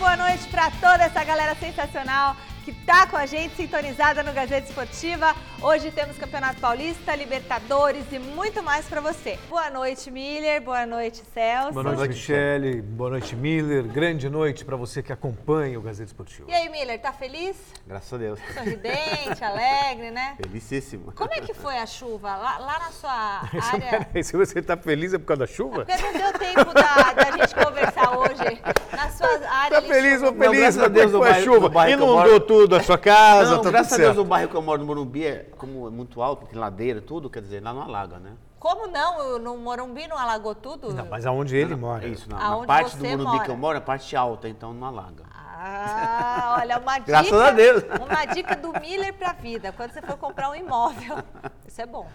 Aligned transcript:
boa 0.00 0.16
noite 0.16 0.48
para 0.48 0.70
toda 0.70 1.04
essa 1.04 1.22
galera 1.22 1.54
sensacional 1.54 2.34
que 2.64 2.72
tá 2.72 3.06
com 3.06 3.18
a 3.18 3.26
gente 3.26 3.54
sintonizada 3.54 4.22
no 4.22 4.32
Gazeta 4.32 4.66
Esportiva. 4.66 5.36
Hoje 5.62 5.90
temos 5.90 6.16
Campeonato 6.16 6.58
Paulista, 6.58 7.14
Libertadores 7.14 8.06
e 8.10 8.18
muito 8.18 8.62
mais 8.62 8.86
para 8.86 8.98
você. 8.98 9.38
Boa 9.46 9.68
noite, 9.68 10.10
Miller. 10.10 10.62
Boa 10.62 10.86
noite, 10.86 11.22
Celso. 11.34 11.72
Boa 11.72 11.82
noite, 11.82 12.08
Michele. 12.08 12.80
Boa 12.80 13.10
noite, 13.10 13.36
Miller. 13.36 13.82
Grande 13.84 14.30
noite 14.30 14.64
para 14.64 14.74
você 14.74 15.02
que 15.02 15.12
acompanha 15.12 15.78
o 15.78 15.82
Gazeta 15.82 16.06
Esportiva. 16.08 16.50
E 16.50 16.54
aí, 16.54 16.70
Miller, 16.70 16.98
tá 16.98 17.12
feliz? 17.12 17.58
Graças 17.86 18.10
a 18.10 18.16
Deus. 18.16 18.40
Sorridente, 18.54 19.44
alegre, 19.44 20.10
né? 20.10 20.34
Felicíssimo. 20.42 21.12
Como 21.12 21.30
é 21.34 21.42
que 21.42 21.52
foi 21.52 21.76
a 21.76 21.84
chuva? 21.84 22.36
Lá, 22.36 22.56
lá 22.56 22.78
na 22.78 22.90
sua 22.90 23.42
área. 23.70 24.22
Se 24.24 24.34
você 24.38 24.62
tá 24.62 24.78
feliz 24.78 25.12
é 25.12 25.18
por 25.18 25.26
causa 25.26 25.40
da 25.40 25.46
chuva? 25.46 25.84
Porque 25.84 26.02
não 26.02 26.12
deu 26.14 26.38
tempo 26.38 26.72
da, 26.72 27.12
da 27.12 27.30
gente 27.36 27.54
conversar 27.54 28.18
hoje. 28.18 28.62
Na 28.96 29.10
sua 29.10 29.28
área. 29.46 29.82
Tá 29.82 29.86
feliz 29.86 30.22
ou 30.22 30.32
feliz? 30.32 30.58
graças 30.58 30.82
a 30.82 30.88
Deus, 30.88 31.12
Como 31.12 31.22
o 31.22 31.26
foi 31.26 31.36
a 31.36 31.42
chuva. 31.42 31.90
Inundou 31.90 32.40
tudo 32.40 32.76
a 32.76 32.82
sua 32.82 32.96
casa, 32.96 33.56
Não, 33.56 33.62
tá 33.62 33.70
graças 33.70 33.92
a 33.92 33.96
Deus 33.98 34.16
o 34.16 34.24
bairro 34.24 34.48
que 34.48 34.56
eu 34.56 34.62
moro 34.62 34.80
no 34.80 34.86
Morumbi 34.86 35.26
é 35.26 35.49
como 35.60 35.86
é 35.86 35.90
muito 35.90 36.20
alto, 36.22 36.46
tem 36.46 36.58
ladeira, 36.58 37.00
tudo, 37.00 37.28
quer 37.30 37.42
dizer, 37.42 37.62
lá 37.62 37.72
não 37.72 37.82
alaga, 37.82 38.18
né? 38.18 38.36
Como 38.58 38.86
não? 38.86 39.38
No 39.38 39.56
Morumbi 39.56 40.06
não 40.06 40.18
alagou 40.18 40.54
tudo? 40.54 40.92
Não, 40.92 41.06
mas 41.06 41.24
aonde 41.24 41.56
ele 41.56 41.74
mora. 41.76 42.06
Isso, 42.06 42.28
na, 42.28 42.42
Aonde 42.44 42.60
na 42.62 42.66
parte 42.66 42.96
do 42.96 43.04
Morumbi 43.04 43.24
mora. 43.24 43.44
que 43.44 43.50
eu 43.50 43.56
moro, 43.56 43.74
é 43.76 43.78
a 43.78 43.84
parte 43.84 44.14
alta, 44.16 44.48
então 44.48 44.72
não 44.74 44.86
alaga. 44.86 45.24
Ah, 45.34 46.56
olha, 46.60 46.78
uma 46.78 46.94
dica. 47.00 47.06
Graças 47.12 47.40
a 47.40 47.50
Deus. 47.52 47.82
Uma 47.84 48.24
dica 48.26 48.56
do 48.56 48.72
Miller 48.80 49.14
pra 49.14 49.32
vida. 49.32 49.72
Quando 49.72 49.92
você 49.92 50.02
for 50.02 50.16
comprar 50.18 50.50
um 50.50 50.54
imóvel, 50.54 51.18
isso 51.66 51.80
é 51.80 51.86
bom. 51.86 52.06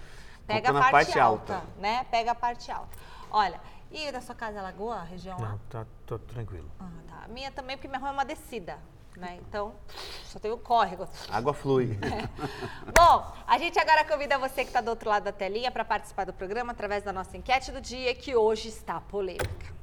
Pega 0.46 0.68
Compra 0.72 0.88
a 0.88 0.92
parte, 0.92 1.06
parte 1.08 1.20
alta, 1.20 1.54
alta. 1.56 1.68
né? 1.80 2.06
Pega 2.12 2.32
a 2.32 2.36
parte 2.36 2.72
alta. 2.72 2.96
Olha, 3.32 3.60
e 3.92 4.12
da 4.12 4.22
sua 4.22 4.36
casa 4.36 4.60
alagou 4.60 4.92
a 4.92 5.02
região? 5.02 5.38
Não, 5.40 5.58
tá, 5.70 5.86
tô 6.06 6.20
tranquilo. 6.20 6.70
Ah, 6.80 6.86
tá. 7.08 7.16
A 7.26 7.28
minha 7.28 7.50
também, 7.52 7.76
porque 7.76 7.88
minha 7.88 8.00
rua 8.00 8.10
é 8.10 8.14
uma 8.14 8.26
descida, 8.26 8.78
né? 9.18 9.40
Então, 9.42 9.74
só 10.36 10.40
teve 10.40 10.54
o 10.54 10.58
córrego. 10.58 11.08
Água 11.30 11.54
flui. 11.54 11.98
Bom, 12.94 13.34
a 13.48 13.58
gente 13.58 13.80
agora 13.80 14.04
convida 14.04 14.38
você 14.38 14.64
que 14.64 14.70
está 14.70 14.82
do 14.82 14.90
outro 14.90 15.10
lado 15.10 15.24
da 15.24 15.32
telinha 15.32 15.72
para 15.72 15.86
participar 15.86 16.26
do 16.26 16.34
programa 16.34 16.74
através 16.74 17.04
da 17.04 17.14
nossa 17.14 17.38
enquete 17.38 17.72
do 17.72 17.80
dia, 17.80 18.14
que 18.14 18.36
hoje 18.36 18.68
está 18.68 19.00
polêmica. 19.00 19.74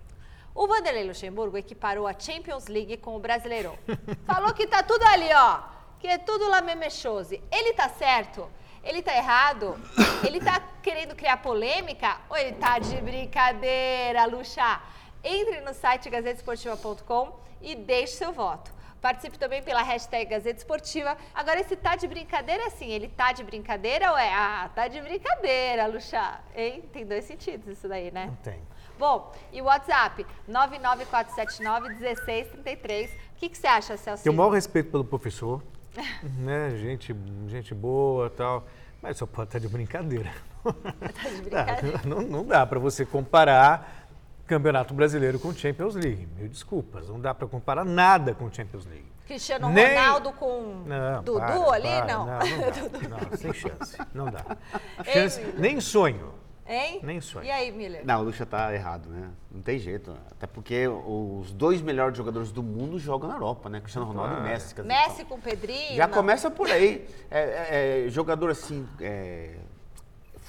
O 0.55 0.67
Vanderlei 0.67 1.05
Luxemburgo 1.05 1.57
equiparou 1.57 2.07
a 2.07 2.13
Champions 2.13 2.67
League 2.67 2.99
com 2.99 3.17
o 3.17 3.19
Brasileirão. 3.19 3.79
Falou 4.27 4.53
que 4.53 4.67
tá 4.67 4.83
tudo 4.83 5.03
ali, 5.07 5.31
ó. 5.33 5.61
Que 5.99 6.07
é 6.07 6.19
tudo 6.19 6.47
lá 6.51 6.61
memechose. 6.61 7.43
Ele 7.51 7.73
tá 7.73 7.89
certo? 7.89 8.47
Ele 8.85 9.01
tá 9.01 9.17
errado? 9.17 9.81
Ele 10.27 10.39
tá 10.39 10.61
querendo 10.83 11.15
criar 11.15 11.39
polêmica? 11.39 12.21
Ou 12.29 12.37
ele 12.37 12.53
tá 12.53 12.79
de 12.79 12.97
brincadeira, 13.01 14.27
Luxa? 14.27 14.81
Entre 15.25 15.61
no 15.61 15.73
site 15.73 16.11
gazetesportiva.com 16.11 17.41
e 17.61 17.75
deixe 17.75 18.15
seu 18.15 18.33
voto. 18.33 18.72
Participe 19.03 19.37
também 19.37 19.63
pela 19.65 19.83
hashtag 19.83 20.31
Gazeta 20.31 20.61
Esportiva. 20.61 21.19
Agora, 21.35 21.59
esse 21.59 21.75
tá 21.75 21.97
de 21.97 22.07
brincadeira 22.07 22.63
é 22.63 22.67
assim, 22.67 22.89
ele 22.89 23.09
tá 23.09 23.33
de 23.33 23.43
brincadeira 23.43 24.13
ou 24.13 24.17
é? 24.17 24.33
Ah, 24.33 24.71
tá 24.73 24.87
de 24.87 25.01
brincadeira, 25.01 25.89
Luxa. 25.89 26.39
Hein? 26.55 26.85
Tem 26.93 27.05
dois 27.05 27.25
sentidos 27.25 27.67
isso 27.67 27.89
daí, 27.89 28.13
né? 28.13 28.27
Não 28.27 28.37
tem. 28.37 28.61
Bom, 28.97 29.35
e 29.53 29.61
o 29.61 29.65
WhatsApp? 29.65 30.25
99479-1633. 30.49 33.09
O 33.09 33.11
que, 33.39 33.49
que 33.49 33.59
você 33.59 33.67
acha, 33.67 33.97
Celso? 33.97 34.23
Tenho 34.23 34.35
o 34.35 34.39
maior 34.39 34.51
respeito 34.51 34.93
pelo 34.93 35.05
professor, 35.05 35.61
né? 36.39 36.71
Gente, 36.77 37.13
gente 37.49 37.75
boa 37.75 38.29
e 38.29 38.31
tal. 38.31 38.65
Mas 39.03 39.17
só 39.17 39.27
pode 39.27 39.49
estar 39.49 39.59
de 39.59 39.67
brincadeira. 39.67 40.31
Tá 40.63 41.29
de 41.29 41.43
brincadeira. 41.43 42.01
Não, 42.05 42.23
não 42.23 42.47
dá 42.47 42.65
para 42.65 42.79
você 42.79 43.05
comparar 43.05 44.02
Campeonato 44.47 44.93
Brasileiro 44.95 45.39
com 45.39 45.53
Champions 45.53 45.95
League. 45.95 46.27
Mil 46.37 46.49
desculpas, 46.49 47.09
não 47.09 47.21
dá 47.21 47.35
para 47.35 47.47
comparar 47.47 47.85
nada 47.85 48.35
com 48.35 48.53
Champions 48.53 48.85
League. 48.87 49.11
Cristiano 49.27 49.71
Nem- 49.71 49.87
Ronaldo 49.97 50.33
com 50.33 50.83
Não, 50.85 51.23
Dudu 51.23 51.39
para, 51.39 51.73
ali? 51.75 51.83
para, 51.89 52.07
não. 52.07 52.27
Não, 52.27 52.39
não, 52.39 52.41
dá. 52.41 53.27
Não, 53.31 53.37
sem 53.39 53.53
chance. 53.53 53.99
Não 54.13 54.25
dá. 54.27 54.45
Ei, 55.07 55.13
Chance, 55.15 55.41
Miller. 55.41 55.61
nem 55.61 55.81
sonho. 55.81 56.35
Hein? 56.67 57.01
Nem 57.03 57.21
sonho. 57.21 57.45
E 57.45 57.51
aí, 57.51 57.71
Miller? 57.73 58.05
Não, 58.05 58.21
o 58.21 58.25
Lucha 58.25 58.45
tá 58.47 58.73
errado, 58.75 59.09
né? 59.09 59.31
Não 59.51 59.61
tem 59.63 59.79
jeito. 59.79 60.17
Até 60.31 60.47
porque 60.47 60.87
os 60.87 61.53
dois 61.53 61.81
melhores 61.81 62.17
jogadores 62.17 62.53
do 62.53 62.63
mundo 62.63 62.99
jogam 62.99 63.29
na 63.29 63.35
Europa, 63.37 63.69
né? 63.69 63.81
Cristiano 63.81 64.07
Ronaldo 64.07 64.39
e 64.39 64.43
Messi. 64.43 64.75
quer 64.75 64.83
dizer, 64.83 64.95
Messi 64.95 65.25
com 65.25 65.41
Pedrinho? 65.41 65.97
Já 65.97 66.07
não. 66.07 66.15
começa 66.15 66.51
por 66.51 66.71
aí. 66.71 67.07
É, 67.31 67.41
é, 67.41 68.05
é, 68.07 68.09
jogador 68.11 68.51
assim, 68.51 68.87
é, 69.01 69.57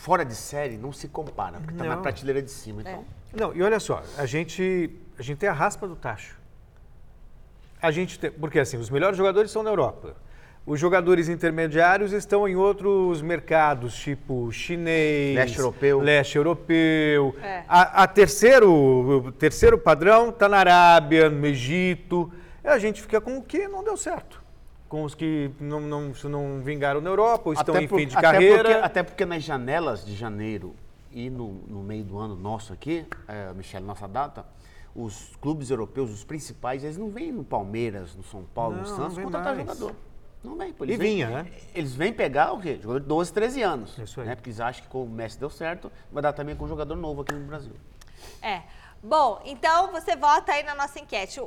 fora 0.03 0.25
de 0.25 0.35
série, 0.35 0.77
não 0.77 0.91
se 0.91 1.07
compara, 1.07 1.59
porque 1.61 1.75
tá 1.75 1.85
na 1.85 1.95
prateleira 1.95 2.41
de 2.41 2.51
cima. 2.51 2.81
É. 2.81 2.91
Então, 2.91 3.05
Não, 3.33 3.55
e 3.55 3.63
olha 3.63 3.79
só, 3.79 4.03
a 4.17 4.25
gente, 4.25 4.89
a 5.17 5.21
gente 5.21 5.37
tem 5.37 5.47
a 5.47 5.53
raspa 5.53 5.87
do 5.87 5.95
tacho. 5.95 6.37
A 7.81 7.89
gente 7.89 8.19
tem, 8.19 8.29
porque 8.29 8.59
assim, 8.59 8.75
os 8.75 8.89
melhores 8.89 9.17
jogadores 9.17 9.49
estão 9.49 9.63
na 9.63 9.69
Europa. 9.69 10.17
Os 10.65 10.77
jogadores 10.77 11.29
intermediários 11.29 12.11
estão 12.11 12.45
em 12.45 12.55
outros 12.55 13.21
mercados, 13.21 13.95
tipo 13.95 14.51
chinês, 14.51 15.35
Leste 15.37 15.59
europeu. 15.59 15.99
leste 16.01 16.35
europeu. 16.37 17.35
É. 17.41 17.63
A, 17.65 18.03
a 18.03 18.07
terceiro, 18.07 18.69
o 18.73 19.31
terceiro 19.31 19.77
padrão 19.77 20.29
está 20.29 20.49
na 20.49 20.57
Arábia, 20.57 21.29
no 21.29 21.45
Egito. 21.45 22.29
E 22.61 22.67
a 22.67 22.77
gente 22.77 23.01
fica 23.01 23.21
com 23.21 23.37
o 23.37 23.41
que 23.41 23.69
não 23.69 23.81
deu 23.85 23.95
certo. 23.95 24.42
Com 24.93 25.05
os 25.05 25.15
que 25.15 25.49
não, 25.59 25.81
não, 25.81 26.11
não 26.25 26.61
vingaram 26.61 27.01
na 27.01 27.09
Europa, 27.09 27.41
ou 27.49 27.53
estão 27.53 27.75
em 27.81 27.87
por- 27.87 27.97
fim 27.97 28.05
de 28.05 28.15
até 28.15 28.21
carreira. 28.31 28.57
Porque, 28.63 28.73
até 28.85 29.01
porque 29.01 29.25
nas 29.25 29.41
janelas 29.41 30.05
de 30.05 30.13
janeiro 30.15 30.75
e 31.11 31.31
no, 31.31 31.51
no 31.67 31.81
meio 31.81 32.03
do 32.03 32.19
ano 32.19 32.35
nosso 32.35 32.71
aqui, 32.71 33.03
é, 33.27 33.51
Michele, 33.53 33.83
nossa 33.83 34.07
data, 34.07 34.45
os 34.95 35.35
clubes 35.41 35.71
europeus, 35.71 36.11
os 36.11 36.23
principais, 36.23 36.83
eles 36.83 36.95
não 36.95 37.09
vêm 37.09 37.31
no 37.31 37.43
Palmeiras, 37.43 38.15
no 38.15 38.21
São 38.21 38.43
Paulo, 38.53 38.75
no 38.75 38.83
Não, 38.83 38.89
não 38.91 38.95
Santos, 38.97 39.17
contratar 39.17 39.55
mais. 39.55 39.67
jogador. 39.67 39.95
Não 40.43 40.55
vem, 40.57 40.71
pô. 40.71 40.83
E 40.85 40.89
Eles 40.89 40.99
vêm- 40.99 41.13
vinha, 41.15 41.27
né? 41.41 41.47
Eles 41.73 41.95
vêm 41.95 42.13
pegar 42.13 42.51
o 42.53 42.59
quê? 42.61 42.77
Jogador 42.79 42.99
de 42.99 43.07
12, 43.07 43.33
13 43.33 43.63
anos. 43.63 43.97
Isso 43.97 44.21
aí. 44.21 44.27
Né? 44.27 44.35
Porque 44.35 44.51
eles 44.51 44.59
acham 44.59 44.83
que 44.83 44.89
com 44.89 45.03
o 45.05 45.09
Messi 45.09 45.39
deu 45.39 45.49
certo, 45.49 45.91
vai 46.11 46.21
dar 46.21 46.33
também 46.33 46.55
com 46.55 46.65
um 46.65 46.67
jogador 46.67 46.95
novo 46.95 47.23
aqui 47.23 47.33
no 47.33 47.47
Brasil. 47.47 47.73
É. 48.43 48.61
Bom, 49.05 49.41
então 49.43 49.91
você 49.91 50.15
vota 50.15 50.53
aí 50.53 50.63
na 50.63 50.73
nossa 50.73 50.97
enquete. 50.97 51.41
O, 51.41 51.43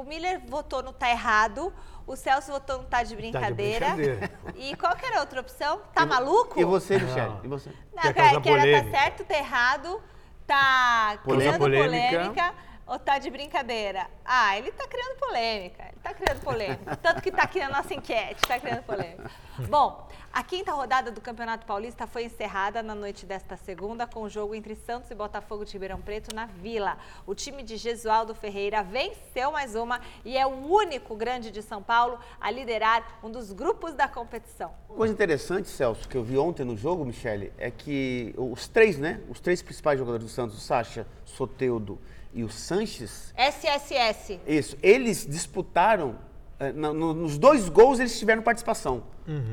o 0.00 0.04
Miller 0.06 0.38
votou 0.46 0.82
no 0.82 0.92
tá 0.92 1.08
errado, 1.10 1.72
o 2.06 2.14
Celso 2.14 2.52
votou 2.52 2.76
no 2.76 2.84
tá 2.84 3.02
de 3.02 3.16
brincadeira. 3.16 3.94
brincadeira. 3.94 4.30
E 4.54 4.76
qual 4.76 4.94
que 4.94 5.06
era 5.06 5.16
a 5.16 5.20
outra 5.20 5.40
opção? 5.40 5.80
Tá 5.94 6.04
maluco? 6.04 6.60
E 6.60 6.64
você, 6.64 6.98
Michele? 6.98 7.32
E 7.42 7.48
você? 7.48 7.70
Não, 7.94 8.02
Quer 8.02 8.12
que, 8.12 8.40
que 8.42 8.48
era 8.50 8.84
tá 8.84 8.90
certo, 8.90 9.24
tá 9.24 9.34
errado, 9.38 10.02
tá 10.46 11.18
Polêmica. 11.24 11.24
criando 11.24 11.58
Polêmica. 11.58 12.18
polêmica. 12.18 12.54
Ou 12.90 12.98
tá 12.98 13.20
de 13.20 13.30
brincadeira? 13.30 14.08
Ah, 14.24 14.58
ele 14.58 14.72
tá 14.72 14.84
criando 14.88 15.16
polêmica, 15.16 15.84
ele 15.84 16.00
tá 16.02 16.12
criando 16.12 16.40
polêmica. 16.40 16.96
Tanto 17.00 17.22
que 17.22 17.30
tá 17.30 17.44
aqui 17.44 17.60
na 17.60 17.68
nossa 17.68 17.94
enquete, 17.94 18.42
tá 18.48 18.58
criando 18.58 18.82
polêmica. 18.82 19.30
Bom, 19.68 20.08
a 20.32 20.42
quinta 20.42 20.72
rodada 20.72 21.12
do 21.12 21.20
Campeonato 21.20 21.64
Paulista 21.64 22.08
foi 22.08 22.24
encerrada 22.24 22.82
na 22.82 22.92
noite 22.92 23.24
desta 23.24 23.56
segunda 23.56 24.08
com 24.08 24.22
o 24.22 24.28
jogo 24.28 24.56
entre 24.56 24.74
Santos 24.74 25.08
e 25.08 25.14
Botafogo 25.14 25.64
de 25.64 25.72
Ribeirão 25.72 26.00
Preto 26.00 26.34
na 26.34 26.46
Vila. 26.46 26.98
O 27.24 27.32
time 27.32 27.62
de 27.62 27.76
Gesualdo 27.76 28.34
Ferreira 28.34 28.82
venceu 28.82 29.52
mais 29.52 29.76
uma 29.76 30.00
e 30.24 30.36
é 30.36 30.44
o 30.44 30.50
único 30.50 31.14
grande 31.14 31.52
de 31.52 31.62
São 31.62 31.80
Paulo 31.80 32.18
a 32.40 32.50
liderar 32.50 33.20
um 33.22 33.30
dos 33.30 33.52
grupos 33.52 33.94
da 33.94 34.08
competição. 34.08 34.74
Uma 34.88 34.98
coisa 34.98 35.14
interessante, 35.14 35.68
Celso, 35.68 36.08
que 36.08 36.16
eu 36.16 36.24
vi 36.24 36.36
ontem 36.36 36.64
no 36.64 36.76
jogo, 36.76 37.04
Michele, 37.04 37.52
é 37.56 37.70
que 37.70 38.34
os 38.36 38.66
três, 38.66 38.98
né? 38.98 39.20
Os 39.28 39.38
três 39.38 39.62
principais 39.62 39.96
jogadores 39.96 40.26
do 40.26 40.30
Santos, 40.30 40.56
o 40.56 40.60
Sacha, 40.60 41.06
Soteudo 41.24 42.00
e 42.32 42.44
o 42.44 42.48
Sanches, 42.48 43.32
SSS. 43.36 44.40
isso, 44.46 44.76
eles 44.82 45.26
disputaram, 45.26 46.16
eh, 46.58 46.72
no- 46.72 47.12
nos 47.14 47.38
dois 47.38 47.68
gols 47.68 47.98
eles 47.98 48.18
tiveram 48.18 48.42
participação. 48.42 49.02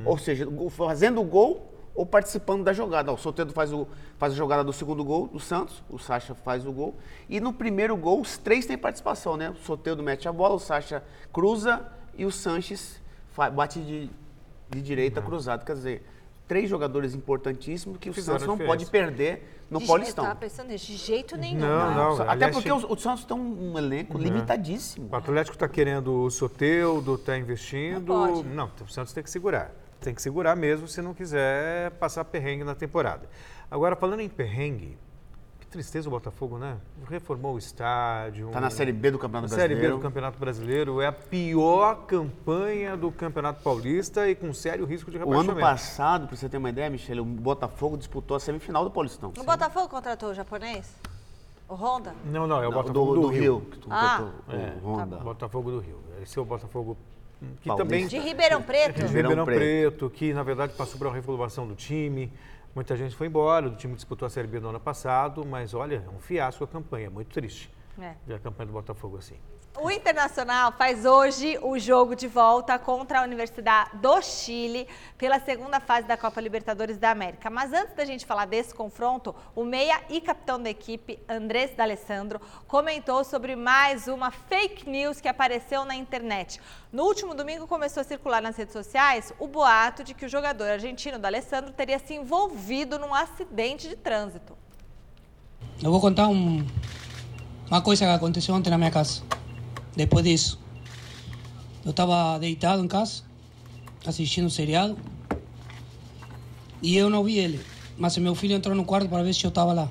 Ou 0.06 0.18
seja, 0.18 0.48
fazendo 0.72 1.22
o 1.22 1.24
gol 1.24 1.74
ou 1.94 2.06
participando 2.06 2.64
da 2.64 2.74
jogada. 2.74 3.12
O 3.12 3.18
Soteudo 3.18 3.54
faz, 3.54 3.72
o, 3.74 3.88
faz 4.18 4.34
a 4.34 4.36
jogada 4.36 4.64
do 4.64 4.72
segundo 4.74 5.04
gol 5.04 5.28
do 5.28 5.40
Santos, 5.40 5.84
o 5.90 5.98
Sacha 6.00 6.34
faz 6.36 6.66
o 6.66 6.72
gol. 6.72 6.96
E 7.30 7.40
no 7.40 7.52
primeiro 7.54 7.96
gol, 7.98 8.22
os 8.22 8.38
três 8.38 8.66
têm 8.66 8.78
participação, 8.78 9.36
né? 9.38 9.50
O 9.50 9.56
Soteudo 9.56 10.02
mete 10.04 10.28
a 10.28 10.32
bola, 10.32 10.56
o 10.56 10.60
Sacha 10.60 11.04
cruza 11.34 11.86
e 12.16 12.26
o 12.26 12.32
Sanches 12.32 13.02
bate 13.54 13.80
de, 13.82 14.10
de 14.70 14.82
direita 14.82 15.22
cruzado. 15.22 15.64
Quer 15.66 15.74
dizer, 15.74 16.04
três 16.48 16.70
jogadores 16.70 17.14
importantíssimos 17.16 17.98
que 18.00 18.10
o 18.10 18.14
Santos 18.14 18.48
não 18.48 18.58
pode 18.68 18.86
perder 18.88 19.57
no 19.70 19.80
De 19.80 19.86
Paulistão. 19.88 20.26
Eu 20.26 20.36
pensando 20.36 20.68
nisso, 20.70 20.86
de 20.88 20.96
jeito 20.98 21.36
nenhum. 21.38 21.60
Não, 21.60 21.94
não. 21.96 22.14
Até 22.22 22.32
aliás, 22.32 22.54
porque 22.56 22.70
tinha- 22.70 22.76
o, 22.88 22.94
o 22.94 22.98
Santos 22.98 23.26
tem 23.26 23.36
um 23.38 23.78
elenco 23.78 24.18
limitadíssimo. 24.18 25.10
O 25.12 25.16
Atlético 25.16 25.56
está 25.56 25.68
querendo 25.68 26.24
o 26.24 26.30
Soteudo, 26.32 27.16
está 27.16 27.38
investindo. 27.38 28.14
Não 28.14 28.34
pode. 28.34 28.48
Não, 28.48 28.72
o 28.84 28.88
Santos 28.88 29.14
tem 29.14 29.24
que 29.24 29.30
segurar. 29.30 29.72
Tem 30.00 30.14
que 30.14 30.22
segurar 30.22 30.56
mesmo 30.56 30.88
se 30.88 31.02
não 31.02 31.14
quiser 31.14 31.92
passar 31.92 32.24
perrengue 32.26 32.64
na 32.64 32.76
temporada. 32.76 33.28
Agora, 33.70 33.96
falando 33.96 34.20
em 34.22 34.30
perrengue, 34.30 34.98
que 35.68 35.72
tristeza 35.72 36.08
o 36.08 36.12
Botafogo, 36.12 36.58
né? 36.58 36.78
Reformou 37.10 37.56
o 37.56 37.58
estádio. 37.58 38.50
Tá 38.52 38.62
na 38.62 38.70
Série 38.70 38.94
B 38.94 39.12
do 39.12 39.20
Campeonato 39.20 39.50
Série 39.54 39.62
B 39.76 39.82
Brasileiro. 39.82 39.98
do 39.98 40.02
Campeonato 40.02 40.40
Brasileiro. 40.40 41.02
É 41.02 41.08
a 41.08 41.12
pior 41.12 42.06
campanha 42.08 42.96
do 42.96 43.12
Campeonato 43.12 43.62
Paulista 43.62 44.30
e 44.30 44.36
com 44.36 44.54
sério 44.54 44.86
risco 44.86 45.12
de 45.12 45.18
O 45.18 45.20
rebaixamento. 45.20 45.52
ano 45.52 45.60
passado, 45.60 46.28
para 46.28 46.38
você 46.38 46.48
ter 46.48 46.58
uma 46.58 46.70
ideia, 46.70 46.90
Michele, 46.90 47.20
o 47.20 47.26
Botafogo 47.26 47.98
disputou 47.98 48.38
a 48.38 48.40
semifinal 48.40 48.86
do 48.86 48.92
Paulistão. 48.92 49.34
O 49.38 49.44
Botafogo 49.44 49.90
contratou 49.90 50.30
o 50.30 50.34
japonês? 50.34 50.90
O 51.68 51.74
Honda? 51.76 52.16
Não, 52.26 52.48
não, 52.48 52.64
é 52.64 52.68
o 52.68 52.72
Não, 52.72 52.78
Botafogo 52.78 53.14
do, 53.16 53.28
Rio. 53.28 53.62
que 53.70 53.78
tu 53.80 53.88
Ah. 53.92 54.20
botou, 54.20 54.34
o 54.48 54.52
É, 54.58 54.74
Honda. 54.82 55.18
Botafogo 55.18 55.72
do 55.72 55.80
Rio. 55.80 56.00
Esse 56.24 56.40
é 56.40 56.42
o 56.42 56.46
Botafogo 56.46 56.98
que 57.62 57.68
Paulista. 57.68 57.76
também 57.76 58.08
De 58.08 58.18
Ribeirão 58.18 58.62
Preto? 58.62 58.96
de 58.96 59.02
Ribeirão 59.06 59.30
Ribeirão 59.32 59.46
Preto. 59.46 59.60
Preto, 59.98 60.10
que 60.10 60.34
na 60.34 60.44
verdade 60.44 60.72
passou 60.78 60.98
por 60.98 61.08
uma 61.08 61.14
reformulação 61.14 61.68
do 61.68 61.76
time. 61.76 62.32
Muita 62.78 62.96
gente 62.96 63.16
foi 63.16 63.26
embora, 63.26 63.68
o 63.68 63.76
time 63.76 63.96
disputou 63.96 64.28
a 64.28 64.30
Série 64.30 64.48
B 64.48 64.60
no 64.60 64.70
ano 64.70 64.80
passado, 64.80 65.44
mas 65.44 65.74
olha, 65.74 66.04
é 66.06 66.10
um 66.16 66.20
fiasco 66.20 66.64
a 66.64 66.68
campanha, 66.68 67.10
muito 67.10 67.30
triste. 67.30 67.72
É. 68.00 68.14
Ver 68.24 68.36
a 68.36 68.40
campanha 68.40 68.68
do 68.68 68.74
Botafogo 68.74 69.18
assim. 69.18 69.38
O 69.80 69.92
Internacional 69.92 70.72
faz 70.72 71.06
hoje 71.06 71.60
o 71.62 71.78
jogo 71.78 72.16
de 72.16 72.28
volta 72.28 72.80
contra 72.80 73.20
a 73.20 73.24
Universidade 73.24 73.96
do 73.98 74.20
Chile 74.24 74.88
pela 75.20 75.40
segunda 75.40 75.80
fase 75.80 76.08
da 76.08 76.18
Copa 76.18 76.42
Libertadores 76.42 76.98
da 76.98 77.12
América. 77.12 77.48
Mas 77.52 77.72
antes 77.72 77.94
da 77.96 78.04
gente 78.04 78.26
falar 78.26 78.46
desse 78.46 78.74
confronto, 78.74 79.36
o 79.56 79.64
meia 79.64 80.02
e 80.10 80.20
capitão 80.20 80.60
da 80.60 80.68
equipe, 80.68 81.20
Andrés 81.30 81.76
D'Alessandro, 81.76 82.42
comentou 82.68 83.24
sobre 83.24 83.56
mais 83.56 84.08
uma 84.08 84.32
fake 84.32 84.90
news 84.90 85.22
que 85.22 85.28
apareceu 85.28 85.86
na 85.86 85.96
internet. 85.96 86.60
No 86.92 87.04
último 87.04 87.36
domingo 87.36 87.68
começou 87.68 88.02
a 88.02 88.04
circular 88.04 88.42
nas 88.42 88.58
redes 88.58 88.74
sociais 88.74 89.32
o 89.38 89.46
boato 89.46 90.04
de 90.04 90.16
que 90.16 90.26
o 90.26 90.30
jogador 90.30 90.72
argentino 90.72 91.20
D'Alessandro 91.20 91.72
teria 91.72 92.00
se 92.00 92.16
envolvido 92.16 92.98
num 92.98 93.14
acidente 93.14 93.88
de 93.88 93.96
trânsito. 93.96 94.58
Eu 95.84 95.92
vou 95.92 96.02
contar 96.02 96.30
um, 96.30 96.66
uma 97.70 97.82
coisa 97.82 98.06
que 98.06 98.12
aconteceu 98.12 98.56
ontem 98.56 98.72
na 98.72 98.78
minha 98.80 98.90
casa. 98.90 99.22
Depois 99.98 100.24
disso, 100.24 100.60
eu 101.84 101.90
estava 101.90 102.38
deitado 102.38 102.84
em 102.84 102.88
casa, 102.88 103.24
assistindo 104.06 104.46
um 104.46 104.50
seriado, 104.50 104.96
e 106.84 106.96
eu 106.96 107.10
não 107.10 107.24
vi 107.24 107.40
ele. 107.40 107.60
Mas 107.98 108.16
meu 108.20 108.36
filho 108.36 108.54
entrou 108.54 108.76
no 108.76 108.86
quarto 108.86 109.10
para 109.10 109.24
ver 109.24 109.34
se 109.34 109.44
eu 109.44 109.50
estava 109.50 109.74
lá. 109.74 109.90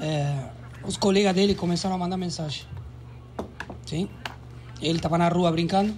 É, 0.00 0.48
os 0.82 0.96
colegas 0.96 1.34
dele 1.34 1.54
começaram 1.54 1.96
a 1.96 1.98
mandar 1.98 2.16
mensagem. 2.16 2.64
Sim? 3.84 4.08
Ele 4.80 4.96
estava 4.96 5.18
na 5.18 5.28
rua 5.28 5.52
brincando. 5.52 5.94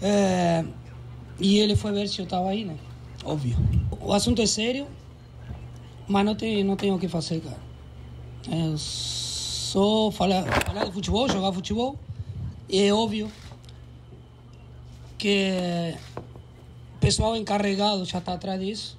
É, 0.00 0.64
e 1.38 1.58
ele 1.58 1.76
foi 1.76 1.92
ver 1.92 2.08
se 2.08 2.18
eu 2.18 2.24
estava 2.24 2.50
aí, 2.50 2.64
né? 2.64 2.76
Óbvio. 3.24 3.56
O 4.00 4.12
assunto 4.12 4.42
é 4.42 4.46
sério, 4.46 4.88
mas 6.08 6.26
não, 6.26 6.34
tem, 6.34 6.64
não 6.64 6.74
tenho 6.74 6.96
o 6.96 6.98
que 6.98 7.06
fazer, 7.06 7.40
cara. 7.40 7.60
É 8.50 8.76
só 9.72 10.10
falar, 10.10 10.44
falar 10.66 10.84
de 10.84 10.92
futebol, 10.92 11.26
jogar 11.26 11.50
futebol. 11.50 11.98
E 12.68 12.82
é 12.82 12.92
óbvio 12.92 13.32
que 15.16 15.96
o 16.94 16.98
pessoal 17.00 17.34
encarregado 17.34 18.04
já 18.04 18.18
está 18.18 18.34
atrás 18.34 18.60
disso. 18.60 18.98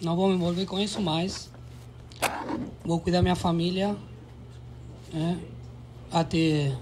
Não 0.00 0.14
vou 0.14 0.28
me 0.28 0.36
envolver 0.36 0.64
com 0.64 0.78
isso, 0.78 1.02
mas 1.02 1.50
vou 2.84 3.00
cuidar 3.00 3.18
da 3.18 3.22
minha 3.22 3.34
família 3.34 3.96
né, 5.12 5.40
até 6.12 6.72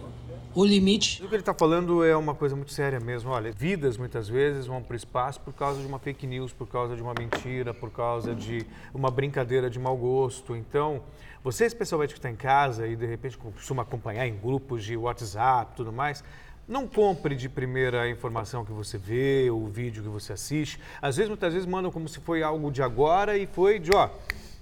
o 0.55 0.65
limite. 0.65 1.23
O 1.23 1.29
que 1.29 1.35
ele 1.35 1.43
está 1.43 1.53
falando 1.53 2.05
é 2.05 2.17
uma 2.17 2.35
coisa 2.35 2.55
muito 2.55 2.73
séria 2.73 3.01
mesmo. 3.01 3.31
Olha, 3.31 3.53
vidas 3.53 3.97
muitas 3.97 4.29
vezes 4.29 4.67
vão 4.67 4.83
para 4.83 4.95
o 4.95 4.97
espaço 4.97 5.41
por 5.41 5.53
causa 5.53 5.81
de 5.81 5.87
uma 5.87 5.99
fake 5.99 6.27
news, 6.27 6.53
por 6.53 6.69
causa 6.69 6.95
de 6.95 7.03
uma 7.03 7.15
mentira, 7.19 7.75
por 7.75 7.91
causa 7.91 8.35
de 8.35 8.65
uma 8.93 9.11
brincadeira 9.11 9.69
de 9.69 9.79
mau 9.79 9.97
gosto. 9.97 10.55
Então, 10.55 11.03
você 11.43 11.67
especialmente 11.67 12.15
que 12.15 12.19
está 12.19 12.31
em 12.31 12.37
casa 12.37 12.87
e 12.87 12.95
de 12.95 13.07
repente 13.07 13.37
costuma 13.37 13.83
acompanhar 13.83 14.27
em 14.27 14.37
grupos 14.37 14.85
de 14.85 14.97
WhatsApp 14.97 15.73
e 15.73 15.77
tudo 15.77 15.93
mais, 15.93 16.23
não 16.67 16.87
compre 16.87 17.35
de 17.35 17.49
primeira 17.49 18.03
a 18.03 18.09
informação 18.09 18.65
que 18.65 18.73
você 18.73 18.97
vê, 18.97 19.51
o 19.51 19.67
vídeo 19.67 20.03
que 20.03 20.09
você 20.09 20.33
assiste. 20.33 20.81
Às 21.03 21.17
vezes, 21.17 21.29
muitas 21.29 21.53
vezes 21.53 21.67
mandam 21.69 21.91
como 21.91 22.09
se 22.09 22.21
foi 22.21 22.43
algo 22.43 22.71
de 22.71 22.83
agora 22.83 23.37
e 23.37 23.47
foi 23.47 23.79
de, 23.79 23.95
ó, 23.95 24.09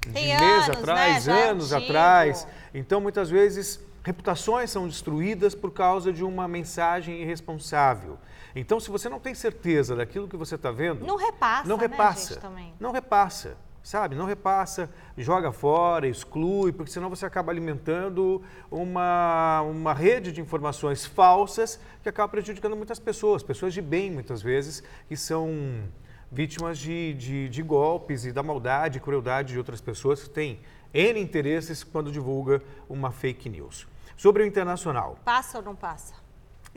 de 0.00 0.12
Tem 0.12 0.36
meses 0.36 0.68
anos, 0.68 0.68
atrás, 0.68 1.26
né? 1.26 1.48
Anos 1.48 1.72
antigo. 1.72 1.90
atrás. 1.90 2.48
Então, 2.74 3.00
muitas 3.00 3.30
vezes, 3.30 3.78
reputações 4.02 4.70
são 4.70 4.86
destruídas 4.86 5.54
por 5.54 5.70
causa 5.72 6.12
de 6.12 6.24
uma 6.24 6.48
mensagem 6.48 7.22
irresponsável. 7.22 8.18
Então, 8.54 8.78
se 8.80 8.90
você 8.90 9.08
não 9.08 9.20
tem 9.20 9.34
certeza 9.34 9.96
daquilo 9.96 10.28
que 10.28 10.36
você 10.36 10.56
está 10.56 10.70
vendo, 10.70 11.06
Não 11.06 11.16
repassa, 11.16 11.68
não 11.68 11.76
né, 11.76 11.86
repassa, 11.86 12.36
também. 12.40 12.74
não 12.78 12.92
repassa, 12.92 13.56
sabe? 13.82 14.14
Não 14.14 14.26
repassa, 14.26 14.90
joga 15.16 15.52
fora, 15.52 16.06
exclui, 16.06 16.72
porque 16.72 16.92
senão 16.92 17.08
você 17.08 17.24
acaba 17.24 17.50
alimentando 17.50 18.42
uma, 18.70 19.62
uma 19.62 19.94
rede 19.94 20.32
de 20.32 20.40
informações 20.40 21.06
falsas 21.06 21.80
que 22.02 22.08
acaba 22.08 22.28
prejudicando 22.28 22.76
muitas 22.76 22.98
pessoas, 22.98 23.42
pessoas 23.42 23.72
de 23.72 23.80
bem, 23.80 24.10
muitas 24.10 24.42
vezes, 24.42 24.82
que 25.08 25.16
são 25.16 25.84
vítimas 26.30 26.78
de, 26.78 27.14
de, 27.14 27.48
de 27.48 27.62
golpes 27.62 28.24
e 28.24 28.32
da 28.32 28.42
maldade 28.42 28.98
e 28.98 29.00
crueldade 29.00 29.52
de 29.52 29.58
outras 29.58 29.80
pessoas 29.80 30.22
que 30.24 30.30
têm 30.30 30.60
N 30.92 31.18
interesses 31.20 31.82
quando 31.82 32.12
divulga 32.12 32.62
uma 32.88 33.10
fake 33.10 33.48
news. 33.48 33.86
Sobre 34.22 34.44
o 34.44 34.46
Internacional, 34.46 35.18
Passa 35.24 35.58
ou 35.58 35.64
não 35.64 35.74
passa? 35.74 36.14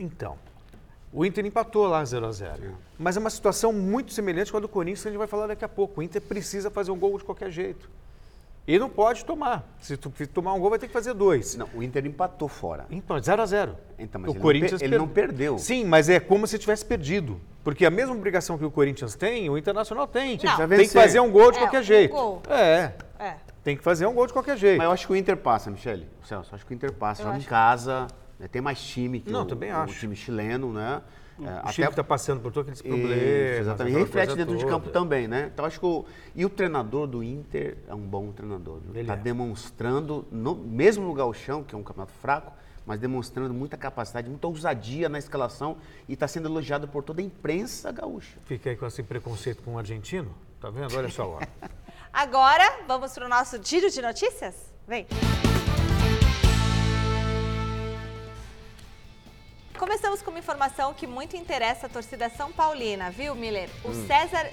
então, 0.00 0.36
o 1.12 1.24
Inter 1.24 1.46
empatou 1.46 1.86
lá 1.86 2.04
0 2.04 2.26
a 2.26 2.32
0 2.32 2.76
Mas 2.98 3.16
é 3.16 3.20
uma 3.20 3.30
situação 3.30 3.72
muito 3.72 4.12
semelhante 4.12 4.50
com 4.50 4.58
a 4.58 4.60
do 4.60 4.66
Corinthians, 4.68 5.02
que 5.02 5.06
a 5.08 5.10
gente 5.12 5.18
vai 5.18 5.28
falar 5.28 5.46
daqui 5.46 5.64
a 5.64 5.68
pouco. 5.68 6.00
O 6.00 6.02
Inter 6.02 6.20
precisa 6.20 6.72
fazer 6.72 6.90
um 6.90 6.98
gol 6.98 7.16
de 7.16 7.22
qualquer 7.24 7.48
jeito. 7.52 7.88
E 8.66 8.76
não 8.80 8.90
pode 8.90 9.24
tomar. 9.24 9.64
Se 9.78 9.96
tu 9.96 10.10
tomar 10.26 10.54
um 10.54 10.58
gol, 10.58 10.70
vai 10.70 10.78
ter 10.80 10.88
que 10.88 10.92
fazer 10.92 11.14
dois. 11.14 11.54
Não, 11.54 11.68
o 11.72 11.84
Inter 11.84 12.04
empatou 12.04 12.48
fora. 12.48 12.84
Então, 12.90 13.16
0 13.22 13.40
a 13.40 13.46
0 13.46 13.76
Então, 13.96 14.20
mas 14.20 14.28
o 14.28 14.32
ele 14.32 14.38
não 14.38 14.42
Corinthians 14.42 14.80
per- 14.80 14.88
ele 14.88 14.98
não 14.98 15.06
perdeu. 15.08 15.56
Sim, 15.56 15.84
mas 15.84 16.08
é 16.08 16.18
como 16.18 16.48
se 16.48 16.58
tivesse 16.58 16.84
perdido. 16.84 17.40
Porque 17.62 17.86
a 17.86 17.90
mesma 17.92 18.12
obrigação 18.16 18.58
que 18.58 18.64
o 18.64 18.70
Corinthians 18.72 19.14
tem, 19.14 19.48
o 19.48 19.56
Internacional 19.56 20.08
tem. 20.08 20.36
Não. 20.42 20.68
Tem 20.68 20.78
que 20.88 20.92
fazer 20.92 21.20
um 21.20 21.30
gol 21.30 21.52
de 21.52 21.58
É, 21.58 21.60
qualquer 21.60 21.80
um 21.80 21.84
jeito. 21.84 22.12
gol. 22.12 22.42
É, 22.50 22.92
É. 23.20 23.36
tem 23.66 23.76
que 23.76 23.82
fazer 23.82 24.06
um 24.06 24.14
gol 24.14 24.28
de 24.28 24.32
qualquer 24.32 24.56
jeito. 24.56 24.78
Mas 24.78 24.84
eu 24.84 24.92
acho 24.92 25.08
que 25.08 25.12
o 25.12 25.16
Inter 25.16 25.36
passa, 25.36 25.68
Michele. 25.68 26.06
Celso, 26.22 26.54
acho 26.54 26.64
que 26.64 26.72
o 26.72 26.74
Inter 26.74 26.92
passa. 26.92 27.22
Eu 27.22 27.26
Joga 27.26 27.38
em 27.38 27.42
casa, 27.42 28.06
né, 28.38 28.46
tem 28.46 28.62
mais 28.62 28.80
time 28.80 29.18
que 29.18 29.28
Não, 29.28 29.42
o, 29.42 29.44
também 29.44 29.72
o 29.72 29.76
acho. 29.78 29.98
time 29.98 30.14
chileno, 30.14 30.72
né? 30.72 31.02
É, 31.42 31.68
O 31.68 31.72
Time 31.72 31.88
está 31.88 32.04
passando 32.04 32.40
por 32.40 32.52
todos 32.52 32.70
aqueles 32.70 32.80
problemas. 32.80 33.58
exatamente. 33.60 33.98
Reflete 33.98 34.36
dentro 34.36 34.54
de 34.56 34.62
toda. 34.62 34.72
campo 34.72 34.90
também, 34.90 35.26
né? 35.26 35.50
Então 35.52 35.64
acho 35.64 35.80
que 35.80 35.84
o, 35.84 36.04
e 36.34 36.44
o 36.44 36.48
treinador 36.48 37.08
do 37.08 37.24
Inter 37.24 37.76
é 37.88 37.94
um 37.94 38.06
bom 38.06 38.30
treinador. 38.30 38.78
Ele 38.90 39.00
Está 39.00 39.14
é. 39.14 39.16
demonstrando, 39.16 40.24
no, 40.30 40.54
mesmo 40.54 41.04
no 41.04 41.12
Gauchão, 41.12 41.64
que 41.64 41.74
é 41.74 41.78
um 41.78 41.82
campeonato 41.82 42.12
fraco, 42.22 42.52
mas 42.86 43.00
demonstrando 43.00 43.52
muita 43.52 43.76
capacidade, 43.76 44.30
muita 44.30 44.46
ousadia 44.46 45.08
na 45.08 45.18
escalação 45.18 45.76
e 46.08 46.12
está 46.12 46.28
sendo 46.28 46.48
elogiado 46.48 46.86
por 46.86 47.02
toda 47.02 47.20
a 47.20 47.24
imprensa 47.24 47.90
gaúcha. 47.90 48.38
Fica 48.46 48.70
aí 48.70 48.76
com 48.76 48.86
esse 48.86 49.02
preconceito 49.02 49.60
com 49.64 49.74
o 49.74 49.78
argentino. 49.78 50.30
Tá 50.60 50.70
vendo? 50.70 50.96
Olha 50.96 51.08
só. 51.10 51.40
Ó. 51.40 51.40
Agora, 52.20 52.78
vamos 52.88 53.12
para 53.12 53.26
o 53.26 53.28
nosso 53.28 53.62
giro 53.62 53.90
de 53.90 54.00
notícias? 54.00 54.54
Vem. 54.88 55.06
Começamos 59.78 60.22
com 60.22 60.30
uma 60.30 60.38
informação 60.38 60.94
que 60.94 61.06
muito 61.06 61.36
interessa 61.36 61.84
a 61.84 61.90
torcida 61.90 62.30
São 62.30 62.50
Paulina, 62.50 63.10
viu, 63.10 63.34
Miller? 63.34 63.68
O 63.84 63.92
César 64.06 64.50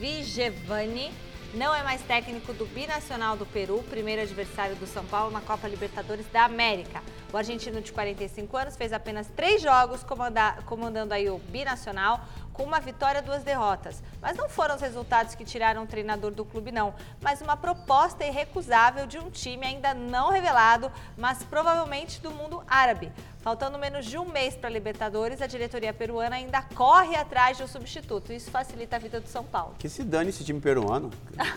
Vigevani 0.00 1.12
não 1.52 1.74
é 1.74 1.82
mais 1.82 2.00
técnico 2.00 2.54
do 2.54 2.64
Binacional 2.64 3.36
do 3.36 3.44
Peru, 3.44 3.82
primeiro 3.90 4.22
adversário 4.22 4.74
do 4.76 4.86
São 4.86 5.04
Paulo 5.04 5.30
na 5.30 5.42
Copa 5.42 5.68
Libertadores 5.68 6.24
da 6.32 6.44
América. 6.44 7.02
O 7.30 7.36
argentino 7.36 7.82
de 7.82 7.92
45 7.92 8.56
anos 8.56 8.74
fez 8.76 8.94
apenas 8.94 9.26
três 9.36 9.60
jogos 9.60 10.02
comanda- 10.02 10.56
comandando 10.64 11.12
aí 11.12 11.28
o 11.28 11.36
Binacional, 11.38 12.20
com 12.56 12.62
uma 12.62 12.80
vitória 12.80 13.18
e 13.18 13.22
duas 13.22 13.42
derrotas. 13.42 14.02
Mas 14.20 14.36
não 14.36 14.48
foram 14.48 14.74
os 14.74 14.80
resultados 14.80 15.34
que 15.34 15.44
tiraram 15.44 15.82
o 15.84 15.86
treinador 15.86 16.30
do 16.30 16.44
clube, 16.44 16.72
não, 16.72 16.94
mas 17.20 17.40
uma 17.40 17.56
proposta 17.56 18.24
irrecusável 18.24 19.06
de 19.06 19.18
um 19.18 19.30
time 19.30 19.66
ainda 19.66 19.92
não 19.92 20.30
revelado, 20.30 20.90
mas 21.16 21.42
provavelmente 21.42 22.20
do 22.20 22.30
mundo 22.30 22.62
árabe. 22.66 23.12
Faltando 23.40 23.78
menos 23.78 24.06
de 24.06 24.18
um 24.18 24.24
mês 24.24 24.56
para 24.56 24.68
a 24.68 24.72
Libertadores, 24.72 25.40
a 25.40 25.46
diretoria 25.46 25.92
peruana 25.92 26.34
ainda 26.34 26.62
corre 26.74 27.14
atrás 27.14 27.56
de 27.56 27.62
um 27.62 27.68
substituto. 27.68 28.32
Isso 28.32 28.50
facilita 28.50 28.96
a 28.96 28.98
vida 28.98 29.20
do 29.20 29.28
São 29.28 29.44
Paulo. 29.44 29.74
Que 29.78 29.88
se 29.88 30.02
dane 30.02 30.30
esse 30.30 30.42
time 30.42 30.60
peruano. 30.60 31.10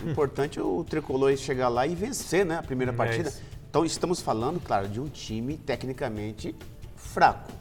O 0.04 0.06
importante 0.12 0.60
é 0.60 0.62
o 0.62 0.84
tricolor 0.84 1.36
chegar 1.36 1.68
lá 1.68 1.88
e 1.88 1.96
vencer, 1.96 2.46
né? 2.46 2.58
A 2.58 2.64
primeira 2.64 2.92
É 2.92 2.96
partida. 2.96 3.34
Então 3.70 3.84
estamos 3.86 4.22
falando, 4.22 4.60
claro, 4.60 4.88
de 4.88 5.00
um 5.00 5.08
time 5.08 5.58
tecnicamente 5.58 6.56
fraco. 6.96 7.52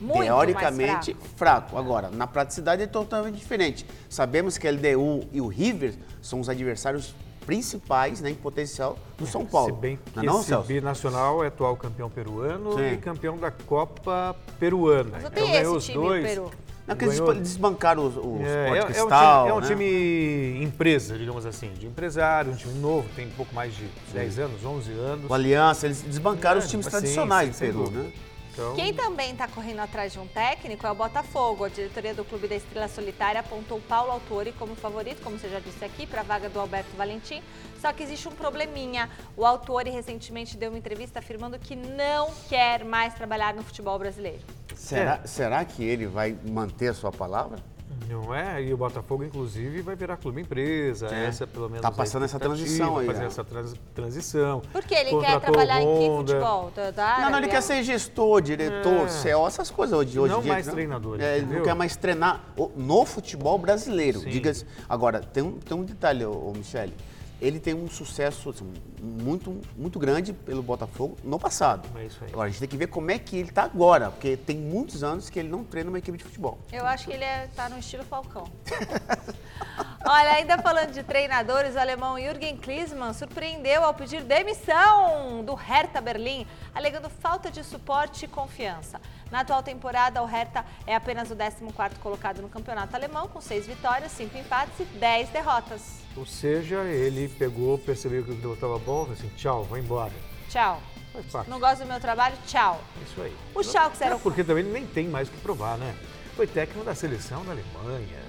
Muito 0.00 0.22
Teoricamente 0.24 1.14
mais 1.14 1.26
fraco. 1.36 1.76
Agora, 1.76 2.10
na 2.10 2.26
praticidade 2.26 2.82
é 2.82 2.86
totalmente 2.86 3.36
diferente. 3.36 3.84
Sabemos 4.08 4.56
que 4.58 4.66
a 4.66 4.70
LDU 4.70 5.24
e 5.32 5.40
o 5.40 5.48
River 5.48 5.94
são 6.22 6.40
os 6.40 6.48
adversários 6.48 7.14
principais 7.44 8.20
né, 8.20 8.30
em 8.30 8.34
potencial 8.34 8.98
do 9.16 9.26
São 9.26 9.44
Paulo. 9.44 9.74
Se 9.74 9.80
bem 9.80 9.98
que 10.04 10.16
não 10.16 10.22
é 10.22 10.26
não, 10.26 10.38
esse 10.40 10.48
Celso? 10.48 10.68
binacional 10.68 11.42
é 11.42 11.48
atual 11.48 11.76
campeão 11.76 12.10
peruano 12.10 12.74
Sim. 12.74 12.92
e 12.92 12.96
campeão 12.98 13.36
da 13.38 13.50
Copa 13.50 14.36
peruana. 14.60 15.10
Mas 15.12 15.24
Então 15.24 15.46
ganhou 15.50 15.76
os 15.76 15.88
dois. 15.88 16.26
Peru. 16.26 16.50
Não, 16.86 16.96
que 16.96 17.04
eles 17.04 17.20
desbancaram 17.40 18.06
os, 18.06 18.16
os 18.16 18.40
É, 18.46 18.64
Sport 18.64 18.74
é- 18.74 18.78
é 18.78 18.82
um 18.82 18.86
Cristal, 18.86 19.38
time, 19.44 19.50
é 19.50 19.54
um 19.54 19.60
né? 19.60 19.66
time 19.66 20.64
empresa, 20.64 21.18
digamos 21.18 21.44
assim, 21.44 21.70
de 21.74 21.86
empresário, 21.86 22.52
um 22.52 22.56
time 22.56 22.78
novo, 22.78 23.06
tem 23.14 23.26
um 23.26 23.30
pouco 23.32 23.54
mais 23.54 23.74
de 23.76 23.84
10 24.14 24.38
anos, 24.38 24.64
11 24.64 24.90
anos. 24.92 25.30
O 25.30 25.34
Aliança, 25.34 25.84
eles 25.86 26.00
desbancaram 26.00 26.60
É, 26.60 26.64
os 26.64 26.70
times 26.70 26.86
sim, 26.86 26.90
tradicionais 26.90 27.56
sim, 27.56 27.66
do 27.70 27.84
Peru, 27.84 27.90
né? 27.90 28.10
Então, 28.58 28.74
Quem 28.74 28.92
também 28.92 29.30
está 29.30 29.46
correndo 29.46 29.78
atrás 29.78 30.12
de 30.12 30.18
um 30.18 30.26
técnico 30.26 30.84
é 30.84 30.90
o 30.90 30.94
Botafogo. 30.94 31.64
A 31.64 31.68
diretoria 31.68 32.12
do 32.12 32.24
Clube 32.24 32.48
da 32.48 32.56
Estrela 32.56 32.88
Solitária 32.88 33.38
apontou 33.38 33.80
Paulo 33.80 34.10
Autori 34.10 34.50
como 34.50 34.74
favorito, 34.74 35.22
como 35.22 35.38
você 35.38 35.48
já 35.48 35.60
disse 35.60 35.84
aqui, 35.84 36.08
para 36.08 36.22
a 36.22 36.24
vaga 36.24 36.48
do 36.48 36.58
Alberto 36.58 36.90
Valentim. 36.96 37.40
Só 37.80 37.92
que 37.92 38.02
existe 38.02 38.26
um 38.26 38.32
probleminha. 38.32 39.08
O 39.36 39.46
Autori 39.46 39.90
recentemente 39.90 40.56
deu 40.56 40.70
uma 40.72 40.78
entrevista 40.78 41.20
afirmando 41.20 41.56
que 41.56 41.76
não 41.76 42.32
quer 42.48 42.84
mais 42.84 43.14
trabalhar 43.14 43.54
no 43.54 43.62
futebol 43.62 43.96
brasileiro. 43.96 44.42
Será, 44.74 45.24
será 45.24 45.64
que 45.64 45.84
ele 45.84 46.06
vai 46.06 46.36
manter 46.50 46.88
a 46.88 46.94
sua 46.94 47.12
palavra? 47.12 47.60
Não 48.08 48.34
é? 48.34 48.62
E 48.62 48.72
o 48.72 48.76
Botafogo, 48.76 49.24
inclusive, 49.24 49.82
vai 49.82 49.96
virar 49.96 50.16
clube 50.16 50.40
empresa. 50.40 51.08
É. 51.12 51.26
Essa, 51.26 51.46
pelo 51.46 51.68
menos. 51.68 51.82
Tá 51.82 51.88
a 51.88 51.92
passando 51.92 52.24
essa 52.24 52.38
transição 52.38 52.98
aí, 52.98 53.06
Fazer 53.06 53.20
né? 53.20 53.26
essa 53.26 53.44
trans- 53.44 53.74
transição. 53.94 54.62
Porque 54.72 54.94
ele 54.94 55.18
quer 55.20 55.40
trabalhar 55.40 55.82
em 55.82 55.84
que 55.84 56.08
Honda. 56.08 56.32
futebol? 56.34 56.72
Da, 56.94 57.18
Não, 57.20 57.30
não, 57.30 57.38
ele 57.38 57.48
quer 57.48 57.62
ser 57.62 57.82
gestor, 57.82 58.40
diretor, 58.40 59.06
É. 59.06 59.08
CEO, 59.08 59.46
essas 59.46 59.70
coisas 59.70 59.98
hoje, 59.98 60.18
hoje 60.18 60.32
Não 60.32 60.40
em 60.40 60.42
dia. 60.42 60.52
mais 60.52 60.66
né? 60.66 60.72
treinador, 60.72 61.20
É, 61.20 61.38
ele 61.38 61.46
não 61.56 61.62
quer 61.62 61.74
mais 61.74 61.96
treinar 61.96 62.44
no 62.76 63.04
futebol 63.04 63.58
brasileiro. 63.58 64.20
Sim. 64.20 64.30
Diga 64.30 64.52
Agora, 64.88 65.20
tem 65.20 65.42
um, 65.42 65.52
tem 65.58 65.76
um 65.76 65.84
detalhe, 65.84 66.24
ô, 66.24 66.32
ô 66.32 66.52
Michele. 66.56 66.94
Ele 67.40 67.60
tem 67.60 67.74
um 67.74 67.88
sucesso 67.88 68.50
assim, 68.50 68.72
muito, 69.00 69.60
muito 69.76 69.98
grande 69.98 70.32
pelo 70.32 70.62
Botafogo 70.62 71.16
no 71.22 71.38
passado. 71.38 71.88
É 71.96 72.04
isso 72.04 72.18
aí. 72.24 72.30
Agora, 72.32 72.48
a 72.48 72.50
gente 72.50 72.60
tem 72.60 72.68
que 72.68 72.76
ver 72.76 72.88
como 72.88 73.10
é 73.10 73.18
que 73.18 73.36
ele 73.36 73.50
está 73.50 73.62
agora, 73.62 74.10
porque 74.10 74.36
tem 74.36 74.56
muitos 74.56 75.04
anos 75.04 75.30
que 75.30 75.38
ele 75.38 75.48
não 75.48 75.62
treina 75.62 75.88
uma 75.88 75.98
equipe 75.98 76.18
de 76.18 76.24
futebol. 76.24 76.58
Eu 76.72 76.84
acho 76.86 77.06
que 77.06 77.12
ele 77.12 77.24
está 77.44 77.68
no 77.68 77.78
estilo 77.78 78.04
Falcão. 78.04 78.50
Olha, 80.04 80.30
ainda 80.30 80.58
falando 80.58 80.92
de 80.92 81.02
treinadores, 81.02 81.74
o 81.74 81.78
alemão 81.78 82.18
Jürgen 82.18 82.56
Klinsmann 82.56 83.12
surpreendeu 83.12 83.84
ao 83.84 83.92
pedir 83.92 84.22
demissão 84.22 85.44
do 85.44 85.54
Hertha 85.54 86.00
Berlim, 86.00 86.46
alegando 86.74 87.10
falta 87.10 87.50
de 87.50 87.62
suporte 87.62 88.24
e 88.24 88.28
confiança. 88.28 89.00
Na 89.30 89.40
atual 89.40 89.62
temporada, 89.62 90.22
o 90.22 90.26
Hertha 90.26 90.64
é 90.86 90.94
apenas 90.94 91.30
o 91.30 91.36
14º 91.36 91.98
colocado 92.00 92.40
no 92.40 92.48
campeonato 92.48 92.96
alemão, 92.96 93.28
com 93.28 93.40
6 93.40 93.66
vitórias, 93.66 94.12
5 94.12 94.38
empates 94.38 94.80
e 94.80 94.84
10 94.84 95.28
derrotas. 95.28 96.07
Ou 96.18 96.26
seja, 96.26 96.82
ele 96.82 97.28
pegou, 97.28 97.78
percebeu 97.78 98.24
que 98.24 98.32
o 98.32 98.54
estava 98.54 98.76
bom, 98.78 99.02
falou 99.02 99.12
assim, 99.12 99.30
tchau, 99.36 99.62
vai 99.62 99.78
embora. 99.78 100.12
Tchau. 100.48 100.82
Faz 101.12 101.26
parte. 101.26 101.48
Não 101.48 101.60
gosto 101.60 101.82
do 101.82 101.86
meu 101.86 102.00
trabalho? 102.00 102.36
Tchau. 102.44 102.80
É 103.00 103.04
Isso 103.04 103.22
aí. 103.22 103.36
O 103.54 103.62
Schalke 103.62 104.00
Não, 104.00 104.18
04. 104.18 104.18
Porque 104.18 104.42
também 104.42 104.64
ele 104.64 104.72
nem 104.72 104.84
tem 104.84 105.06
mais 105.06 105.28
o 105.28 105.30
que 105.30 105.38
provar, 105.38 105.78
né? 105.78 105.94
Foi 106.34 106.46
técnico 106.46 106.84
da 106.84 106.94
seleção 106.94 107.44
da 107.44 107.52
Alemanha. 107.52 108.28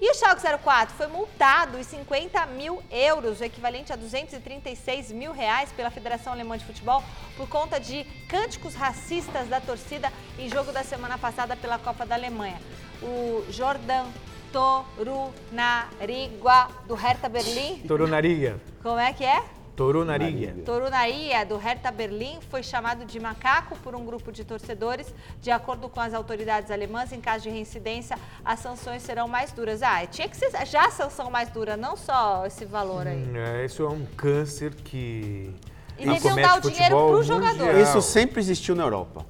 E 0.00 0.10
o 0.10 0.14
Schalke 0.14 0.42
04 0.62 0.94
foi 0.94 1.06
multado 1.08 1.78
em 1.78 1.82
50 1.82 2.46
mil 2.46 2.82
euros, 2.90 3.40
o 3.40 3.44
equivalente 3.44 3.92
a 3.92 3.96
236 3.96 5.10
mil 5.10 5.32
reais 5.32 5.72
pela 5.72 5.90
Federação 5.90 6.32
Alemã 6.32 6.56
de 6.56 6.64
Futebol, 6.64 7.02
por 7.36 7.48
conta 7.48 7.80
de 7.80 8.04
cânticos 8.28 8.74
racistas 8.74 9.48
da 9.48 9.60
torcida 9.60 10.12
em 10.38 10.48
jogo 10.48 10.70
da 10.70 10.84
semana 10.84 11.16
passada 11.18 11.56
pela 11.56 11.78
Copa 11.78 12.06
da 12.06 12.14
Alemanha. 12.14 12.60
O 13.02 13.44
Jordan 13.50 14.06
Torunarigua, 14.52 16.68
do 16.86 16.94
Hertha 16.94 17.28
Berlim, 17.28 17.78
Toronaria. 17.86 18.60
como 18.82 18.98
é 18.98 19.12
que 19.12 19.24
é? 19.24 19.42
Toronaria. 19.78 20.56
Torunaria, 20.66 21.46
do 21.46 21.56
Hertha 21.56 21.92
Berlim, 21.92 22.40
foi 22.50 22.64
chamado 22.64 23.04
de 23.04 23.20
macaco 23.20 23.76
por 23.76 23.94
um 23.94 24.04
grupo 24.04 24.32
de 24.32 24.44
torcedores. 24.44 25.14
De 25.40 25.52
acordo 25.52 25.88
com 25.88 26.00
as 26.00 26.14
autoridades 26.14 26.72
alemãs, 26.72 27.12
em 27.12 27.20
caso 27.20 27.44
de 27.44 27.50
reincidência, 27.50 28.18
as 28.44 28.58
sanções 28.58 29.02
serão 29.02 29.28
mais 29.28 29.52
duras. 29.52 29.80
Ah, 29.80 30.04
tinha 30.04 30.28
que 30.28 30.36
ser 30.36 30.50
já 30.66 30.86
a 30.86 30.90
sanção 30.90 31.30
mais 31.30 31.48
dura, 31.50 31.76
não 31.76 31.96
só 31.96 32.44
esse 32.44 32.64
valor 32.64 33.06
aí. 33.06 33.22
Hum, 33.22 33.36
é, 33.36 33.66
isso 33.66 33.84
é 33.84 33.88
um 33.88 34.04
câncer 34.16 34.74
que. 34.74 35.54
E 35.96 36.06
deviam 36.06 36.34
dar 36.34 36.58
o 36.58 36.62
futebol 36.62 36.70
dinheiro 36.72 36.96
pro 36.96 37.16
mundial. 37.18 37.22
jogador. 37.22 37.78
Isso 37.78 38.02
sempre 38.02 38.40
existiu 38.40 38.74
na 38.74 38.82
Europa. 38.82 39.24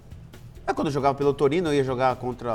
É 0.67 0.73
quando 0.73 0.87
eu 0.87 0.93
jogava 0.93 1.15
pelo 1.15 1.35
Torino, 1.35 1.69
eu 1.69 1.75
ia 1.75 1.85
jogar 1.85 2.17
contra 2.17 2.51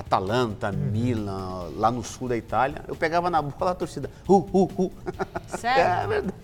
Atalanta, 0.00 0.72
Milan, 0.72 1.72
lá 1.76 1.90
no 1.90 2.02
sul 2.02 2.28
da 2.28 2.36
Itália. 2.36 2.82
Eu 2.88 2.96
pegava 2.96 3.30
na 3.30 3.40
bola 3.40 3.72
a 3.72 3.74
torcida. 3.74 4.10
Uh, 4.26 4.38
uh, 4.52 4.84
uh. 4.84 4.92
Sério? 5.46 5.80
É 6.02 6.06
verdade. 6.06 6.34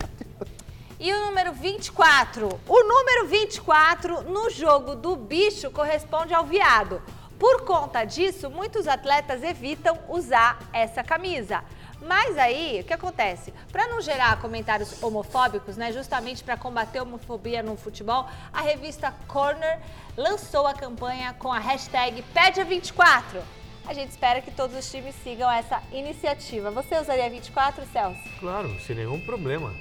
E 0.99 1.13
o 1.13 1.27
número 1.27 1.53
24? 1.53 2.61
O 2.67 2.83
número 2.83 3.27
24 3.29 4.23
no 4.31 4.49
jogo 4.51 4.95
do 4.95 5.15
bicho 5.17 5.71
corresponde 5.71 6.33
ao 6.33 6.45
viado. 6.45 7.03
Por 7.39 7.65
conta 7.65 8.05
disso, 8.05 8.49
muitos 8.49 8.89
atletas 8.89 9.43
evitam 9.43 9.99
usar 10.09 10.59
essa 10.73 11.03
camisa. 11.03 11.63
Mas 12.07 12.39
aí, 12.39 12.81
o 12.81 12.85
que 12.85 12.93
acontece? 12.93 13.53
Para 13.73 13.89
não 13.89 14.01
gerar 14.01 14.41
comentários 14.41 15.03
homofóbicos, 15.03 15.77
né, 15.77 15.93
justamente 15.93 16.45
para 16.45 16.57
combater 16.57 16.99
a 16.99 17.03
homofobia 17.03 17.65
no 17.65 17.77
futebol, 17.77 18.27
a 18.53 18.63
revista 18.63 19.13
Corner 19.27 19.81
lançou 20.17 20.69
a 20.69 20.75
campanha 20.75 21.35
com 21.37 21.53
a 21.53 21.59
hashtag 21.59 22.25
PEDA24. 22.33 23.41
A 23.89 23.93
gente 23.93 24.11
espera 24.11 24.41
que 24.41 24.53
todos 24.53 24.77
os 24.77 24.89
times 24.89 25.17
sigam 25.23 25.51
essa 25.51 25.83
iniciativa. 25.93 26.71
Você 26.71 26.97
usaria 26.97 27.29
24, 27.29 27.85
Celso? 27.93 28.21
Claro, 28.39 28.69
sem 28.81 28.95
nenhum 28.95 29.21
problema. 29.21 29.75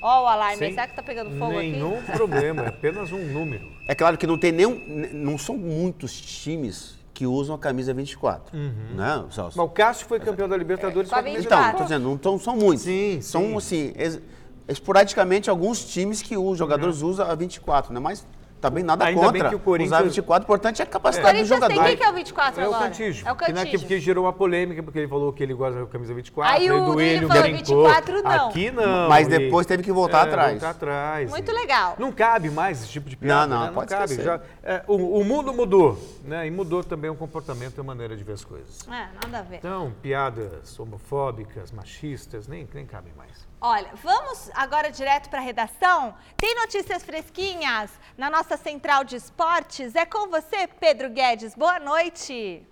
Ó 0.00 0.24
o 0.24 0.26
alarme, 0.26 0.58
Sem 0.58 0.70
será 0.70 0.86
que 0.86 0.94
tá 0.94 1.02
pegando 1.02 1.30
fogo 1.38 1.58
aqui? 1.58 1.70
Nenhum 1.72 2.02
problema, 2.02 2.64
é 2.64 2.68
apenas 2.68 3.12
um 3.12 3.24
número. 3.32 3.70
É 3.86 3.94
claro 3.94 4.16
que 4.18 4.26
não 4.26 4.38
tem 4.38 4.52
nenhum. 4.52 4.78
Não 5.12 5.38
são 5.38 5.56
muitos 5.56 6.18
times 6.20 6.98
que 7.14 7.26
usam 7.26 7.54
a 7.54 7.58
camisa 7.58 7.94
24. 7.94 8.54
Né, 8.58 9.24
Celso? 9.30 9.56
Mas 9.56 9.66
o 9.66 9.68
Cássio 9.70 10.06
foi 10.06 10.18
campeão 10.18 10.48
da 10.48 10.56
Libertadores 10.56 11.10
a 11.10 11.14
com 11.14 11.20
a 11.20 11.22
camisa 11.22 11.38
24. 11.42 11.66
Então, 11.68 11.78
tô 11.78 11.82
dizendo, 11.84 12.02
não 12.08 12.16
tão- 12.18 12.38
são 12.38 12.56
muitos. 12.56 12.84
Sim, 12.84 13.20
São, 13.22 13.60
sim. 13.60 13.92
assim, 13.96 14.20
esporadicamente 14.68 15.48
alguns 15.48 15.84
times 15.84 16.20
que 16.22 16.36
os 16.36 16.58
jogadores 16.58 17.02
usam 17.02 17.26
a 17.30 17.34
24, 17.34 17.92
né? 17.94 18.00
Mas 18.00 18.26
também 18.64 18.82
nada 18.82 19.04
Ainda 19.04 19.20
contra 19.20 19.32
bem 19.42 19.48
que 19.50 19.54
o 19.54 19.58
Corinthians- 19.58 19.92
usar 19.92 19.98
a 19.98 20.02
24. 20.04 20.42
O 20.42 20.44
importante 20.46 20.80
é 20.80 20.84
a 20.84 20.86
capacidade 20.86 21.26
do 21.26 21.36
Corinthians 21.48 21.60
tem 21.60 21.68
jogador. 21.76 21.88
quem 21.88 21.96
que 21.98 22.02
é 22.02 22.08
o 22.10 22.14
24 22.14 22.60
É 22.60 22.64
o 22.64 22.66
agora? 22.74 22.84
Cantígio. 22.90 23.28
É 23.28 23.32
o 23.32 23.36
Que, 23.36 23.52
na- 23.52 23.64
Cantígio. 23.64 23.86
que 23.88 24.00
gerou 24.00 24.24
uma 24.24 24.32
polêmica, 24.32 24.82
porque 24.82 24.98
ele 25.00 25.08
falou 25.08 25.32
que 25.32 25.42
ele 25.42 25.52
gosta 25.52 25.80
da 25.80 25.86
camisa 25.86 26.14
24. 26.14 26.54
Aí 26.54 26.70
o 26.70 26.80
do 26.80 26.92
Duílio 26.92 27.28
falou 27.28 27.42
brincou. 27.42 27.84
24 27.84 28.22
não. 28.22 28.48
Aqui 28.48 28.70
não. 28.70 29.08
Mas 29.10 29.26
e- 29.26 29.30
depois 29.30 29.66
teve 29.66 29.82
que 29.82 29.92
voltar 29.92 30.26
é, 30.26 30.28
atrás. 30.30 30.50
Voltar 30.52 30.70
atrás. 30.70 31.30
Muito 31.30 31.50
E- 31.50 31.54
legal. 31.54 31.94
Não 31.98 32.10
cabe 32.10 32.48
mais 32.50 32.80
esse 32.82 32.88
tipo 32.88 33.10
de 33.10 33.16
piada. 33.16 33.46
Não, 33.46 33.58
não, 33.60 33.66
né? 33.66 33.72
pode 33.74 33.88
cabe. 33.90 34.04
esquecer. 34.04 34.24
Já, 34.24 34.40
é, 34.62 34.82
o, 34.88 35.20
o 35.20 35.24
mundo 35.24 35.52
mudou, 35.52 35.98
né? 36.24 36.46
E 36.46 36.50
mudou 36.50 36.82
também 36.82 37.10
o 37.10 37.14
comportamento 37.14 37.76
e 37.76 37.80
a 37.80 37.84
maneira 37.84 38.16
de 38.16 38.24
ver 38.24 38.32
as 38.32 38.44
coisas. 38.44 38.86
É, 38.88 39.08
nada 39.26 39.38
a 39.40 39.42
ver. 39.42 39.56
Então, 39.56 39.92
piadas 40.00 40.78
homofóbicas, 40.80 41.70
machistas, 41.72 42.48
nem, 42.48 42.66
nem 42.72 42.86
cabem 42.86 43.12
mais. 43.16 43.46
Olha, 43.66 43.88
vamos 44.02 44.50
agora 44.52 44.92
direto 44.92 45.30
para 45.30 45.38
a 45.38 45.42
redação? 45.42 46.14
Tem 46.38 46.54
notícias 46.54 47.02
fresquinhas 47.02 47.90
na 48.14 48.28
nossa 48.28 48.58
central 48.58 49.04
de 49.04 49.16
esportes? 49.16 49.94
É 49.94 50.04
com 50.04 50.28
você, 50.28 50.66
Pedro 50.66 51.08
Guedes. 51.08 51.54
Boa 51.54 51.80
noite. 51.80 52.62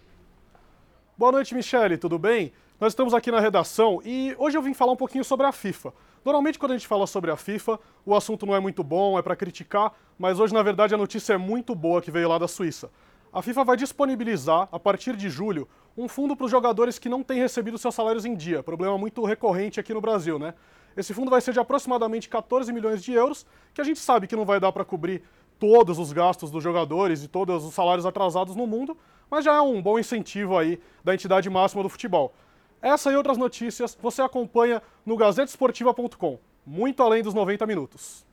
Boa 1.17 1.33
noite, 1.33 1.55
Michele, 1.55 1.97
tudo 1.97 2.19
bem? 2.19 2.53
Nós 2.79 2.93
estamos 2.93 3.15
aqui 3.15 3.31
na 3.31 3.41
redação 3.41 4.03
e 4.05 4.37
hoje 4.39 4.59
eu 4.59 4.61
vim 4.61 4.75
falar 4.75 4.93
um 4.93 4.97
pouquinho 4.97 5.25
sobre 5.25 5.47
a 5.47 5.51
FIFA. 5.51 5.95
Normalmente, 6.23 6.59
quando 6.59 6.73
a 6.73 6.77
gente 6.77 6.87
fala 6.87 7.07
sobre 7.07 7.31
a 7.31 7.39
FIFA, 7.39 7.81
o 8.05 8.15
assunto 8.15 8.45
não 8.45 8.55
é 8.55 8.61
muito 8.61 8.85
bom, 8.85 9.19
é 9.19 9.23
para 9.23 9.35
criticar, 9.35 9.95
mas 10.19 10.39
hoje, 10.39 10.53
na 10.53 10.63
verdade, 10.63 10.95
a 10.95 10.99
notícia 10.99 11.33
é 11.33 11.39
muito 11.39 11.75
boa 11.75 12.03
que 12.03 12.11
veio 12.11 12.29
lá 12.29 12.37
da 12.37 12.47
Suíça. 12.47 12.91
A 13.33 13.41
FIFA 13.41 13.65
vai 13.65 13.79
disponibilizar, 13.79 14.69
a 14.71 14.79
partir 14.79 15.17
de 15.17 15.31
julho, 15.31 15.67
um 15.97 16.07
fundo 16.07 16.37
para 16.37 16.45
os 16.45 16.51
jogadores 16.51 16.99
que 16.99 17.09
não 17.09 17.23
têm 17.23 17.39
recebido 17.39 17.79
seus 17.79 17.95
salários 17.95 18.27
em 18.27 18.35
dia. 18.35 18.63
Problema 18.63 18.99
muito 18.99 19.25
recorrente 19.25 19.81
aqui 19.81 19.95
no 19.95 20.03
Brasil, 20.03 20.39
né? 20.39 20.53
Esse 20.97 21.15
fundo 21.15 21.31
vai 21.31 21.41
ser 21.41 21.53
de 21.53 21.61
aproximadamente 21.61 22.29
14 22.29 22.73
milhões 22.73 23.03
de 23.03 23.13
euros, 23.13 23.47
que 23.73 23.81
a 23.81 23.85
gente 23.85 23.99
sabe 23.99 24.27
que 24.27 24.37
não 24.37 24.45
vai 24.45 24.61
dar 24.61 24.73
para 24.73 24.85
cobrir 24.85 25.23
todos 25.59 25.99
os 25.99 26.13
gastos 26.13 26.51
dos 26.51 26.63
jogadores 26.63 27.23
e 27.23 27.29
todos 27.29 27.65
os 27.65 27.75
salários 27.75 28.05
atrasados 28.05 28.57
no 28.57 28.67
mundo, 28.67 28.97
mas 29.31 29.45
já 29.45 29.55
é 29.55 29.61
um 29.61 29.81
bom 29.81 29.99
incentivo 29.99 30.59
aí 30.59 30.81
da 31.05 31.15
entidade 31.15 31.49
máxima 31.49 31.83
do 31.83 31.89
futebol. 31.89 32.35
Essa 32.83 33.13
e 33.13 33.17
outras 33.17 33.39
notícias 33.39 33.97
você 34.03 34.21
acompanha 34.21 34.83
no 35.07 35.17
gazetesportiva.com, 35.17 36.39
muito 36.67 37.03
além 37.03 37.23
dos 37.23 37.33
90 37.33 37.65
minutos. 37.65 38.27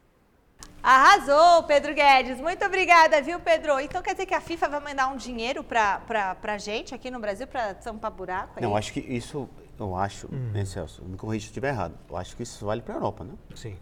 Arrasou, 0.81 1.63
Pedro 1.63 1.93
Guedes. 1.93 2.39
Muito 2.39 2.65
obrigada, 2.65 3.21
viu, 3.21 3.39
Pedro? 3.39 3.79
Então 3.79 4.01
quer 4.01 4.13
dizer 4.13 4.25
que 4.25 4.33
a 4.33 4.41
FIFA 4.41 4.69
vai 4.69 4.79
mandar 4.79 5.07
um 5.09 5.17
dinheiro 5.17 5.63
para 5.63 6.35
pra 6.41 6.57
gente 6.57 6.95
aqui 6.95 7.11
no 7.11 7.19
Brasil 7.19 7.45
para 7.45 7.73
tampar 7.73 8.11
buraco? 8.11 8.53
é 8.57 8.61
Não, 8.61 8.75
acho 8.75 8.93
que 8.93 8.99
isso, 9.01 9.49
eu 9.79 9.95
acho, 9.95 10.27
né, 10.33 10.65
Celso? 10.65 11.03
Me 11.03 11.17
corrija 11.17 11.43
se 11.43 11.47
eu 11.47 11.51
estiver 11.51 11.69
errado. 11.69 11.93
Eu 12.09 12.17
acho 12.17 12.35
que 12.35 12.43
isso 12.43 12.65
vale 12.65 12.81
para 12.81 12.93
a 12.95 12.97
Europa, 12.97 13.23
né? 13.23 13.33
Sim. 13.55 13.77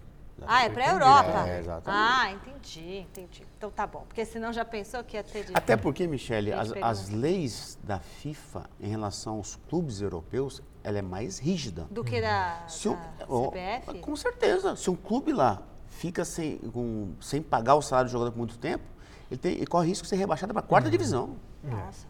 Ah, 0.45 0.65
é 0.65 0.69
para 0.69 0.85
a 0.85 0.89
Europa? 0.93 1.47
É, 1.49 1.59
exatamente. 1.59 2.11
Ah, 2.11 2.31
entendi, 2.31 2.97
entendi. 2.99 3.43
Então 3.57 3.71
tá 3.71 3.87
bom, 3.87 4.03
porque 4.07 4.23
senão 4.23 4.53
já 4.53 4.63
pensou 4.63 5.03
que 5.03 5.17
ia 5.17 5.23
ter 5.23 5.43
de... 5.43 5.51
Até 5.55 5.75
porque, 5.75 6.05
Michele, 6.05 6.53
as, 6.53 6.71
as 6.79 7.09
leis 7.09 7.77
da 7.83 7.99
FIFA 7.99 8.69
em 8.79 8.87
relação 8.87 9.37
aos 9.37 9.55
clubes 9.67 9.99
europeus, 9.99 10.61
ela 10.83 10.99
é 10.99 11.01
mais 11.01 11.39
rígida. 11.39 11.87
do 11.89 12.03
que 12.03 12.21
da, 12.21 12.63
Se 12.67 12.87
um- 12.87 12.93
da 13.17 13.25
CBF? 13.25 13.99
com 13.99 14.15
certeza. 14.15 14.75
Se 14.75 14.91
um 14.91 14.95
clube 14.95 15.33
lá 15.33 15.63
fica 15.87 16.23
sem, 16.23 16.57
com- 16.59 17.13
sem 17.19 17.41
pagar 17.41 17.73
o 17.73 17.81
salário 17.81 18.07
do 18.07 18.11
jogador 18.11 18.31
por 18.31 18.37
muito 18.37 18.59
tempo, 18.59 18.83
ele, 19.31 19.39
tem, 19.39 19.53
ele 19.55 19.65
corre 19.65 19.87
risco 19.87 20.03
de 20.03 20.09
ser 20.09 20.17
rebaixado 20.17 20.53
para 20.53 20.61
a 20.61 20.65
quarta 20.65 20.87
divisão. 20.87 21.35
Nossa. 21.63 22.05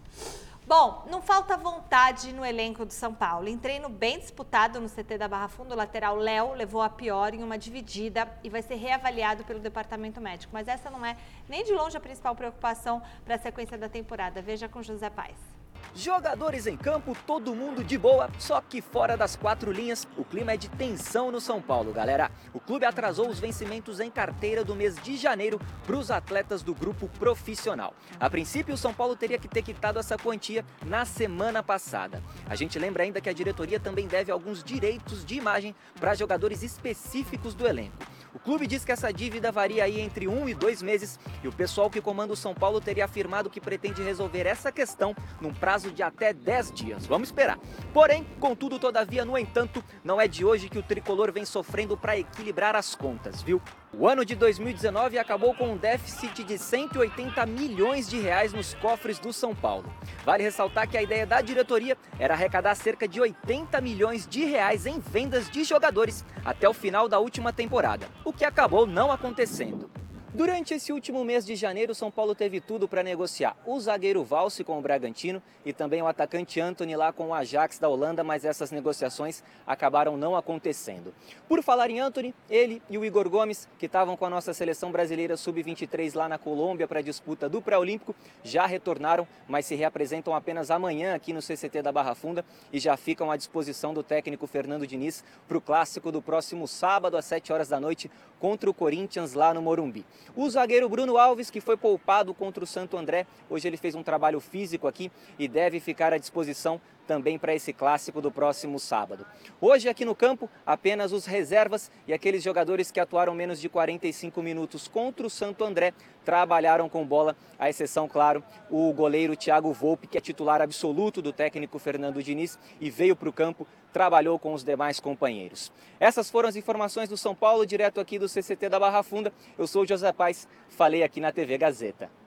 Bom, 0.67 1.05
não 1.09 1.21
falta 1.21 1.55
vontade 1.55 2.33
no 2.33 2.43
elenco 2.43 2.83
do 2.83 2.91
São 2.91 3.13
Paulo. 3.13 3.47
Em 3.47 3.57
treino 3.57 3.88
bem 3.88 4.19
disputado 4.19 4.81
no 4.81 4.89
CT 4.89 5.17
da 5.17 5.25
Barra 5.25 5.47
Funda, 5.47 5.74
o 5.74 5.77
lateral 5.77 6.17
Léo 6.17 6.51
levou 6.51 6.81
a 6.81 6.89
pior 6.89 7.33
em 7.33 7.41
uma 7.41 7.57
dividida 7.57 8.29
e 8.43 8.50
vai 8.50 8.62
ser 8.62 8.75
reavaliado 8.75 9.45
pelo 9.45 9.62
departamento 9.62 10.19
médico. 10.19 10.51
Mas 10.53 10.67
essa 10.67 10.89
não 10.89 11.05
é 11.05 11.15
nem 11.47 11.63
de 11.63 11.71
longe 11.71 11.95
a 11.95 12.01
principal 12.01 12.36
preocupação 12.36 13.01
para 13.24 13.36
a 13.36 13.39
sequência 13.39 13.77
da 13.77 13.88
temporada. 13.88 14.41
Veja 14.41 14.67
com 14.67 14.83
José 14.83 15.09
Paes. 15.09 15.56
Jogadores 15.96 16.67
em 16.67 16.77
campo, 16.77 17.17
todo 17.25 17.55
mundo 17.55 17.84
de 17.84 17.98
boa, 17.98 18.29
só 18.38 18.62
que 18.62 18.81
fora 18.81 19.17
das 19.17 19.36
quatro 19.36 19.72
linhas, 19.72 20.07
o 20.15 20.24
clima 20.24 20.53
é 20.53 20.57
de 20.57 20.69
tensão 20.69 21.31
no 21.31 21.41
São 21.41 21.60
Paulo, 21.60 21.91
galera. 21.91 22.29
O 22.53 22.60
clube 22.60 22.86
atrasou 22.86 23.27
os 23.27 23.39
vencimentos 23.39 24.00
em 24.00 24.12
carteira 24.12 24.63
do 24.63 24.75
mês 24.75 24.96
de 25.01 25.17
janeiro 25.17 25.60
para 25.86 25.98
os 25.98 26.12
atletas 26.12 26.62
do 26.62 26.75
grupo 26.75 27.07
profissional. 27.17 27.96
A 28.19 28.29
princípio, 28.29 28.75
o 28.75 28.77
São 28.77 28.93
Paulo 28.93 29.15
teria 29.15 29.39
que 29.39 29.48
ter 29.48 29.63
quitado 29.63 29.98
essa 29.98 30.17
quantia 30.17 30.63
na 30.86 31.03
semana 31.03 31.63
passada. 31.63 32.22
A 32.48 32.55
gente 32.55 32.77
lembra 32.77 33.03
ainda 33.03 33.19
que 33.19 33.29
a 33.29 33.34
diretoria 33.34 33.79
também 33.79 34.07
deve 34.07 34.31
alguns 34.31 34.63
direitos 34.63 35.25
de 35.25 35.36
imagem 35.36 35.75
para 36.00 36.13
jogadores 36.13 36.62
específicos 36.62 37.55
do 37.55 37.67
elenco. 37.67 37.98
O 38.38 38.39
clube 38.39 38.67
diz 38.67 38.86
que 38.86 38.91
essa 38.91 39.12
dívida 39.12 39.51
varia 39.51 39.84
aí 39.84 40.00
entre 40.00 40.27
um 40.27 40.48
e 40.48 40.53
dois 40.53 40.79
meses 40.79 41.20
e 41.44 41.48
o 41.48 41.51
pessoal 41.51 41.89
que 41.89 42.00
comanda 42.00 42.32
o 42.32 42.36
São 42.36 42.53
Paulo 42.53 42.79
teria 42.79 43.06
afirmado 43.06 43.50
que 43.50 43.60
pretende 43.60 44.03
resolver 44.03 44.46
essa 44.46 44.72
questão 44.72 45.15
num 45.41 45.51
prazo 45.51 45.89
de 45.89 46.03
até 46.03 46.34
10 46.34 46.72
dias. 46.72 47.08
Vamos 47.08 47.29
esperar. 47.29 47.58
Porém, 47.91 48.27
contudo, 48.39 48.77
todavia, 48.77 49.25
no 49.25 49.36
entanto, 49.39 49.84
não 50.03 50.22
é 50.22 50.27
de 50.27 50.46
hoje 50.46 50.70
que 50.70 50.77
o 50.77 50.84
tricolor 50.84 51.32
vem 51.32 51.46
sofrendo 51.46 51.98
para 51.98 52.15
equilibrar 52.15 52.75
as 52.75 52.94
contas, 52.94 53.41
viu? 53.41 53.60
O 53.94 54.06
ano 54.06 54.25
de 54.25 54.36
2019 54.36 55.17
acabou 55.17 55.56
com 55.56 55.72
um 55.72 55.77
déficit 55.77 56.44
de 56.44 56.58
180 56.58 57.46
milhões 57.46 58.10
de 58.10 58.20
reais 58.20 58.51
nos 58.51 58.74
cofres 58.74 59.17
do 59.17 59.32
São 59.32 59.56
Paulo. 59.56 59.91
Vale 60.25 60.44
ressaltar 60.44 60.89
que 60.89 60.98
a 60.98 61.01
ideia 61.01 61.25
da 61.25 61.39
diretoria 61.41 61.98
era 62.20 62.34
arrecadar 62.34 62.75
cerca 62.75 63.08
de 63.08 63.22
80 63.22 63.79
milhões 63.79 64.27
de 64.27 64.44
reais 64.44 64.86
em 64.86 65.00
vendas 65.00 65.50
de 65.50 65.63
jogadores 65.63 66.25
até 66.44 66.67
o 66.67 66.74
final 66.74 67.08
da 67.08 67.17
última 67.17 67.53
temporada, 67.53 68.08
o 68.25 68.34
que 68.34 68.44
acabou 68.44 68.86
não 68.86 69.10
acontecendo. 69.10 69.89
Durante 70.38 70.75
esse 70.75 70.94
último 70.94 71.25
mês 71.25 71.44
de 71.44 71.56
janeiro, 71.56 71.96
São 71.96 72.12
Paulo 72.12 72.36
teve 72.36 72.62
tudo 72.62 72.88
para 72.88 73.01
negociar 73.01 73.58
o 73.65 73.79
zagueiro 73.79 74.24
Valse 74.24 74.63
com 74.63 74.77
o 74.77 74.82
Bragantino 74.84 75.41
e 75.65 75.74
também 75.74 76.00
o 76.00 76.06
atacante 76.06 76.62
Anthony 76.62 76.96
lá 76.96 77.12
com 77.12 77.29
o 77.29 77.34
Ajax 77.34 77.79
da 77.79 77.89
Holanda, 77.89 78.24
mas 78.24 78.46
essas 78.46 78.70
negociações 78.70 79.44
acabaram 79.65 80.15
não 80.15 80.36
acontecendo. 80.36 81.12
Por 81.50 81.63
falar 81.63 81.89
em 81.89 82.00
Anthony, 82.00 82.36
ele 82.48 82.84
e 82.88 83.00
o 83.00 83.03
Igor 83.03 83.27
Gomes, 83.27 83.67
que 83.79 83.88
estavam 83.88 84.15
com 84.15 84.25
a 84.25 84.29
nossa 84.29 84.53
seleção 84.53 84.91
brasileira 84.91 85.36
sub-23 85.36 86.13
lá 86.13 86.29
na 86.29 86.38
Colômbia 86.38 86.88
para 86.88 87.00
a 87.00 87.03
disputa 87.03 87.50
do 87.50 87.60
pré-olímpico, 87.60 88.15
já 88.44 88.67
retornaram, 88.67 89.27
mas 89.48 89.65
se 89.65 89.74
reapresentam 89.74 90.36
apenas 90.36 90.70
amanhã 90.70 91.15
aqui 91.15 91.34
no 91.34 91.41
CCT 91.41 91.82
da 91.82 91.91
Barra 91.91 92.13
Funda 92.13 92.46
e 92.72 92.79
já 92.79 92.96
ficam 92.96 93.32
à 93.32 93.38
disposição 93.38 93.91
do 93.91 94.03
técnico 94.03 94.46
Fernando 94.46 94.86
Diniz 94.86 95.24
para 95.48 95.58
o 95.58 95.62
clássico 95.62 96.12
do 96.12 96.22
próximo 96.22 96.67
sábado 96.67 97.17
às 97.17 97.25
7 97.25 97.51
horas 97.51 97.70
da 97.70 97.79
noite 97.79 98.12
contra 98.39 98.70
o 98.70 98.74
Corinthians 98.74 99.34
lá 99.34 99.51
no 99.51 99.63
Morumbi. 99.63 100.06
O 100.36 100.50
zagueiro 100.50 100.89
Bruno 100.89 101.17
Alves, 101.17 101.50
que 101.50 101.62
foi 101.62 101.77
poupado 101.77 102.34
contra 102.34 102.63
o 102.63 102.67
Santo 102.67 102.98
André, 102.98 103.25
hoje 103.50 103.67
ele 103.67 103.77
fez 103.77 103.96
um 103.96 104.03
trabalho 104.03 104.39
físico 104.39 104.88
aqui 104.88 105.12
e 105.38 105.48
deve 105.48 105.79
ficar 105.79 106.13
à 106.13 106.17
disposição 106.17 106.79
também 107.07 107.39
para 107.39 107.55
esse 107.55 107.73
clássico 107.73 108.21
do 108.21 108.29
próximo 108.29 108.79
sábado. 108.79 109.25
Hoje 109.59 109.89
aqui 109.89 110.05
no 110.05 110.13
campo, 110.13 110.49
apenas 110.65 111.11
os 111.11 111.25
reservas 111.25 111.89
e 112.05 112.13
aqueles 112.13 112.43
jogadores 112.43 112.91
que 112.91 112.99
atuaram 112.99 113.33
menos 113.33 113.59
de 113.59 113.69
45 113.69 114.43
minutos 114.43 114.87
contra 114.87 115.25
o 115.25 115.29
Santo 115.29 115.63
André 115.63 115.93
trabalharam 116.25 116.89
com 116.89 117.05
bola, 117.05 117.37
à 117.57 117.69
exceção, 117.69 118.05
claro, 118.05 118.43
o 118.69 118.91
goleiro 118.91 119.35
Thiago 119.35 119.71
Volpe, 119.71 120.07
que 120.07 120.17
é 120.17 120.21
titular 120.21 120.61
absoluto 120.61 121.21
do 121.21 121.31
técnico 121.31 121.79
Fernando 121.79 122.21
Diniz 122.21 122.59
e 122.81 122.89
veio 122.89 123.15
para 123.15 123.29
o 123.29 123.33
campo, 123.33 123.65
trabalhou 123.93 124.37
com 124.37 124.53
os 124.53 124.61
demais 124.61 124.99
companheiros. 124.99 125.71
Essas 125.99 126.29
foram 126.29 126.49
as 126.49 126.57
informações 126.57 127.07
do 127.07 127.15
São 127.15 127.33
Paulo, 127.33 127.65
direto 127.65 128.01
aqui 128.01 128.19
do 128.19 128.27
CCT 128.27 128.67
da 128.67 128.79
Barra 128.79 129.01
Funda. 129.03 129.31
Eu 129.57 129.65
sou 129.65 129.83
o 129.83 129.87
José 129.87 130.11
Paz, 130.11 130.47
falei 130.67 131.01
aqui 131.01 131.21
na 131.21 131.31
TV 131.31 131.57
Gazeta. 131.57 132.26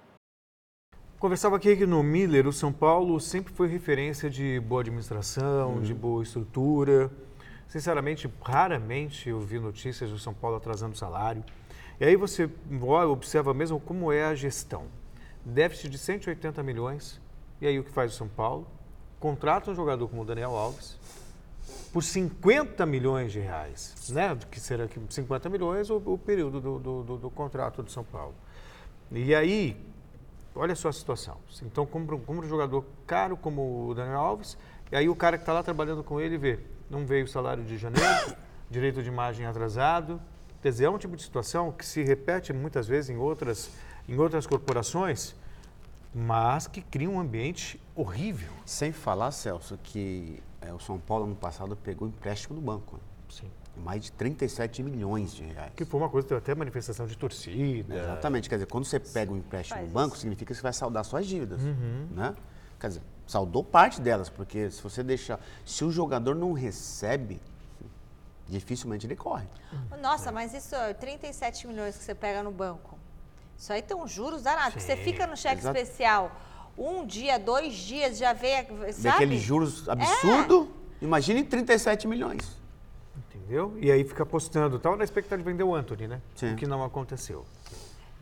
Conversava 1.20 1.56
aqui 1.56 1.76
que 1.76 1.84
no 1.84 2.02
Miller, 2.02 2.48
o 2.48 2.52
São 2.52 2.72
Paulo 2.72 3.20
sempre 3.20 3.52
foi 3.52 3.68
referência 3.68 4.30
de 4.30 4.58
boa 4.58 4.80
administração, 4.80 5.74
uhum. 5.74 5.82
de 5.82 5.92
boa 5.92 6.22
estrutura. 6.22 7.10
Sinceramente, 7.68 8.26
raramente 8.42 9.28
eu 9.28 9.38
vi 9.38 9.58
notícias 9.58 10.08
do 10.08 10.18
São 10.18 10.32
Paulo 10.32 10.56
atrasando 10.56 10.96
salário. 10.96 11.44
E 12.00 12.06
aí 12.06 12.16
você 12.16 12.48
observa 13.06 13.52
mesmo 13.52 13.78
como 13.78 14.10
é 14.10 14.24
a 14.24 14.34
gestão. 14.34 14.84
Déficit 15.44 15.90
de 15.90 15.98
180 15.98 16.62
milhões, 16.62 17.20
e 17.60 17.66
aí 17.66 17.78
o 17.78 17.84
que 17.84 17.90
faz 17.90 18.14
o 18.14 18.16
São 18.16 18.26
Paulo? 18.26 18.66
Contrata 19.20 19.70
um 19.70 19.74
jogador 19.74 20.08
como 20.08 20.22
o 20.22 20.24
Daniel 20.24 20.56
Alves 20.56 20.98
por 21.92 22.02
50 22.02 22.86
milhões 22.86 23.30
de 23.30 23.40
reais, 23.40 23.94
né? 24.08 24.38
Que 24.50 24.58
será 24.58 24.88
que 24.88 24.98
50 25.10 25.50
milhões 25.50 25.90
o, 25.90 25.98
o 25.98 26.16
período 26.16 26.62
do, 26.62 26.78
do, 26.78 27.02
do, 27.02 27.16
do 27.18 27.30
contrato 27.30 27.82
do 27.82 27.90
São 27.90 28.04
Paulo. 28.04 28.34
E 29.12 29.34
aí, 29.34 29.76
olha 30.54 30.74
só 30.74 30.88
a 30.88 30.92
situação. 30.92 31.36
Então, 31.62 31.86
compra, 31.86 32.16
um 32.16 32.42
jogador 32.42 32.84
caro 33.06 33.36
como 33.36 33.88
o 33.88 33.94
Daniel 33.94 34.20
Alves, 34.20 34.56
e 34.90 34.96
aí 34.96 35.08
o 35.08 35.14
cara 35.14 35.36
que 35.36 35.42
está 35.42 35.52
lá 35.52 35.62
trabalhando 35.62 36.02
com 36.02 36.20
ele 36.20 36.36
vê, 36.36 36.58
não 36.88 37.06
veio 37.06 37.24
o 37.24 37.28
salário 37.28 37.64
de 37.64 37.78
janeiro, 37.78 38.36
direito 38.70 39.02
de 39.02 39.08
imagem 39.08 39.46
atrasado. 39.46 40.20
Quer 40.62 40.70
dizer, 40.70 40.84
é 40.84 40.90
um 40.90 40.98
tipo 40.98 41.16
de 41.16 41.22
situação 41.22 41.72
que 41.72 41.86
se 41.86 42.02
repete 42.02 42.52
muitas 42.52 42.86
vezes 42.86 43.10
em 43.10 43.16
outras, 43.16 43.70
em 44.08 44.18
outras 44.18 44.46
corporações, 44.46 45.34
mas 46.14 46.66
que 46.66 46.82
cria 46.82 47.08
um 47.08 47.20
ambiente 47.20 47.80
horrível. 47.94 48.52
Sem 48.66 48.92
falar, 48.92 49.30
Celso, 49.30 49.78
que 49.82 50.42
é, 50.60 50.72
o 50.72 50.80
São 50.80 50.98
Paulo 50.98 51.26
no 51.26 51.36
passado 51.36 51.76
pegou 51.76 52.08
empréstimo 52.08 52.54
do 52.54 52.60
banco. 52.60 52.96
Né? 52.96 53.02
Mais 53.76 54.04
de 54.04 54.12
37 54.12 54.82
milhões 54.82 55.32
de 55.32 55.44
reais. 55.44 55.72
Que 55.74 55.84
foi 55.84 56.00
uma 56.00 56.08
coisa, 56.08 56.28
teve 56.28 56.38
até 56.38 56.54
manifestação 56.54 57.06
de 57.06 57.16
torcida. 57.16 57.94
Exatamente, 57.94 58.48
quer 58.48 58.56
dizer, 58.56 58.66
quando 58.66 58.84
você 58.84 59.00
pega 59.00 59.32
um 59.32 59.36
empréstimo 59.36 59.80
no 59.80 59.88
banco, 59.88 60.16
significa 60.16 60.52
que 60.52 60.56
você 60.56 60.62
vai 60.62 60.72
saldar 60.72 61.04
suas 61.04 61.26
dívidas, 61.26 61.62
uhum. 61.62 62.08
né? 62.10 62.34
Quer 62.78 62.88
dizer, 62.88 63.02
saldou 63.26 63.62
parte 63.62 64.00
delas, 64.00 64.28
porque 64.28 64.70
se 64.70 64.82
você 64.82 65.02
deixar, 65.02 65.40
se 65.64 65.84
o 65.84 65.90
jogador 65.90 66.34
não 66.34 66.52
recebe, 66.52 67.40
dificilmente 68.48 69.06
ele 69.06 69.16
corre. 69.16 69.46
Nossa, 70.00 70.30
é. 70.30 70.32
mas 70.32 70.52
isso, 70.52 70.74
37 70.98 71.66
milhões 71.66 71.96
que 71.96 72.02
você 72.02 72.14
pega 72.14 72.42
no 72.42 72.50
banco, 72.50 72.98
isso 73.56 73.72
aí 73.72 73.82
tem 73.82 73.96
um 73.96 74.08
juros 74.08 74.42
danado, 74.42 74.72
porque 74.72 74.84
você 74.84 74.96
fica 74.96 75.26
no 75.26 75.36
cheque 75.36 75.60
Exato. 75.60 75.78
especial 75.78 76.32
um 76.76 77.04
dia, 77.04 77.38
dois 77.38 77.74
dias, 77.74 78.18
já 78.18 78.32
vê, 78.32 78.64
sabe? 78.92 79.02
Daqueles 79.02 79.40
juros 79.40 79.88
absurdo, 79.88 80.70
é. 81.00 81.04
imagine 81.04 81.44
37 81.44 82.08
milhões 82.08 82.59
entendeu? 83.50 83.76
E 83.80 83.90
aí 83.90 84.04
fica 84.04 84.22
apostando. 84.22 84.76
Estava 84.76 84.96
na 84.96 85.02
expectativa 85.02 85.42
de 85.42 85.50
vender 85.50 85.64
o 85.64 85.74
Anthony, 85.74 86.06
né? 86.06 86.20
Sim. 86.36 86.52
O 86.52 86.56
que 86.56 86.66
não 86.66 86.84
aconteceu. 86.84 87.44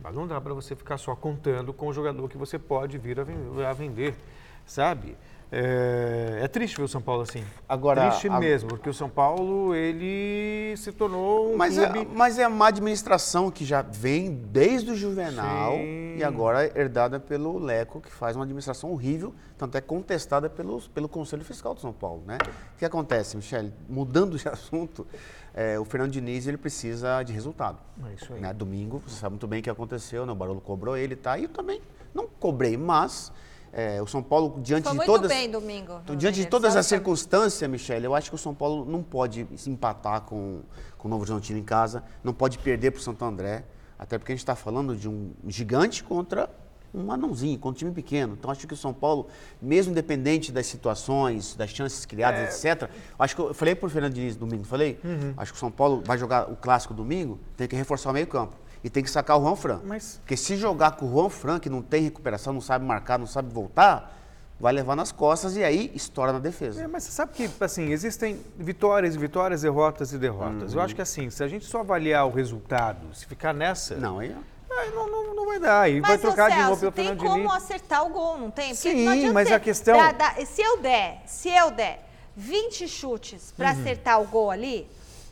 Mas 0.01 0.15
não 0.15 0.25
dá 0.25 0.41
para 0.41 0.53
você 0.53 0.75
ficar 0.75 0.97
só 0.97 1.15
contando 1.15 1.71
com 1.71 1.87
o 1.87 1.93
jogador 1.93 2.27
que 2.27 2.37
você 2.37 2.57
pode 2.57 2.97
vir 2.97 3.19
a 3.19 3.73
vender, 3.73 4.15
sabe? 4.65 5.15
É, 5.51 6.41
é, 6.43 6.47
triste 6.47 6.77
ver 6.77 6.83
o 6.83 6.87
São 6.87 7.01
Paulo 7.01 7.23
assim. 7.23 7.43
Agora, 7.67 8.09
triste 8.09 8.27
a... 8.27 8.39
mesmo, 8.39 8.69
porque 8.69 8.87
o 8.87 8.93
São 8.93 9.09
Paulo 9.09 9.73
ele 9.73 10.75
se 10.77 10.91
tornou 10.91 11.53
um 11.53 11.57
mas 11.57 11.75
é, 11.75 11.89
clube... 11.89 12.11
É, 12.11 12.15
mas 12.15 12.37
é 12.37 12.47
uma 12.47 12.67
administração 12.67 13.49
que 13.49 13.65
já 13.65 13.81
vem 13.81 14.31
desde 14.31 14.91
o 14.91 14.95
Juvenal 14.95 15.73
Sim. 15.73 16.17
e 16.17 16.23
agora 16.23 16.65
é 16.65 16.79
herdada 16.79 17.19
pelo 17.19 17.57
Leco, 17.57 17.99
que 17.99 18.11
faz 18.11 18.35
uma 18.35 18.43
administração 18.43 18.91
horrível, 18.91 19.33
tanto 19.57 19.75
é 19.75 19.81
contestada 19.81 20.47
pelos, 20.49 20.87
pelo 20.87 21.09
Conselho 21.09 21.43
Fiscal 21.43 21.73
do 21.73 21.81
São 21.81 21.91
Paulo. 21.93 22.21
Né? 22.27 22.37
O 22.75 22.77
que 22.77 22.85
acontece, 22.85 23.35
Michele? 23.35 23.73
Mudando 23.87 24.37
de 24.37 24.47
assunto, 24.49 25.07
é, 25.51 25.79
o 25.79 25.85
Fernando 25.85 26.11
Diniz 26.11 26.45
ele 26.45 26.57
precisa 26.57 27.23
de 27.23 27.33
resultado. 27.33 27.79
É 28.07 28.13
isso 28.13 28.31
aí. 28.33 28.39
Né? 28.39 28.53
Domingo, 28.53 29.01
você 29.05 29.15
sabe 29.15 29.31
muito 29.31 29.47
bem 29.47 29.61
o 29.61 29.63
que 29.63 29.69
aconteceu, 29.69 30.27
né? 30.27 30.31
o 30.31 30.35
Barolo 30.35 30.61
cobrou 30.61 30.95
ele, 30.95 31.15
tá? 31.15 31.39
E 31.39 31.43
eu 31.45 31.49
também 31.49 31.81
não 32.13 32.27
cobrei, 32.27 32.77
mas 32.77 33.31
é, 33.71 34.01
o 34.01 34.07
São 34.07 34.21
Paulo, 34.21 34.59
diante 34.61 34.83
Foi 34.83 34.91
de 34.91 34.97
muito 34.97 35.11
todas. 35.11 35.29
bem 35.29 35.49
domingo. 35.49 36.01
Diante 36.17 36.41
de 36.41 36.47
todas 36.47 36.75
as 36.75 36.85
circunstâncias, 36.85 37.69
Michele, 37.69 38.05
eu 38.05 38.15
acho 38.15 38.29
que 38.29 38.35
o 38.35 38.39
São 38.39 38.53
Paulo 38.53 38.85
não 38.85 39.03
pode 39.03 39.47
se 39.55 39.69
empatar 39.69 40.21
com, 40.21 40.61
com 40.97 41.07
o 41.07 41.11
Novo 41.11 41.23
Horizontino 41.23 41.59
em 41.59 41.63
casa, 41.63 42.03
não 42.23 42.33
pode 42.33 42.57
perder 42.57 42.91
para 42.91 42.99
o 42.99 43.01
Santo 43.01 43.23
André, 43.23 43.63
até 43.97 44.17
porque 44.17 44.31
a 44.31 44.35
gente 44.35 44.41
está 44.41 44.55
falando 44.55 44.95
de 44.95 45.07
um 45.07 45.31
gigante 45.47 46.03
contra 46.03 46.49
um 46.93 47.11
anãozinho, 47.11 47.59
contra 47.59 47.75
um 47.75 47.77
time 47.77 47.91
pequeno. 47.91 48.35
Então 48.39 48.49
acho 48.49 48.65
que 48.65 48.73
o 48.73 48.77
São 48.77 48.93
Paulo, 48.93 49.27
mesmo 49.61 49.91
independente 49.91 50.51
das 50.51 50.65
situações, 50.65 51.55
das 51.55 51.69
chances 51.69 52.05
criadas, 52.05 52.65
é... 52.65 52.71
etc., 52.71 52.89
acho 53.17 53.35
que 53.35 53.41
eu 53.41 53.53
falei 53.53 53.75
para 53.75 53.85
o 53.85 53.89
Fernando 53.89 54.13
Diniz 54.13 54.35
domingo, 54.35 54.63
falei, 54.63 54.99
uhum. 55.03 55.33
acho 55.37 55.51
que 55.51 55.57
o 55.57 55.59
São 55.59 55.69
Paulo 55.69 56.01
vai 56.03 56.17
jogar 56.17 56.49
o 56.49 56.55
clássico 56.55 56.93
domingo, 56.93 57.39
tem 57.55 57.67
que 57.67 57.75
reforçar 57.75 58.09
o 58.09 58.13
meio 58.13 58.27
campo 58.27 58.55
e 58.83 58.89
tem 58.89 59.03
que 59.03 59.09
sacar 59.09 59.37
o 59.37 59.41
Juan 59.43 59.55
Fran. 59.55 59.79
Mas... 59.83 60.19
Porque 60.21 60.37
se 60.37 60.55
jogar 60.55 60.91
com 60.91 61.05
o 61.05 61.11
Juan 61.11 61.29
Fran, 61.29 61.59
que 61.59 61.69
não 61.69 61.81
tem 61.81 62.03
recuperação, 62.03 62.53
não 62.53 62.61
sabe 62.61 62.85
marcar, 62.85 63.17
não 63.19 63.27
sabe 63.27 63.53
voltar, 63.53 64.15
vai 64.59 64.73
levar 64.73 64.95
nas 64.95 65.11
costas 65.11 65.55
e 65.55 65.63
aí 65.63 65.91
estoura 65.95 66.31
na 66.33 66.39
defesa. 66.39 66.83
É, 66.83 66.87
mas 66.87 67.03
você 67.03 67.11
sabe 67.11 67.33
que, 67.33 67.49
assim, 67.61 67.91
existem 67.91 68.39
vitórias 68.57 69.15
e 69.15 69.17
vitórias, 69.17 69.61
derrotas 69.61 70.11
e 70.13 70.17
derrotas. 70.17 70.73
Uhum. 70.73 70.79
Eu 70.79 70.83
acho 70.83 70.95
que, 70.95 71.01
assim, 71.01 71.29
se 71.29 71.43
a 71.43 71.47
gente 71.47 71.65
só 71.65 71.79
avaliar 71.79 72.25
o 72.27 72.31
resultado, 72.31 73.13
se 73.13 73.25
ficar 73.25 73.53
nessa... 73.53 73.95
Não, 73.95 74.19
aí... 74.19 74.35
É, 74.71 74.89
não, 74.91 75.09
não, 75.09 75.35
não, 75.35 75.45
vai 75.45 75.59
dar. 75.59 75.89
E 75.89 75.99
vai 75.99 76.17
trocar 76.17 76.49
de 76.49 76.55
Celso, 76.55 76.69
novo 76.69 76.79
pelo 76.79 76.91
tem 76.93 77.05
Fernando 77.07 77.25
como 77.27 77.35
Diniz. 77.49 77.53
acertar 77.63 78.05
o 78.05 78.09
gol, 78.09 78.37
não 78.37 78.49
tem? 78.51 78.67
Porque 78.73 78.91
Sim, 78.91 79.25
não 79.25 79.33
mas 79.33 79.51
a 79.51 79.59
questão- 79.59 79.97
dar- 79.97 80.13
dar- 80.13 80.35
se 80.45 80.61
eu 80.61 80.77
der, 80.79 81.21
se 81.25 81.49
eu 81.49 81.71
der 81.71 82.07
20 82.35 82.87
chutes 82.87 83.51
para 83.57 83.73
Uhum. 83.73 83.79
acertar 83.81 84.21
o 84.21 84.25
gol 84.25 84.49
ali, 84.51 84.87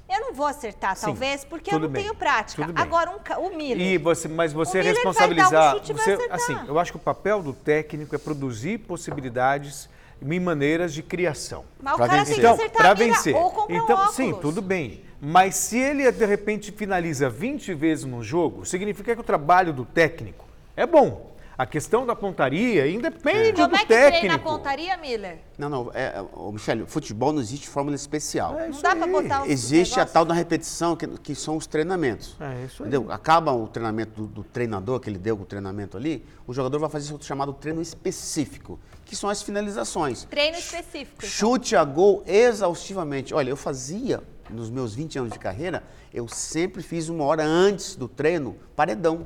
eu 0.10 0.20
não 0.22 0.34
vou 0.34 0.46
acertar, 0.46 0.96
Sim, 0.96 1.06
talvez, 1.08 1.44
porque 1.44 1.74
eu 1.74 1.80
não 1.80 1.88
bem, 1.90 2.04
tenho 2.04 2.16
prática. 2.16 2.68
Agora, 2.76 3.12
um, 3.12 3.42
o 3.46 3.56
Miller. 3.56 3.86
E 3.86 3.98
você, 3.98 4.28
mas 4.28 4.54
você 4.54 4.78
Miller 4.80 4.94
um 4.94 4.96
responsabilizar. 4.96 5.74
chute 5.76 5.94
você, 5.94 6.18
assim, 6.30 6.58
eu 6.68 6.80
acho 6.80 6.92
que 6.92 6.98
o 6.98 7.02
papel 7.02 7.42
do 7.42 7.54
técnico 7.54 8.16
é 8.16 8.18
produzir 8.18 8.78
possibilidades 8.80 9.90
e 10.22 10.40
maneiras 10.40 10.94
de 10.94 11.04
criação. 11.04 11.66
Mas 11.82 11.94
o 11.94 11.98
cara 11.98 12.12
vencer. 12.24 12.26
tem 12.26 12.36
que 12.36 12.40
Então, 12.42 12.54
acertar 12.56 12.78
para 12.82 12.92
a 12.92 12.96
mira 12.96 13.06
vencer. 13.16 13.36
ou 13.36 13.52
comprar 13.52 13.74
um 13.76 13.84
Então, 13.84 13.96
óculos. 13.98 14.16
sim, 14.16 14.34
tudo 14.42 14.62
bem. 14.62 15.04
Mas 15.22 15.56
se 15.56 15.78
ele 15.78 16.12
de 16.12 16.26
repente 16.26 16.72
finaliza 16.72 17.30
20 17.30 17.74
vezes 17.74 18.06
no 18.06 18.24
jogo, 18.24 18.66
significa 18.66 19.14
que 19.16 19.22
o 19.22 19.24
trabalho 19.24 19.74
do 19.74 19.84
técnico 19.84 20.46
é 20.76 20.86
bom. 20.86 21.36
A 21.58 21.66
questão 21.66 22.06
da 22.06 22.16
pontaria 22.16 22.88
independe 22.88 23.54
Como 23.54 23.70
do 23.70 23.76
é 23.76 23.80
que 23.80 23.86
treina 23.88 24.08
a 24.08 24.12
técnico. 24.12 24.44
pontaria, 24.44 24.96
Miller? 24.98 25.40
Não, 25.58 25.68
não, 25.68 25.92
é, 25.92 26.04
é, 26.18 26.26
ô, 26.34 26.52
Michele, 26.52 26.86
futebol 26.86 27.34
não 27.34 27.42
existe 27.42 27.68
fórmula 27.68 27.96
especial. 27.96 28.60
É 28.60 28.68
Não 28.68 28.80
dá 28.80 28.96
para 28.96 29.08
botar 29.08 29.42
um 29.42 29.46
Existe 29.48 29.94
a 29.96 29.98
negócio? 29.98 30.14
tal 30.14 30.24
da 30.26 30.36
repetição, 30.36 30.96
que, 30.96 31.08
que 31.08 31.34
são 31.34 31.58
os 31.58 31.66
treinamentos. 31.66 32.38
É 32.40 32.66
isso 32.66 32.84
aí. 32.84 32.90
Entendeu? 32.90 33.12
Acaba 33.12 33.52
o 33.54 33.68
treinamento 33.68 34.22
do, 34.22 34.28
do 34.28 34.44
treinador, 34.44 35.00
que 35.00 35.10
ele 35.10 35.18
deu 35.18 35.36
o 35.36 35.46
treinamento 35.46 35.98
ali, 35.98 36.24
o 36.46 36.54
jogador 36.54 36.78
vai 36.78 36.90
fazer 36.92 37.12
o 37.12 37.20
chamado 37.24 37.52
treino 37.54 37.82
específico, 37.82 38.80
que 39.04 39.16
são 39.16 39.28
as 39.28 39.42
finalizações. 39.42 40.26
Treino 40.26 40.58
específico. 40.60 41.16
então. 41.18 41.28
Chute 41.28 41.76
a 41.76 41.84
gol 41.84 42.24
exaustivamente. 42.28 43.34
Olha, 43.34 43.50
eu 43.50 43.58
fazia, 43.58 44.22
nos 44.48 44.70
meus 44.70 44.94
20 44.94 45.18
anos 45.18 45.34
de 45.34 45.40
carreira, 45.40 45.82
eu 46.14 46.28
sempre 46.28 46.84
fiz 46.84 47.10
uma 47.10 47.24
hora 47.24 47.44
antes 47.44 47.96
do 47.96 48.08
treino, 48.08 48.56
paredão. 48.76 49.26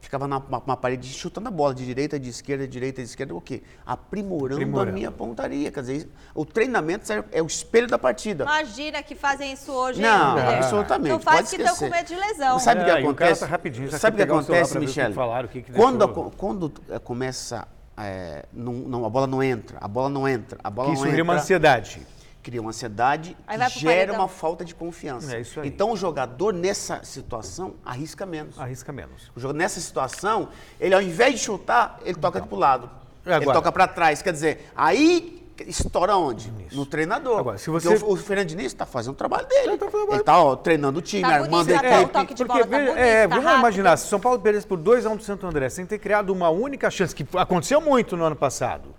Ficava 0.00 0.26
na, 0.26 0.42
na 0.66 0.76
parede 0.76 1.06
chutando 1.12 1.48
a 1.48 1.50
bola, 1.50 1.74
de 1.74 1.84
direita, 1.84 2.18
de 2.18 2.30
esquerda, 2.30 2.66
de 2.66 2.72
direita, 2.72 3.02
de 3.02 3.08
esquerda, 3.08 3.34
o 3.34 3.40
quê? 3.40 3.62
Aprimorando, 3.86 4.54
Aprimorando. 4.54 4.90
a 4.90 4.92
minha 4.94 5.10
pontaria. 5.12 5.70
Quer 5.70 5.80
dizer, 5.82 6.08
o 6.34 6.44
treinamento 6.44 7.06
serve- 7.06 7.28
é 7.30 7.42
o 7.42 7.46
espelho 7.46 7.86
da 7.86 7.98
partida. 7.98 8.44
Imagina 8.44 9.02
que 9.02 9.14
fazem 9.14 9.52
isso 9.52 9.70
hoje, 9.70 10.00
Não, 10.00 10.38
hein, 10.38 10.42
Miller? 10.44 10.58
absolutamente. 10.58 11.12
Não 11.12 11.20
faz 11.20 11.36
pode 11.40 11.50
que 11.50 11.62
estão 11.62 11.76
com 11.76 11.84
esquecer. 11.84 11.90
medo 12.14 12.22
de 12.24 12.28
lesão. 12.28 12.58
Sabe 12.58 12.80
o 12.80 12.84
que 12.84 12.90
É, 12.90 12.94
e 12.94 12.96
o 12.96 12.96
cara 12.96 13.10
acontece? 13.10 13.40
tá 13.40 13.46
rapidinho, 13.46 13.88
já 13.88 13.98
Sabe 13.98 14.14
o 14.14 14.16
que 14.16 14.22
o 14.22 14.26
celular 14.26 14.42
acontece, 14.42 14.70
o 14.70 14.80
que 14.80 14.86
Michele? 14.86 15.14
o 15.14 15.48
que 15.48 15.62
que 15.62 15.72
quando, 15.72 16.04
a- 16.04 16.30
quando 16.36 16.72
eh, 16.88 16.98
começa, 16.98 17.68
eh, 17.98 18.46
não, 18.52 18.72
não, 18.72 19.04
a 19.04 19.08
bola 19.10 19.26
não 19.26 19.42
entra, 19.42 19.76
a 19.80 19.86
bola 19.86 20.08
não 20.08 20.26
entra, 20.26 20.58
a 20.64 20.70
bola 20.70 20.86
Que 20.88 20.92
não 20.92 20.94
isso 20.94 21.02
cria 21.02 21.12
entra. 21.12 21.24
uma 21.24 21.34
ansiedade. 21.34 22.06
Cria 22.42 22.60
uma 22.60 22.70
ansiedade 22.70 23.36
que 23.46 23.80
gera 23.80 23.94
paredão. 23.96 24.14
uma 24.16 24.28
falta 24.28 24.64
de 24.64 24.74
confiança. 24.74 25.36
É 25.36 25.40
isso 25.42 25.60
aí. 25.60 25.68
Então 25.68 25.92
o 25.92 25.96
jogador 25.96 26.54
nessa 26.54 27.04
situação 27.04 27.74
arrisca 27.84 28.24
menos. 28.24 28.58
Arrisca 28.58 28.92
menos. 28.92 29.30
O 29.36 29.40
jogador 29.40 29.58
nessa 29.58 29.78
situação, 29.80 30.48
ele 30.80 30.94
ao 30.94 31.02
invés 31.02 31.34
de 31.34 31.40
chutar, 31.40 31.98
ele 32.04 32.16
toca 32.18 32.40
pro 32.40 32.56
lado. 32.56 32.90
Ele 33.26 33.34
Agora- 33.34 33.58
toca 33.58 33.70
para 33.70 33.86
trás. 33.86 34.22
Quer 34.22 34.32
dizer, 34.32 34.70
aí 34.74 35.38
estoura 35.66 36.16
onde? 36.16 36.50
No 36.72 36.86
treinador. 36.86 37.38
Agora, 37.38 37.58
se 37.58 37.70
Porque 37.70 37.86
você- 37.86 38.02
o, 38.02 38.12
o 38.12 38.16
Fernando 38.16 38.48
Diniz 38.48 38.66
está 38.68 38.86
fazendo 38.86 39.12
o 39.12 39.16
trabalho 39.16 39.46
dele. 39.46 39.68
Ele 39.72 39.76
tá 39.76 39.90
fazendo 39.90 40.08
o 40.08 40.12
Ele 40.14 40.20
está 40.20 40.56
treinando 40.56 40.98
o 40.98 41.02
time, 41.02 41.20
Tá 41.22 41.28
armando 41.34 41.50
bonito, 41.66 41.76
a 41.76 41.82
tá 41.82 41.88
o 41.88 42.00
equipe. 42.00 42.12
toque 42.14 42.34
de 42.34 42.44
Porque, 42.46 42.64
bola 42.64 42.64
tá 42.64 42.78
bonito, 42.86 42.96
é, 42.98 43.22
tá 43.22 43.28
vamos 43.28 43.44
rápido. 43.44 43.58
imaginar, 43.60 43.96
se 43.98 44.06
São 44.06 44.18
Paulo 44.18 44.40
perdesse 44.40 44.66
por 44.66 44.78
2x1 44.78 45.16
do 45.18 45.22
Santo 45.22 45.46
André, 45.46 45.68
sem 45.68 45.84
ter 45.84 45.98
criado 45.98 46.30
uma 46.30 46.48
única 46.48 46.90
chance, 46.90 47.14
que 47.14 47.26
aconteceu 47.36 47.78
muito 47.82 48.16
no 48.16 48.24
ano 48.24 48.36
passado. 48.36 48.89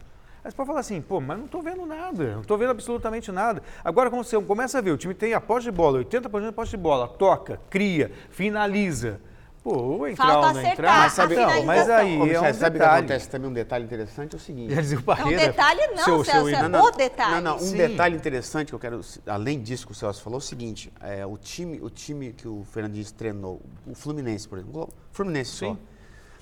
Aí 0.44 0.50
você 0.50 0.58
pode 0.58 0.68
falar 0.68 0.80
assim, 0.80 1.00
pô, 1.02 1.22
mas 1.22 1.38
não 1.38 1.46
estou 1.46 1.62
vendo 1.62 1.86
nada, 1.86 2.34
não 2.34 2.42
estou 2.42 2.58
vendo 2.58 2.72
absolutamente 2.72 3.32
nada. 3.32 3.62
Agora, 3.84 4.10
quando 4.10 4.24
você 4.24 4.42
começa 4.42 4.80
a 4.80 4.82
ver, 4.82 4.92
o 4.92 4.98
time 4.98 5.14
tem 5.14 5.34
a 5.36 5.42
posse 5.42 5.66
de 5.66 5.72
bola, 5.72 6.04
80% 6.04 6.46
de 6.48 6.52
posse 6.52 6.72
de 6.72 6.78
bola, 6.78 7.08
toca, 7.08 7.60
cria, 7.70 8.12
finaliza. 8.30 9.20
Pô, 9.64 9.78
ou 9.78 10.08
entrar 10.08 10.26
Falta 10.26 10.48
ou 10.48 10.54
não 10.56 10.62
entrar. 10.64 10.98
Mas, 11.02 11.14
sabe, 11.14 11.36
finalização. 11.36 11.66
mas 11.68 11.88
aí 11.88 12.20
Ô, 12.20 12.26
é 12.26 12.50
um 12.50 12.54
sabe 12.56 12.78
o 12.78 12.80
que 12.80 12.86
acontece 12.88 13.30
também? 13.30 13.48
Um 13.48 13.54
detalhe 13.54 13.86
interessante 13.86 14.34
é 14.34 14.38
o 14.38 14.40
seguinte. 14.42 14.74
Já 14.74 14.82
dizia 14.82 14.98
o 14.98 15.12
É 15.12 15.24
um 15.24 15.30
detalhe 15.38 15.88
não, 15.90 15.98
seu- 16.04 16.24
seu 16.24 16.34
Celso, 16.34 16.48
é 16.56 16.66
ídolo. 16.66 16.84
o 16.84 16.92
detalhe. 16.92 17.32
Não, 17.36 17.42
não, 17.42 17.56
um 17.58 17.60
Sim. 17.60 17.78
detalhe 17.78 18.16
interessante 18.16 18.70
que 18.70 18.74
eu 18.74 18.80
quero, 18.80 19.02
além 19.28 19.62
disso 19.62 19.86
que 19.86 19.92
o 19.92 19.96
Celso 19.96 20.24
falou, 20.24 20.38
é 20.38 20.40
o 20.40 20.42
seguinte, 20.42 20.92
é, 21.00 21.24
o, 21.28 21.38
time, 21.38 21.80
o 21.80 21.92
time 21.92 22.34
que 22.34 22.48
o 22.48 22.64
Fernandes 22.72 23.12
treinou, 23.12 23.62
o 23.86 23.94
Fluminense, 23.94 24.48
por 24.48 24.58
exemplo, 24.58 24.82
o 24.86 24.90
Fluminense 25.16 25.52
só, 25.52 25.66
Sim. 25.68 25.78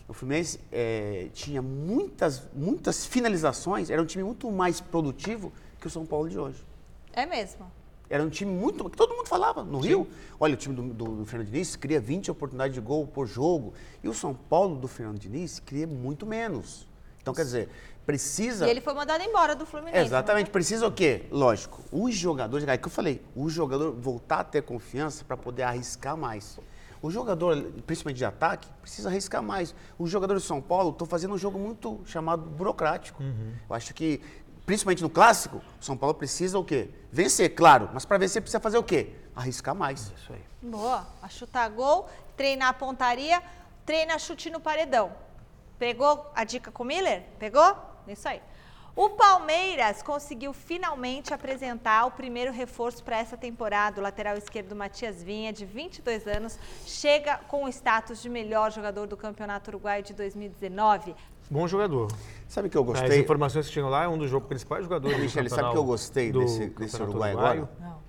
O 0.10 0.14
Fluminense 0.14 0.60
é, 0.72 1.28
tinha 1.34 1.62
muitas, 1.62 2.42
muitas 2.52 3.06
finalizações, 3.06 3.92
era 3.92 4.02
um 4.02 4.06
time 4.06 4.24
muito 4.24 4.50
mais 4.50 4.82
produtivo 4.82 5.54
que 5.80 5.86
o 5.86 5.90
São 5.90 6.04
Paulo 6.04 6.28
de 6.28 6.38
hoje. 6.38 6.66
É 7.14 7.28
mesmo. 7.28 7.72
Era 8.10 8.24
um 8.24 8.30
time 8.30 8.52
muito. 8.52 8.90
que 8.90 8.98
todo 8.98 9.16
mundo 9.16 9.28
falava 9.28 9.64
no 9.64 9.78
Rio. 9.78 10.08
Olha, 10.40 10.56
o 10.56 10.58
time 10.58 10.74
do, 10.74 10.82
do, 10.82 11.18
do 11.18 11.26
Fernando 11.28 11.48
Diniz 11.48 11.76
cria 11.76 12.00
20 12.00 12.32
oportunidades 12.32 12.74
de 12.74 12.82
gol 12.82 13.06
por 13.06 13.28
jogo. 13.28 13.76
E 14.04 14.10
o 14.10 14.14
São 14.14 14.34
Paulo 14.34 14.76
do 14.78 14.88
Fernando 14.88 15.20
Diniz 15.20 15.60
cria 15.60 15.86
muito 15.86 16.26
menos. 16.26 16.88
Então, 17.22 17.32
quer 17.32 17.44
dizer, 17.44 17.70
precisa. 18.04 18.66
E 18.66 18.72
ele 18.72 18.82
foi 18.82 18.96
mandado 18.96 19.24
embora 19.24 19.56
do 19.56 19.64
Fluminense. 19.64 20.08
Exatamente, 20.08 20.50
precisa 20.50 20.88
o 20.88 20.92
quê? 20.92 21.28
Lógico, 21.30 21.84
os 21.92 22.16
jogadores, 22.16 22.68
é 22.68 22.78
que 22.78 22.88
eu 22.88 22.92
falei, 22.92 23.22
o 23.36 23.48
jogador 23.48 23.92
voltar 23.92 24.40
a 24.40 24.44
ter 24.44 24.64
confiança 24.64 25.24
para 25.24 25.38
poder 25.38 25.62
arriscar 25.62 26.18
mais. 26.18 26.58
O 27.02 27.10
jogador, 27.10 27.56
principalmente 27.86 28.18
de 28.18 28.26
ataque, 28.26 28.68
precisa 28.82 29.10
arriscar 29.10 29.42
mais. 29.42 29.74
Os 29.98 30.10
jogadores 30.10 30.44
de 30.44 30.48
São 30.48 30.62
Paulo 30.62 30.92
estão 30.92 31.08
fazendo 31.08 31.34
um 31.34 31.38
jogo 31.38 31.58
muito 31.58 32.02
chamado 32.06 32.44
burocrático. 32.44 33.24
Eu 33.70 33.76
acho 33.76 33.94
que, 33.94 34.22
principalmente 34.66 35.02
no 35.02 35.10
clássico, 35.10 35.62
o 35.80 35.84
São 35.84 35.96
Paulo 35.96 36.14
precisa 36.14 36.60
o 36.60 36.64
quê? 36.64 36.90
Vencer, 37.12 37.56
claro, 37.56 37.90
mas 37.94 38.06
para 38.06 38.18
vencer 38.18 38.42
precisa 38.42 38.60
fazer 38.60 38.78
o 38.78 38.84
quê? 38.84 39.14
Arriscar 39.36 39.74
mais. 39.74 40.12
Isso 40.18 40.34
aí. 40.34 40.44
Boa. 40.62 41.08
A 41.22 41.30
chutar 41.30 41.70
gol, 41.70 42.10
treinar 42.36 42.70
a 42.70 42.74
pontaria, 42.74 43.42
treina 43.86 44.20
chute 44.20 44.50
no 44.50 44.60
paredão. 44.60 45.12
Pegou 45.78 46.30
a 46.36 46.44
dica 46.44 46.70
com 46.72 46.84
o 46.84 46.86
Miller? 46.86 47.24
Pegou? 47.40 47.76
Isso 48.08 48.28
aí. 48.28 48.42
O 49.02 49.12
Palmeiras 49.12 50.04
conseguiu 50.04 50.52
finalmente 50.52 51.34
apresentar 51.34 52.06
o 52.06 52.12
primeiro 52.12 52.52
reforço 52.52 53.02
para 53.02 53.18
essa 53.18 53.38
temporada. 53.38 54.02
O 54.02 54.04
lateral 54.04 54.36
esquerdo 54.36 54.76
Matias 54.76 55.24
Vinha, 55.24 55.54
de 55.54 55.66
22 55.66 56.28
anos, 56.28 56.60
chega 56.86 57.38
com 57.48 57.64
o 57.64 57.70
status 57.70 58.22
de 58.22 58.28
melhor 58.28 58.74
jogador 58.74 59.08
do 59.08 59.16
Campeonato 59.16 59.72
Uruguaio 59.72 60.04
de 60.04 60.14
2019. 60.14 61.16
Bom 61.50 61.66
jogador. 61.66 62.12
Sabe 62.46 62.68
o 62.68 62.72
que 62.72 62.76
eu 62.76 62.82
As 62.82 62.88
gostei? 62.88 63.22
informações 63.22 63.68
que 63.68 63.72
tinham 63.72 63.88
lá 63.88 64.04
é 64.04 64.08
um 64.10 64.18
dos 64.18 64.30
principais 64.44 64.84
jogadores 64.84 65.16
do 65.16 65.24
Michele, 65.24 65.50
sabe 65.50 65.70
o 65.70 65.72
que 65.72 65.78
eu 65.78 65.86
gostei 65.86 66.34
desse, 66.34 66.66
desse 66.72 67.02
Uruguai 67.02 67.32
uruguaio? 67.32 67.70
agora? 67.70 67.92
Não. 67.92 68.02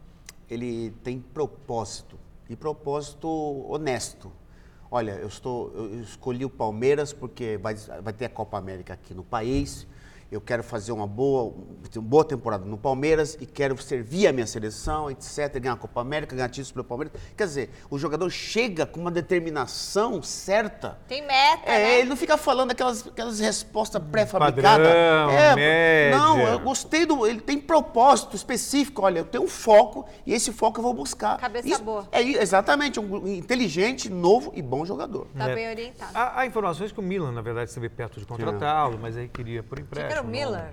ele 0.51 0.91
tem 1.05 1.21
propósito 1.21 2.19
e 2.49 2.57
propósito 2.57 3.29
honesto. 3.69 4.33
Olha, 4.91 5.13
eu 5.13 5.29
estou, 5.29 5.71
eu 5.73 6.01
escolhi 6.01 6.45
o 6.45 6.51
Palmeiras 6.51 7.13
porque 7.13 7.57
vai, 7.59 7.77
vai 7.77 8.13
ter 8.13 8.25
a 8.25 8.29
Copa 8.29 8.59
América 8.59 8.93
aqui 8.93 9.15
no 9.15 9.23
país. 9.23 9.87
Eu 10.31 10.41
quero 10.41 10.63
fazer 10.63 10.93
uma 10.93 11.09
boa, 11.09 11.53
uma 11.97 12.03
boa 12.03 12.25
temporada 12.25 12.65
no 12.65 12.79
Palmeiras 12.79 13.37
e 13.41 13.47
quero 13.47 13.77
servir 13.83 14.29
a 14.29 14.33
minha 14.33 14.47
seleção, 14.47 15.11
etc. 15.11 15.59
Ganhar 15.59 15.73
a 15.73 15.77
Copa 15.77 16.01
América, 16.01 16.37
ganhar 16.37 16.49
títulos 16.49 16.71
pelo 16.71 16.85
Palmeiras. 16.85 17.13
Quer 17.37 17.45
dizer, 17.47 17.71
o 17.91 17.99
jogador 17.99 18.31
chega 18.31 18.87
com 18.87 19.01
uma 19.01 19.11
determinação 19.11 20.23
certa. 20.23 20.99
Tem 21.09 21.27
meta, 21.27 21.69
É, 21.69 21.79
né? 21.79 21.99
ele 21.99 22.09
não 22.09 22.17
fica 22.17 22.37
falando 22.39 22.71
aquelas, 22.71 23.05
aquelas 23.09 23.41
respostas 23.41 24.01
pré-fabricadas. 24.11 24.87
Padrão, 24.87 25.31
é, 25.31 25.55
média. 25.57 26.17
Não, 26.19 26.39
eu 26.41 26.61
gostei 26.61 27.05
do. 27.05 27.27
Ele 27.27 27.41
tem 27.41 27.59
propósito 27.59 28.37
específico. 28.37 29.03
Olha, 29.03 29.19
eu 29.19 29.25
tenho 29.25 29.43
um 29.45 29.49
foco 29.49 30.07
e 30.25 30.33
esse 30.33 30.53
foco 30.53 30.79
eu 30.79 30.83
vou 30.85 30.95
buscar. 30.95 31.39
Cabeça 31.39 31.77
boa. 31.83 32.07
É 32.13 32.23
i- 32.23 32.37
exatamente, 32.37 33.01
um 33.01 33.27
inteligente, 33.27 34.09
novo 34.09 34.53
e 34.55 34.63
bom 34.63 34.85
jogador. 34.87 35.27
Tá 35.37 35.49
É. 35.51 35.55
bem 35.57 35.69
orientado. 35.71 36.13
Há, 36.15 36.41
há 36.41 36.47
informações 36.47 36.93
que 36.93 37.01
o 37.01 37.03
Milan, 37.03 37.33
na 37.33 37.43
verdade, 37.43 37.69
esteve 37.69 37.89
perto 37.89 38.21
de 38.21 38.27
contratá-lo, 38.27 38.97
mas 39.03 39.17
aí 39.17 39.27
queria 39.27 39.63
por 39.65 39.79
empréstimo. 39.81 40.20
Era 40.21 40.27
o 40.27 40.31
Miller. 40.31 40.73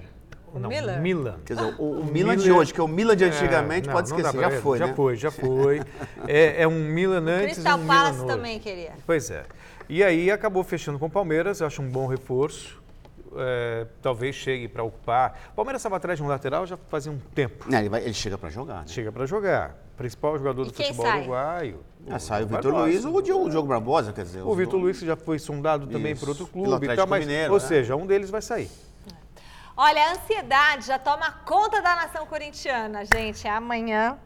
O 0.53 0.59
não, 0.59 0.69
Miller? 0.69 1.01
Milan. 1.01 1.35
Quer 1.45 1.55
dizer, 1.55 1.75
o, 1.77 1.99
o 2.01 2.05
Milan 2.11 2.37
de 2.37 2.51
hoje, 2.51 2.73
que 2.73 2.79
é 2.79 2.83
o 2.83 2.87
Milan 2.87 3.15
de 3.15 3.25
antigamente, 3.25 3.89
É, 3.89 3.91
pode 3.91 4.09
não, 4.09 4.17
dá 4.17 4.29
esquecer, 4.29 4.39
pra- 4.47 4.55
já 4.55 4.61
foi, 4.61 4.77
Já 4.77 4.87
né? 4.87 4.93
foi, 4.93 5.15
já 5.15 5.31
foi. 5.31 5.81
É, 6.27 6.63
é 6.63 6.67
um 6.67 6.85
Milan 6.85 7.23
antes 7.27 7.53
Crystal 7.53 7.77
e 7.77 7.81
um 7.81 7.83
Milan 7.83 7.93
Palace 7.95 8.17
hoje. 8.19 8.27
também 8.27 8.59
queria. 8.59 8.91
Pois 9.05 9.29
é. 9.29 9.43
E 9.89 10.03
aí 10.03 10.29
acabou 10.31 10.63
fechando 10.63 10.97
com 10.99 11.05
o 11.05 11.09
Palmeiras, 11.09 11.59
eu 11.61 11.67
acho 11.67 11.81
um 11.81 11.89
bom 11.89 12.07
reforço. 12.07 12.77
É, 13.39 13.85
talvez 14.01 14.35
chegue 14.35 14.67
para 14.67 14.83
ocupar. 14.83 15.37
O 15.51 15.55
Palmeiras 15.55 15.81
estava 15.81 15.97
atrás 15.97 16.17
de 16.17 16.23
um 16.23 16.27
lateral 16.27 16.65
já 16.65 16.77
fazia 16.89 17.11
um 17.11 17.19
tempo. 17.35 17.65
É, 17.73 17.79
ele, 17.79 17.89
vai- 17.89 18.01
ele 18.03 18.13
chega 18.13 18.37
pra 18.37 18.49
jogar, 18.49 18.79
né? 18.79 18.83
Chega 18.87 19.11
para 19.11 19.25
jogar. 19.25 19.75
Principal 19.97 20.37
jogador 20.37 20.61
E 20.63 20.65
do 20.67 20.73
futebol 20.73 21.05
sai? 21.05 21.19
uruguaio. 21.19 21.79
Ah, 22.09 22.19
sai 22.19 22.43
o 22.43 22.47
Vitor. 22.47 22.73
Luiz 22.73 23.03
ou 23.03 23.15
o 23.15 23.21
Diogo, 23.21 23.45
o 23.47 23.49
Diogo 23.49 23.67
Barbosa, 23.67 24.13
quer 24.13 24.23
dizer. 24.23 24.41
O 24.41 24.55
Vitor 24.55 24.79
dois. 24.79 24.83
Luiz 24.83 24.99
já 25.01 25.15
foi 25.15 25.37
sondado 25.39 25.87
também 25.87 26.13
Isso, 26.13 26.21
por 26.21 26.29
outro 26.29 26.47
clube. 26.47 26.87
e 26.87 26.95
tal, 26.95 27.05
mas, 27.05 27.25
Mineiro, 27.25 27.53
ou 27.53 27.59
né? 27.59 27.65
seja, 27.65 27.95
um 27.95 28.05
deles 28.05 28.29
vai 28.29 28.41
sair. 28.41 28.69
Olha, 29.79 30.07
a 30.07 30.11
ansiedade 30.13 30.87
já 30.87 30.97
toma 30.97 31.31
conta 31.45 31.79
da 31.83 31.95
nação 31.95 32.25
corintiana, 32.25 33.05
gente. 33.05 33.47
É 33.47 33.51
amanhã, 33.51 34.17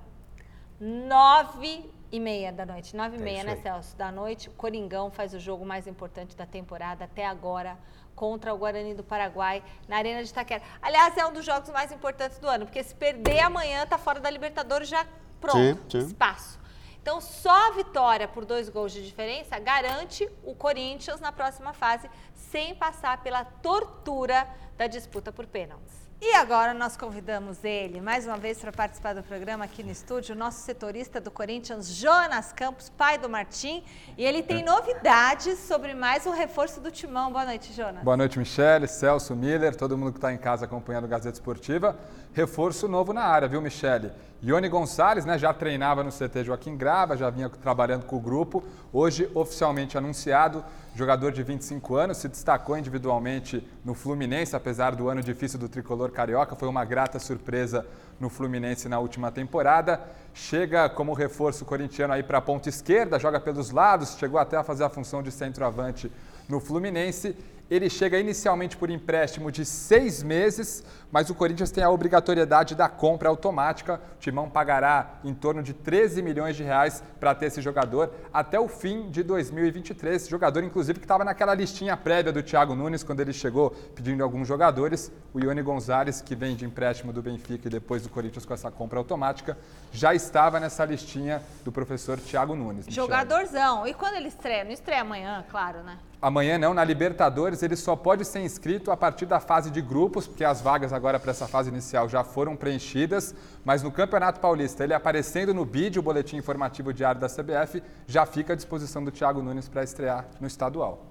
nove 0.79 1.91
e 2.09 2.21
meia 2.21 2.53
da 2.53 2.65
noite. 2.65 2.95
Nove 2.95 3.17
e 3.17 3.19
É 3.19 3.21
meia, 3.21 3.43
né. 3.43 3.57
Celso? 3.57 3.93
Da 3.97 4.09
noite, 4.13 4.47
o 4.47 4.53
Coringão 4.53 5.11
faz 5.11 5.33
o 5.33 5.39
jogo 5.41 5.65
mais 5.65 5.87
importante 5.87 6.37
da 6.37 6.45
temporada 6.45 7.03
até 7.03 7.25
agora 7.25 7.77
contra 8.15 8.53
o 8.53 8.57
Guarani 8.57 8.93
do 8.93 9.03
Paraguai 9.03 9.61
na 9.89 9.97
Arena 9.97 10.23
de 10.23 10.29
Itaquera. 10.29 10.63
Aliás, 10.81 11.17
é 11.17 11.25
um 11.25 11.33
dos 11.33 11.43
jogos 11.45 11.69
mais 11.69 11.91
importantes 11.91 12.39
do 12.39 12.47
ano, 12.47 12.65
porque 12.65 12.81
se 12.81 12.95
perder 12.95 13.41
amanhã, 13.41 13.85
tá 13.85 13.97
fora 13.97 14.21
da 14.21 14.29
Libertadores 14.29 14.87
já 14.87 15.05
pronto, 15.41 15.57
Sim, 15.91 15.99
sim. 16.01 16.07
espaço. 16.07 16.61
Então, 17.01 17.19
só 17.19 17.69
a 17.69 17.71
vitória 17.71 18.27
por 18.27 18.45
dois 18.45 18.69
gols 18.69 18.91
de 18.91 19.03
diferença 19.03 19.57
garante 19.57 20.29
o 20.43 20.53
Corinthians 20.53 21.19
na 21.19 21.31
próxima 21.31 21.73
fase, 21.73 22.07
sem 22.51 22.75
passar 22.75 23.23
pela 23.23 23.45
tortura 23.45 24.45
da 24.77 24.85
disputa 24.85 25.31
por 25.31 25.47
pênaltis. 25.47 26.01
E 26.23 26.35
agora 26.35 26.71
nós 26.71 26.95
convidamos 26.95 27.63
ele, 27.63 27.99
mais 27.99 28.27
uma 28.27 28.37
vez, 28.37 28.59
para 28.59 28.71
participar 28.71 29.15
do 29.15 29.23
programa 29.23 29.65
aqui 29.65 29.81
no 29.81 29.89
estúdio, 29.89 30.35
o 30.35 30.37
nosso 30.37 30.59
setorista 30.59 31.19
do 31.19 31.31
Corinthians, 31.31 31.87
Jonas 31.95 32.53
Campos, 32.53 32.91
pai 32.95 33.17
do 33.17 33.27
Martim. 33.27 33.83
E 34.15 34.23
ele 34.23 34.43
tem 34.43 34.63
novidades 34.63 35.57
sobre 35.57 35.95
mais 35.95 36.27
um 36.27 36.31
reforço 36.31 36.79
do 36.79 36.91
Timão. 36.91 37.31
Boa 37.31 37.45
noite, 37.45 37.73
Jonas. 37.73 38.03
Boa 38.03 38.15
noite, 38.15 38.37
Michele, 38.37 38.87
Celso, 38.87 39.35
Miller, 39.35 39.75
todo 39.75 39.97
mundo 39.97 40.11
que 40.11 40.19
está 40.19 40.31
em 40.31 40.37
casa 40.37 40.65
acompanhando 40.65 41.05
o 41.05 41.07
Gazeta 41.07 41.33
Esportiva. 41.33 41.97
Reforço 42.33 42.87
novo 42.87 43.11
na 43.11 43.23
área, 43.23 43.45
viu, 43.45 43.61
Michele? 43.61 44.09
Ione 44.41 44.69
Gonçalves, 44.69 45.25
né, 45.25 45.37
já 45.37 45.53
treinava 45.53 46.01
no 46.01 46.09
CT 46.09 46.45
Joaquim 46.45 46.77
Grava, 46.77 47.17
já 47.17 47.29
vinha 47.29 47.49
trabalhando 47.49 48.05
com 48.05 48.15
o 48.15 48.19
grupo. 48.21 48.63
Hoje, 48.93 49.29
oficialmente 49.35 49.97
anunciado, 49.97 50.63
jogador 50.95 51.33
de 51.33 51.43
25 51.43 51.93
anos, 51.95 52.17
se 52.17 52.29
destacou 52.29 52.77
individualmente 52.77 53.67
no 53.83 53.93
Fluminense, 53.93 54.55
apesar 54.55 54.95
do 54.95 55.09
ano 55.09 55.21
difícil 55.21 55.59
do 55.59 55.67
tricolor 55.67 56.09
carioca. 56.09 56.55
Foi 56.55 56.69
uma 56.69 56.85
grata 56.85 57.19
surpresa 57.19 57.85
no 58.17 58.29
Fluminense 58.29 58.87
na 58.87 58.97
última 58.97 59.29
temporada. 59.29 60.01
Chega 60.33 60.89
como 60.89 61.13
reforço 61.13 61.65
corintiano 61.65 62.13
aí 62.13 62.23
para 62.23 62.37
a 62.37 62.41
ponta 62.41 62.69
esquerda, 62.69 63.19
joga 63.19 63.41
pelos 63.41 63.71
lados, 63.71 64.15
chegou 64.17 64.39
até 64.39 64.55
a 64.55 64.63
fazer 64.63 64.85
a 64.85 64.89
função 64.89 65.21
de 65.21 65.31
centroavante 65.31 66.09
no 66.51 66.59
Fluminense 66.59 67.35
ele 67.71 67.89
chega 67.89 68.19
inicialmente 68.19 68.75
por 68.75 68.89
empréstimo 68.89 69.49
de 69.49 69.63
seis 69.63 70.21
meses, 70.21 70.83
mas 71.09 71.29
o 71.29 71.33
Corinthians 71.33 71.71
tem 71.71 71.81
a 71.81 71.89
obrigatoriedade 71.89 72.75
da 72.75 72.89
compra 72.89 73.29
automática. 73.29 74.01
O 74.17 74.19
Timão 74.19 74.49
pagará 74.49 75.21
em 75.23 75.33
torno 75.33 75.63
de 75.63 75.73
13 75.73 76.21
milhões 76.21 76.57
de 76.57 76.63
reais 76.63 77.01
para 77.17 77.33
ter 77.33 77.45
esse 77.45 77.61
jogador 77.61 78.13
até 78.33 78.59
o 78.59 78.67
fim 78.67 79.09
de 79.09 79.23
2023. 79.23 80.27
Jogador, 80.27 80.65
inclusive, 80.65 80.99
que 80.99 81.05
estava 81.05 81.23
naquela 81.23 81.53
listinha 81.53 81.95
prévia 81.95 82.33
do 82.33 82.43
Thiago 82.43 82.75
Nunes 82.75 83.03
quando 83.03 83.21
ele 83.21 83.31
chegou 83.31 83.69
pedindo 83.95 84.21
alguns 84.21 84.49
jogadores. 84.49 85.09
O 85.33 85.39
Ione 85.39 85.61
Gonzalez, 85.61 86.19
que 86.19 86.35
vem 86.35 86.57
de 86.57 86.65
empréstimo 86.65 87.13
do 87.13 87.21
Benfica 87.21 87.69
e 87.69 87.71
depois 87.71 88.03
do 88.03 88.09
Corinthians 88.09 88.45
com 88.45 88.53
essa 88.53 88.69
compra 88.69 88.99
automática, 88.99 89.57
já 89.93 90.13
estava 90.13 90.59
nessa 90.59 90.83
listinha 90.83 91.41
do 91.63 91.71
professor 91.71 92.19
Thiago 92.19 92.53
Nunes. 92.53 92.87
Jogadorzão. 92.89 93.87
E 93.87 93.93
quando 93.93 94.15
ele 94.15 94.27
estreia? 94.27 94.65
Não 94.65 94.71
estreia 94.71 95.03
amanhã, 95.03 95.45
claro, 95.49 95.83
né? 95.83 95.97
Amanhã 96.21 96.55
não, 96.59 96.71
na 96.71 96.83
Libertadores 96.83 97.63
ele 97.63 97.75
só 97.75 97.95
pode 97.95 98.23
ser 98.25 98.41
inscrito 98.41 98.91
a 98.91 98.97
partir 98.97 99.25
da 99.25 99.39
fase 99.39 99.71
de 99.71 99.81
grupos, 99.81 100.27
porque 100.27 100.43
as 100.43 100.61
vagas 100.61 100.93
agora 100.93 101.19
para 101.19 101.31
essa 101.31 101.47
fase 101.47 101.69
inicial 101.69 102.07
já 102.07 102.23
foram 102.23 102.55
preenchidas, 102.55 103.33
mas 103.65 103.81
no 103.81 103.91
Campeonato 103.91 104.39
Paulista, 104.39 104.83
ele 104.83 104.93
aparecendo 104.93 105.51
no 105.51 105.65
BID, 105.65 105.97
o 105.97 106.03
Boletim 106.03 106.37
Informativo 106.37 106.93
Diário 106.93 107.19
da 107.19 107.27
CBF, 107.27 107.81
já 108.05 108.23
fica 108.27 108.53
à 108.53 108.55
disposição 108.55 109.03
do 109.03 109.09
Thiago 109.09 109.41
Nunes 109.41 109.67
para 109.67 109.83
estrear 109.83 110.27
no 110.39 110.45
estadual. 110.45 111.07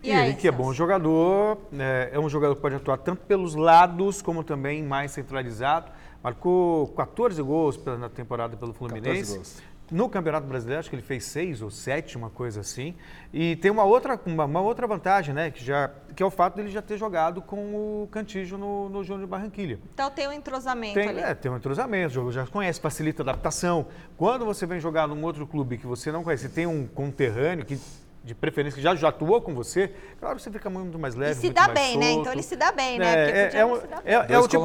E, 0.00 0.10
e 0.10 0.12
ele 0.12 0.34
que 0.34 0.46
é 0.46 0.52
bom 0.52 0.72
jogador, 0.72 1.58
é, 1.76 2.10
é 2.12 2.20
um 2.20 2.28
jogador 2.28 2.54
que 2.54 2.62
pode 2.62 2.76
atuar 2.76 2.98
tanto 2.98 3.22
pelos 3.22 3.56
lados 3.56 4.22
como 4.22 4.44
também 4.44 4.80
mais 4.80 5.10
centralizado. 5.10 5.90
Marcou 6.22 6.86
14 6.88 7.42
gols 7.42 7.80
na 7.98 8.08
temporada 8.08 8.56
pelo 8.56 8.72
Fluminense. 8.72 9.60
14 9.82 9.90
gols. 9.90 9.90
No 9.90 10.08
Campeonato 10.08 10.46
Brasileiro, 10.46 10.80
acho 10.80 10.88
que 10.88 10.96
ele 10.96 11.02
fez 11.02 11.24
seis 11.24 11.60
ou 11.62 11.70
sete, 11.70 12.16
uma 12.16 12.30
coisa 12.30 12.60
assim. 12.60 12.94
E 13.32 13.56
tem 13.56 13.70
uma 13.70 13.84
outra, 13.84 14.18
uma, 14.24 14.44
uma 14.44 14.60
outra 14.60 14.86
vantagem, 14.86 15.34
né? 15.34 15.50
Que, 15.50 15.64
já, 15.64 15.90
que 16.14 16.22
é 16.22 16.26
o 16.26 16.30
fato 16.30 16.56
dele 16.56 16.70
já 16.70 16.80
ter 16.80 16.96
jogado 16.96 17.42
com 17.42 18.02
o 18.02 18.08
Cantígio 18.10 18.56
no, 18.56 18.88
no 18.88 19.04
Júnior 19.04 19.26
Barranquilha. 19.26 19.78
Então 19.94 20.10
tem 20.10 20.28
um 20.28 20.32
entrosamento 20.32 20.94
tem, 20.94 21.08
ali. 21.08 21.20
É, 21.20 21.34
tem 21.34 21.50
um 21.50 21.56
entrosamento, 21.56 22.08
o 22.08 22.14
jogo 22.14 22.32
já 22.32 22.46
conhece, 22.46 22.80
facilita 22.80 23.22
a 23.22 23.24
adaptação. 23.24 23.86
Quando 24.16 24.44
você 24.44 24.66
vem 24.66 24.80
jogar 24.80 25.06
num 25.06 25.22
outro 25.24 25.46
clube 25.46 25.78
que 25.78 25.86
você 25.86 26.10
não 26.12 26.22
conhece, 26.22 26.48
tem 26.48 26.66
um 26.66 26.86
conterrâneo 26.86 27.64
que 27.64 27.78
de 28.24 28.34
preferência 28.34 28.76
que 28.76 28.82
já, 28.82 28.94
já 28.94 29.08
atuou 29.08 29.40
com 29.40 29.52
você, 29.54 29.92
claro, 30.20 30.38
você 30.38 30.50
fica 30.50 30.70
muito 30.70 30.98
mais 30.98 31.14
leve. 31.14 31.32
E 31.32 31.34
se 31.34 31.50
dá 31.50 31.68
bem, 31.68 31.98
né? 31.98 32.12
Então 32.12 32.32
ele 32.32 32.42
se 32.42 32.54
dá 32.54 32.70
bem, 32.70 32.98
né? 32.98 33.14
É, 33.14 33.30
é, 33.30 33.56
é, 33.56 33.66
um, 33.66 33.76
é, 34.04 34.14
é, 34.14 34.38
o 34.38 34.46
tipo, 34.46 34.64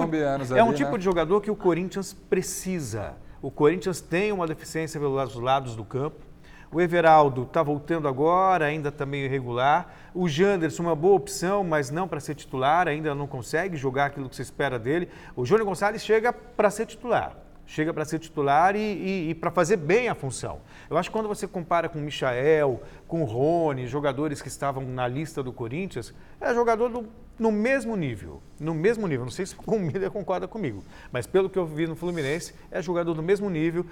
é 0.56 0.63
um 0.63 0.73
tipo 0.73 0.91
né? 0.91 0.97
de 0.97 1.03
jogador 1.03 1.41
que 1.41 1.49
o 1.49 1.56
Corinthians 1.56 2.13
precisa. 2.13 3.15
O 3.41 3.52
Corinthians 3.52 4.02
tem 4.02 4.32
uma 4.32 4.47
deficiência 4.47 5.00
pelos 5.00 5.36
lados 5.36 5.76
do 5.76 5.86
campo. 5.86 6.26
O 6.71 6.82
Everaldo 6.82 7.43
está 7.43 7.63
voltando 7.63 8.08
agora, 8.08 8.65
ainda 8.65 8.89
está 8.89 9.06
meio 9.06 9.26
irregular. 9.26 9.93
O 10.13 10.28
Janderson, 10.28 10.84
uma 10.84 10.95
boa 10.95 11.15
opção, 11.15 11.63
mas 11.63 11.89
não 11.89 12.08
para 12.08 12.19
ser 12.19 12.36
titular, 12.36 12.88
ainda 12.88 13.15
não 13.15 13.28
consegue 13.28 13.78
jogar 13.78 14.08
aquilo 14.08 14.28
que 14.28 14.36
você 14.36 14.41
espera 14.41 14.78
dele. 14.78 15.08
O 15.36 15.45
Júnior 15.45 15.65
Gonçalves 15.65 16.04
chega 16.04 16.34
para 16.34 16.69
ser 16.69 16.86
titular 16.86 17.47
chega 17.67 17.93
para 17.93 18.06
ser 18.06 18.17
titular 18.17 18.76
e, 18.76 18.80
e, 18.80 19.30
e 19.30 19.36
para 19.36 19.52
fazer 19.52 19.76
bem 19.76 20.08
a 20.08 20.15
função. 20.15 20.62
Eu 20.89 20.97
acho 20.97 21.10
que 21.10 21.13
quando 21.13 21.28
você 21.28 21.45
compara 21.45 21.89
com 21.89 22.00
o 22.00 22.02
Michael, 22.02 22.82
com 23.08 23.21
o 23.21 23.26
Rony, 23.26 23.86
jogadores 23.88 24.41
que 24.41 24.47
estavam 24.47 24.84
na 24.84 25.06
lista 25.08 25.43
do 25.43 25.52
Corinthians, 25.52 26.13
é 26.39 26.54
jogador 26.54 26.89
do, 26.89 27.10
no 27.39 27.52
mesmo 27.52 27.95
nível. 27.95 28.41
No 28.60 28.73
mesmo 28.73 29.08
nível. 29.08 29.26
Não 29.26 29.32
sei 29.32 29.45
se 29.45 29.56
o 29.65 29.80
Miller 29.80 30.12
concorda 30.12 30.47
comigo, 30.47 30.84
mas 31.12 31.28
pelo 31.28 31.50
que 31.50 31.58
eu 31.58 31.65
vi 31.65 31.88
no 31.88 31.95
Fluminense, 31.95 32.54
é 32.71 32.82
jogador 32.82 33.13
do 33.13 33.23
mesmo 33.23 33.50
nível, 33.50 33.86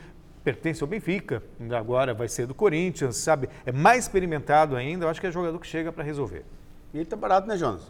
pertence 0.43 0.83
ao 0.83 0.87
Benfica, 0.87 1.41
agora 1.77 2.13
vai 2.13 2.27
ser 2.27 2.45
do 2.45 2.53
Corinthians, 2.53 3.17
sabe? 3.17 3.49
É 3.65 3.71
mais 3.71 4.05
experimentado 4.05 4.75
ainda, 4.75 5.05
eu 5.05 5.09
acho 5.09 5.19
que 5.19 5.27
é 5.27 5.31
jogador 5.31 5.57
que 5.59 5.67
chega 5.67 5.91
para 5.91 6.03
resolver. 6.03 6.45
E 6.93 6.97
ele 6.97 7.05
tá 7.05 7.15
barato, 7.15 7.47
né, 7.47 7.57
Jonas? 7.57 7.81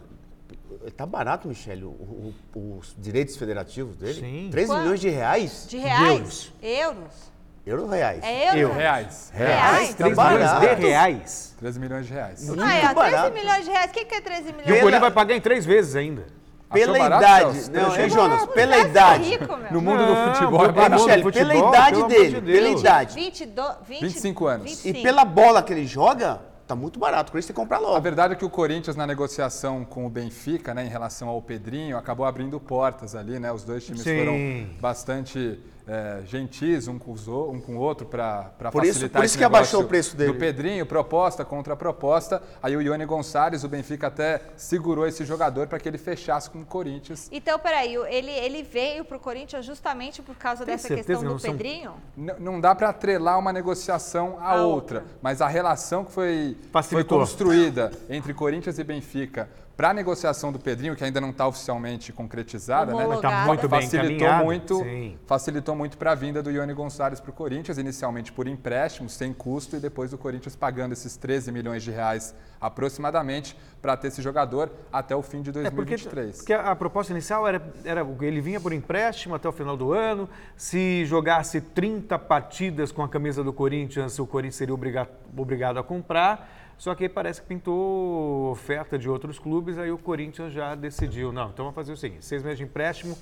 Tá 0.96 1.04
barato, 1.04 1.48
Michele, 1.48 1.84
o, 1.84 2.32
o, 2.54 2.78
os 2.78 2.94
direitos 2.98 3.36
federativos 3.36 3.96
dele? 3.96 4.20
Sim. 4.20 4.48
13 4.50 4.68
Quanto? 4.68 4.82
milhões 4.82 5.00
de 5.00 5.08
reais? 5.08 5.66
De 5.68 5.76
reais? 5.76 6.08
Euros. 6.10 6.52
Euros 6.62 7.35
reais? 7.66 8.22
É 8.22 8.48
euro? 8.48 8.58
Euro. 8.58 8.74
Reais. 8.74 9.32
Reais. 9.34 9.94
13 9.94 10.14
tá 10.14 10.30
milhões 10.30 10.60
de 10.60 10.86
reais. 10.86 11.54
13 11.58 11.80
milhões 11.80 12.06
de 12.06 12.12
reais. 12.12 12.46
Muito 12.46 12.62
ah, 12.62 12.74
é, 12.74 12.94
13 12.94 13.30
milhões 13.30 13.64
de 13.64 13.70
reais. 13.70 13.90
O 13.90 13.94
que, 13.94 14.04
que 14.04 14.14
é 14.14 14.20
13 14.20 14.42
milhões? 14.52 14.68
E 14.68 14.72
o 14.72 14.74
Corinthians 14.76 15.00
vai 15.00 15.10
pagar 15.10 15.34
em 15.34 15.40
três 15.40 15.66
vezes 15.66 15.96
ainda. 15.96 16.26
Pela 16.70 16.98
barato, 16.98 17.22
idade. 17.22 17.70
Não, 17.70 17.96
hein, 17.96 18.10
Jonas? 18.10 18.46
Pela 18.46 18.78
idade. 18.78 19.30
Rico, 19.30 19.56
no 19.70 19.80
mundo 19.80 20.04
do 20.04 20.16
futebol 20.16 20.64
é 20.64 20.72
barato. 20.72 21.02
Michele, 21.02 21.22
futebol, 21.22 21.48
pela 21.48 21.68
idade 21.68 22.02
dele. 22.04 22.40
De 22.40 22.52
pela 22.52 22.68
idade. 22.68 23.14
22, 23.14 23.76
20, 23.88 24.00
25 24.00 24.46
anos. 24.46 24.64
25. 24.64 24.98
E 24.98 25.02
pela 25.02 25.24
bola 25.24 25.62
que 25.62 25.72
ele 25.72 25.86
joga, 25.86 26.40
Tá 26.66 26.74
muito 26.74 26.98
barato, 26.98 27.28
o 27.28 27.32
Corinthians 27.32 27.46
tem 27.46 27.54
que 27.54 27.60
comprar 27.60 27.78
logo. 27.78 27.94
A 27.94 28.00
verdade 28.00 28.32
é 28.32 28.36
que 28.36 28.44
o 28.44 28.50
Corinthians, 28.50 28.96
na 28.96 29.06
negociação 29.06 29.84
com 29.84 30.04
o 30.04 30.10
Benfica, 30.10 30.74
né, 30.74 30.84
em 30.84 30.88
relação 30.88 31.28
ao 31.28 31.40
Pedrinho, 31.40 31.96
acabou 31.96 32.26
abrindo 32.26 32.58
portas 32.58 33.14
ali, 33.14 33.38
né? 33.38 33.52
Os 33.52 33.62
dois 33.62 33.86
times 33.86 34.02
Sim. 34.02 34.18
foram 34.18 34.80
bastante 34.80 35.60
é, 35.86 36.22
gentis 36.26 36.88
um 36.88 36.98
com, 36.98 37.12
os, 37.12 37.28
um 37.28 37.60
com 37.60 37.76
o 37.76 37.78
outro 37.78 38.06
para 38.06 38.50
facilitar 38.58 38.84
isso, 38.84 39.08
Por 39.10 39.24
isso 39.24 39.38
que 39.38 39.44
abaixou 39.44 39.82
o 39.82 39.86
preço 39.86 40.16
dele. 40.16 40.32
Do 40.32 40.38
Pedrinho, 40.38 40.84
proposta 40.84 41.44
contra 41.44 41.76
proposta. 41.76 42.42
Aí 42.62 42.76
o 42.76 42.82
Ione 42.82 43.06
Gonçalves, 43.06 43.62
o 43.62 43.68
Benfica 43.68 44.08
até 44.08 44.42
segurou 44.56 45.06
esse 45.06 45.24
jogador 45.24 45.68
para 45.68 45.78
que 45.78 45.88
ele 45.88 45.98
fechasse 45.98 46.50
com 46.50 46.60
o 46.60 46.66
Corinthians. 46.66 47.28
Então, 47.30 47.58
peraí, 47.58 47.94
ele, 47.94 48.30
ele 48.30 48.62
veio 48.62 49.04
para 49.04 49.16
o 49.16 49.20
Corinthians 49.20 49.64
justamente 49.64 50.20
por 50.22 50.36
causa 50.36 50.64
Tem 50.64 50.74
dessa 50.74 50.88
questão 50.88 51.22
do 51.22 51.40
Pedrinho? 51.40 51.94
Não, 52.16 52.38
não 52.38 52.60
dá 52.60 52.74
para 52.74 52.88
atrelar 52.88 53.38
uma 53.38 53.52
negociação 53.52 54.38
à 54.40 54.52
a 54.52 54.62
outra, 54.62 54.98
outra, 54.98 55.16
mas 55.22 55.40
a 55.40 55.46
relação 55.46 56.04
que 56.04 56.12
foi, 56.12 56.56
foi 56.84 57.04
construída 57.04 57.92
entre 58.10 58.34
Corinthians 58.34 58.78
e 58.78 58.84
Benfica 58.84 59.48
para 59.76 59.90
a 59.90 59.94
negociação 59.94 60.50
do 60.50 60.58
Pedrinho, 60.58 60.96
que 60.96 61.04
ainda 61.04 61.20
não 61.20 61.30
está 61.30 61.46
oficialmente 61.46 62.10
concretizada, 62.10 62.94
né? 62.94 63.04
Tá 63.20 63.44
muito 63.46 63.68
bem 63.68 63.82
facilitou 63.82 64.32
muito, 64.32 64.86
facilitou 65.26 65.76
muito 65.76 65.98
para 65.98 66.12
a 66.12 66.14
vinda 66.14 66.42
do 66.42 66.50
Ione 66.50 66.72
Gonçalves 66.72 67.20
para 67.20 67.30
o 67.30 67.32
Corinthians, 67.34 67.76
inicialmente 67.76 68.32
por 68.32 68.48
empréstimo, 68.48 69.08
sem 69.10 69.34
custo, 69.34 69.76
e 69.76 69.80
depois 69.80 70.14
o 70.14 70.18
Corinthians 70.18 70.56
pagando 70.56 70.92
esses 70.92 71.16
13 71.16 71.52
milhões 71.52 71.82
de 71.82 71.90
reais 71.90 72.34
aproximadamente 72.58 73.54
para 73.82 73.96
ter 73.98 74.08
esse 74.08 74.22
jogador 74.22 74.70
até 74.90 75.14
o 75.14 75.22
fim 75.22 75.42
de 75.42 75.52
2023. 75.52 76.06
É 76.06 76.30
porque, 76.30 76.38
porque 76.38 76.52
a, 76.54 76.72
a, 76.72 76.76
proposta 76.76 77.12
inicial 77.12 77.46
era, 77.46 77.62
era 77.84 78.06
ele 78.22 78.40
vinha 78.40 78.58
por 78.58 78.72
empréstimo 78.72 79.34
até 79.34 79.46
o 79.46 79.52
final 79.52 79.76
do 79.76 79.92
ano, 79.92 80.26
se 80.56 81.04
jogasse 81.04 81.60
30 81.60 82.18
partidas 82.18 82.90
com 82.90 83.02
a 83.02 83.08
camisa 83.08 83.44
do 83.44 83.52
Corinthians, 83.52 84.18
o 84.18 84.26
Corinthians 84.26 84.56
seria 84.56 84.74
obrigado, 84.74 85.10
obrigado 85.36 85.78
a 85.78 85.82
comprar. 85.82 86.55
Só 86.78 86.94
que 86.94 87.04
aí 87.04 87.08
parece 87.08 87.40
que 87.40 87.46
pintou 87.46 88.50
oferta 88.50 88.98
de 88.98 89.08
outros 89.08 89.38
clubes, 89.38 89.78
aí 89.78 89.90
o 89.90 89.98
Corinthians 89.98 90.52
já 90.52 90.74
decidiu, 90.74 91.32
não, 91.32 91.48
então 91.48 91.64
vamos 91.64 91.74
fazer 91.74 91.92
o 91.92 91.96
seguinte, 91.96 92.24
seis 92.24 92.42
meses 92.42 92.58
de 92.58 92.64
empréstimo 92.64 93.16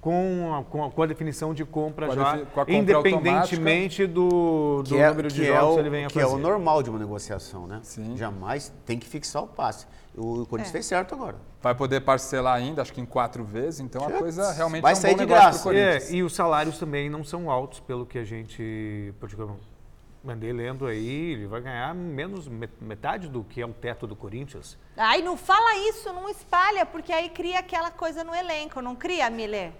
com 0.00 0.54
a, 0.54 0.64
com 0.64 0.84
a, 0.84 0.90
com 0.90 1.02
a 1.02 1.06
definição 1.06 1.52
de 1.52 1.64
compra 1.64 2.06
com 2.06 2.14
já, 2.14 2.38
compra 2.38 2.72
independentemente 2.72 4.06
do, 4.06 4.82
do 4.82 4.96
é, 4.96 5.08
número 5.08 5.28
de 5.28 5.44
jogos 5.44 5.60
é 5.60 5.62
o, 5.62 5.74
que 5.74 5.80
ele 5.80 5.90
venha 5.90 6.08
que 6.08 6.14
fazer. 6.14 6.26
Que 6.26 6.32
é 6.32 6.36
o 6.36 6.38
normal 6.38 6.82
de 6.82 6.90
uma 6.90 6.98
negociação, 6.98 7.66
né? 7.66 7.80
Sim. 7.82 8.16
Jamais 8.16 8.72
tem 8.86 8.98
que 8.98 9.06
fixar 9.06 9.42
o 9.42 9.48
passe. 9.48 9.86
O 10.16 10.46
Corinthians 10.46 10.68
é. 10.68 10.72
fez 10.72 10.86
certo 10.86 11.14
agora. 11.14 11.36
Vai 11.60 11.74
poder 11.74 12.00
parcelar 12.00 12.56
ainda, 12.56 12.82
acho 12.82 12.92
que 12.92 13.00
em 13.00 13.06
quatro 13.06 13.44
vezes, 13.44 13.80
então 13.80 14.04
a 14.06 14.10
coisa 14.10 14.52
realmente 14.52 14.82
Vai 14.82 14.92
é 14.92 14.96
um 14.96 15.00
sair 15.00 15.12
bom 15.12 15.18
de 15.18 15.26
graça. 15.26 15.74
É, 15.74 16.10
e 16.12 16.22
os 16.22 16.34
salários 16.34 16.78
também 16.78 17.10
não 17.10 17.24
são 17.24 17.50
altos, 17.50 17.80
pelo 17.80 18.06
que 18.06 18.18
a 18.18 18.24
gente 18.24 19.12
Mandei 20.28 20.52
lendo 20.52 20.86
aí, 20.86 21.32
ele 21.32 21.46
vai 21.46 21.62
ganhar 21.62 21.94
menos 21.94 22.46
metade 22.82 23.30
do 23.30 23.42
que 23.42 23.62
é 23.62 23.66
o 23.66 23.72
teto 23.72 24.06
do 24.06 24.14
Corinthians. 24.14 24.76
Ai, 24.94 25.22
não 25.22 25.38
fala 25.38 25.74
isso, 25.88 26.12
não 26.12 26.28
espalha, 26.28 26.84
porque 26.84 27.10
aí 27.10 27.30
cria 27.30 27.60
aquela 27.60 27.90
coisa 27.90 28.22
no 28.22 28.34
elenco, 28.34 28.82
não 28.82 28.94
cria, 28.94 29.30
Miller? 29.30 29.72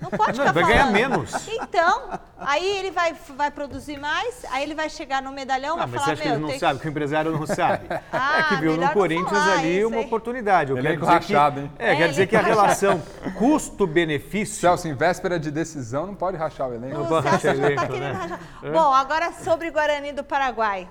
Não 0.00 0.10
pode 0.10 0.38
Não, 0.38 0.46
ficar 0.46 0.52
vai 0.52 0.64
ganhar 0.64 0.86
menos. 0.90 1.48
Então, 1.48 2.18
aí 2.38 2.78
ele 2.78 2.90
vai, 2.90 3.14
vai 3.36 3.50
produzir 3.50 3.98
mais, 3.98 4.44
aí 4.50 4.62
ele 4.62 4.74
vai 4.74 4.88
chegar 4.88 5.20
no 5.22 5.30
medalhão 5.30 5.76
e 5.76 5.80
Ah, 5.80 5.86
vai 5.86 5.86
mas 5.86 6.02
falar, 6.02 6.04
você 6.04 6.12
acha 6.12 6.22
que 6.22 6.28
ele 6.28 6.38
não 6.38 6.58
sabe, 6.58 6.80
que 6.80 6.86
o 6.86 6.90
empresário 6.90 7.30
não 7.32 7.46
sabe? 7.46 7.86
Ah, 8.12 8.38
é 8.38 8.42
que 8.44 8.56
viu 8.56 8.72
no 8.72 8.82
não 8.82 8.88
Corinthians 8.88 9.30
falar 9.30 9.58
ali 9.58 9.84
uma 9.84 10.00
oportunidade. 10.00 10.70
Eu 10.70 10.76
quero 10.76 10.88
Elenco 10.88 11.00
dizer 11.06 11.12
rachado, 11.12 11.60
que, 11.60 11.66
hein? 11.66 11.72
É, 11.78 11.92
É, 11.92 11.96
quer 11.96 12.08
dizer 12.08 12.26
que 12.26 12.36
a 12.36 12.40
relação 12.40 13.02
custo-benefício... 13.38 14.54
Celso, 14.60 14.88
em 14.88 14.94
véspera 14.94 15.38
de 15.38 15.50
decisão, 15.50 16.06
não 16.06 16.14
pode 16.14 16.36
rachar 16.36 16.68
o 16.68 16.74
elenco. 16.74 16.94
Não 16.94 17.04
O 17.04 17.08
pode 17.08 17.28
rachar 17.28 17.54
já 17.54 17.62
tá 17.62 17.70
elenco, 17.72 17.92
né? 17.96 18.12
rachar. 18.12 18.40
Bom, 18.72 18.92
agora 18.94 19.32
sobre 19.32 19.70
Guarani 19.70 20.12
do 20.12 20.24
Paraguai. 20.24 20.88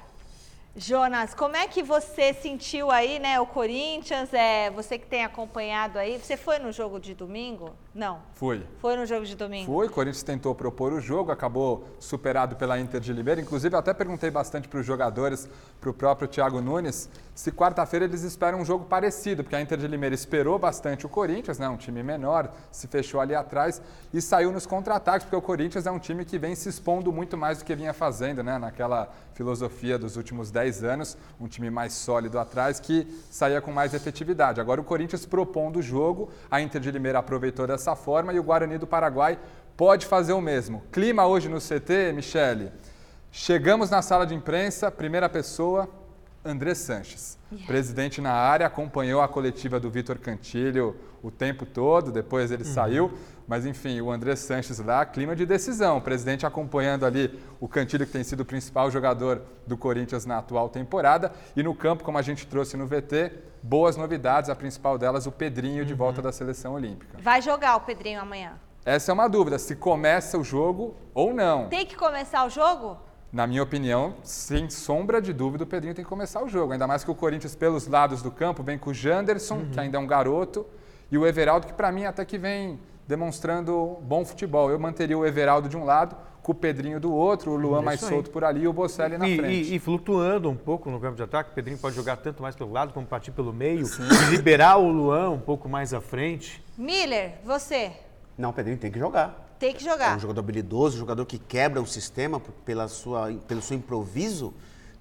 Jonas, 0.75 1.33
como 1.33 1.57
é 1.57 1.67
que 1.67 1.83
você 1.83 2.33
sentiu 2.33 2.89
aí, 2.89 3.19
né, 3.19 3.39
o 3.39 3.45
Corinthians? 3.45 4.33
É, 4.33 4.69
você 4.69 4.97
que 4.97 5.05
tem 5.07 5.25
acompanhado 5.25 5.97
aí, 5.99 6.17
você 6.17 6.37
foi 6.37 6.57
no 6.59 6.71
jogo 6.71 6.99
de 6.99 7.13
domingo? 7.13 7.73
Não. 7.93 8.19
Fui. 8.35 8.65
Foi 8.79 8.95
no 8.95 9.05
jogo 9.05 9.25
de 9.25 9.35
domingo? 9.35 9.65
Foi, 9.65 9.87
o 9.87 9.89
Corinthians 9.89 10.23
tentou 10.23 10.53
propor 10.53 10.93
o 10.93 11.01
jogo, 11.01 11.31
acabou 11.31 11.85
superado 11.99 12.55
pela 12.55 12.79
Inter 12.79 13.01
de 13.01 13.11
Limeira. 13.11 13.41
Inclusive, 13.41 13.75
até 13.75 13.93
perguntei 13.93 14.29
bastante 14.29 14.67
para 14.67 14.79
os 14.79 14.85
jogadores, 14.85 15.49
para 15.81 15.89
o 15.89 15.93
próprio 15.93 16.27
Thiago 16.27 16.61
Nunes, 16.61 17.09
se 17.33 17.51
quarta-feira 17.51 18.05
eles 18.05 18.21
esperam 18.23 18.59
um 18.59 18.65
jogo 18.65 18.85
parecido, 18.85 19.43
porque 19.43 19.55
a 19.55 19.61
Inter 19.61 19.77
de 19.77 19.87
Limeira 19.87 20.13
esperou 20.13 20.59
bastante 20.59 21.05
o 21.05 21.09
Corinthians, 21.09 21.57
né, 21.57 21.69
um 21.69 21.77
time 21.77 22.03
menor, 22.03 22.51
se 22.69 22.85
fechou 22.85 23.21
ali 23.21 23.33
atrás 23.33 23.81
e 24.13 24.21
saiu 24.21 24.51
nos 24.51 24.65
contra-ataques, 24.65 25.23
porque 25.23 25.37
o 25.37 25.41
Corinthians 25.41 25.85
é 25.85 25.91
um 25.91 25.99
time 25.99 26.25
que 26.25 26.37
vem 26.37 26.53
se 26.53 26.67
expondo 26.67 27.13
muito 27.13 27.37
mais 27.37 27.59
do 27.59 27.63
que 27.63 27.73
vinha 27.73 27.93
fazendo, 27.93 28.43
né, 28.43 28.57
naquela 28.57 29.09
filosofia 29.33 29.97
dos 29.97 30.17
últimos 30.17 30.51
10 30.51 30.83
anos, 30.83 31.17
um 31.39 31.47
time 31.47 31.69
mais 31.69 31.93
sólido 31.93 32.37
atrás 32.37 32.77
que 32.77 33.07
saía 33.31 33.61
com 33.61 33.71
mais 33.71 33.93
efetividade. 33.93 34.59
Agora 34.59 34.81
o 34.81 34.83
Corinthians 34.83 35.25
propondo 35.25 35.79
o 35.79 35.81
jogo, 35.81 36.29
a 36.51 36.59
Inter 36.59 36.81
de 36.81 36.91
Limeira 36.91 37.19
aproveitou 37.19 37.65
dessa 37.65 37.78
forma 37.95 38.33
e 38.33 38.39
o 38.39 38.43
Guarani 38.43 38.77
do 38.77 38.85
Paraguai 38.85 39.39
pode 39.75 40.05
fazer 40.05 40.33
o 40.33 40.41
mesmo. 40.41 40.83
Clima 40.91 41.25
hoje 41.25 41.47
no 41.47 41.59
CT, 41.59 42.13
Michele. 42.13 42.71
Chegamos 43.31 43.89
na 43.89 44.01
sala 44.01 44.25
de 44.25 44.35
imprensa, 44.35 44.91
primeira 44.91 45.29
pessoa, 45.29 45.89
André 46.43 46.73
Sanches. 46.73 47.37
Presidente 47.65 48.21
na 48.21 48.31
área, 48.31 48.65
acompanhou 48.65 49.21
a 49.21 49.27
coletiva 49.27 49.79
do 49.79 49.89
Vitor 49.89 50.17
Cantilho 50.17 50.95
o 51.21 51.29
tempo 51.29 51.65
todo, 51.65 52.11
depois 52.11 52.51
ele 52.51 52.63
saiu. 52.63 53.11
Mas 53.47 53.65
enfim, 53.65 53.99
o 53.99 54.11
André 54.11 54.35
Sanches 54.35 54.79
lá, 54.79 55.05
clima 55.05 55.35
de 55.35 55.45
decisão. 55.45 55.97
O 55.97 56.01
presidente 56.01 56.45
acompanhando 56.45 57.05
ali 57.05 57.39
o 57.59 57.67
Cantilho, 57.67 58.05
que 58.05 58.11
tem 58.11 58.23
sido 58.23 58.41
o 58.41 58.45
principal 58.45 58.91
jogador 58.91 59.41
do 59.65 59.75
Corinthians 59.75 60.25
na 60.25 60.37
atual 60.37 60.69
temporada. 60.69 61.31
E 61.55 61.63
no 61.63 61.73
campo, 61.73 62.03
como 62.03 62.17
a 62.17 62.21
gente 62.21 62.45
trouxe 62.47 62.77
no 62.77 62.85
VT, 62.85 63.33
boas 63.63 63.97
novidades. 63.97 64.49
A 64.49 64.55
principal 64.55 64.97
delas, 64.97 65.25
o 65.25 65.31
Pedrinho 65.31 65.83
de 65.83 65.93
volta 65.93 66.21
da 66.21 66.31
seleção 66.31 66.73
olímpica. 66.73 67.17
Vai 67.21 67.41
jogar 67.41 67.75
o 67.75 67.81
Pedrinho 67.81 68.21
amanhã. 68.21 68.53
Essa 68.85 69.11
é 69.11 69.13
uma 69.13 69.27
dúvida, 69.27 69.59
se 69.59 69.75
começa 69.75 70.37
o 70.37 70.43
jogo 70.43 70.95
ou 71.13 71.33
não. 71.33 71.67
Tem 71.67 71.85
que 71.85 71.95
começar 71.95 72.45
o 72.45 72.49
jogo? 72.49 72.97
Na 73.31 73.45
minha 73.45 73.61
opinião, 73.61 74.15
sem 74.23 74.69
sombra 74.71 75.21
de 75.21 75.31
dúvida, 75.31 75.63
o 75.63 75.67
Pedrinho 75.67 75.93
tem 75.93 76.03
que 76.03 76.09
começar 76.09 76.43
o 76.43 76.47
jogo. 76.49 76.73
Ainda 76.73 76.87
mais 76.87 77.03
que 77.03 77.11
o 77.11 77.15
Corinthians, 77.15 77.55
pelos 77.55 77.85
lados 77.87 78.21
do 78.23 78.31
campo, 78.31 78.63
vem 78.63 78.77
com 78.77 78.89
o 78.89 78.93
Janderson, 78.93 79.65
que 79.71 79.79
ainda 79.79 79.97
é 79.97 79.99
um 79.99 80.07
garoto, 80.07 80.65
e 81.11 81.17
o 81.17 81.27
Everaldo, 81.27 81.67
que 81.67 81.73
para 81.73 81.91
mim 81.91 82.05
até 82.05 82.25
que 82.25 82.37
vem 82.39 82.79
demonstrando 83.07 83.97
bom 84.01 84.25
futebol. 84.25 84.71
Eu 84.71 84.79
manteria 84.79 85.17
o 85.17 85.25
Everaldo 85.25 85.69
de 85.69 85.77
um 85.77 85.83
lado, 85.83 86.15
com 86.41 86.51
o 86.53 86.55
Pedrinho 86.55 86.99
do 86.99 87.13
outro, 87.13 87.51
o 87.51 87.55
Luan 87.55 87.81
É 87.81 87.83
mais 87.83 88.03
aí. 88.03 88.09
solto 88.09 88.31
por 88.31 88.43
ali 88.43 88.61
e 88.61 88.67
o 88.67 88.73
Bocelli 88.73 89.17
na 89.17 89.27
E, 89.27 89.37
frente. 89.37 89.71
e- 89.71 89.75
e 89.75 89.79
flutuando 89.79 90.49
um 90.49 90.55
pouco 90.55 90.89
no 90.89 90.99
campo 90.99 91.15
de 91.15 91.21
ataque, 91.23 91.51
o 91.51 91.53
Pedrinho 91.53 91.77
pode 91.77 91.95
jogar 91.95 92.17
tanto 92.17 92.41
mais 92.41 92.55
pelo 92.55 92.71
lado 92.71 92.93
como 92.93 93.05
partir 93.05 93.31
pelo 93.31 93.53
meio, 93.53 93.85
e 93.85 94.29
liberar 94.35 94.77
o 94.77 94.89
Luan 94.91 95.29
um 95.31 95.39
pouco 95.39 95.67
mais 95.69 95.93
à 95.93 96.01
frente. 96.01 96.63
Miller, 96.77 97.33
você 97.43 97.91
Não, 98.37 98.49
o 98.51 98.53
Pedrinho 98.53 98.77
tem 98.77 98.89
que 98.91 98.97
jogar. 98.97 99.48
Tem 99.59 99.73
que 99.73 99.85
É 99.85 99.91
jogar. 99.91 100.15
um 100.17 100.19
jogador 100.19 100.39
habilidoso, 100.39 100.95
um 100.95 100.99
jogador 100.99 101.25
que 101.25 101.37
quebra 101.37 101.81
o 101.81 101.85
sistema 101.85 102.39
pela 102.65 102.87
sua, 102.87 103.33
pelo 103.47 103.61
seu 103.61 103.75
improviso. 103.77 104.53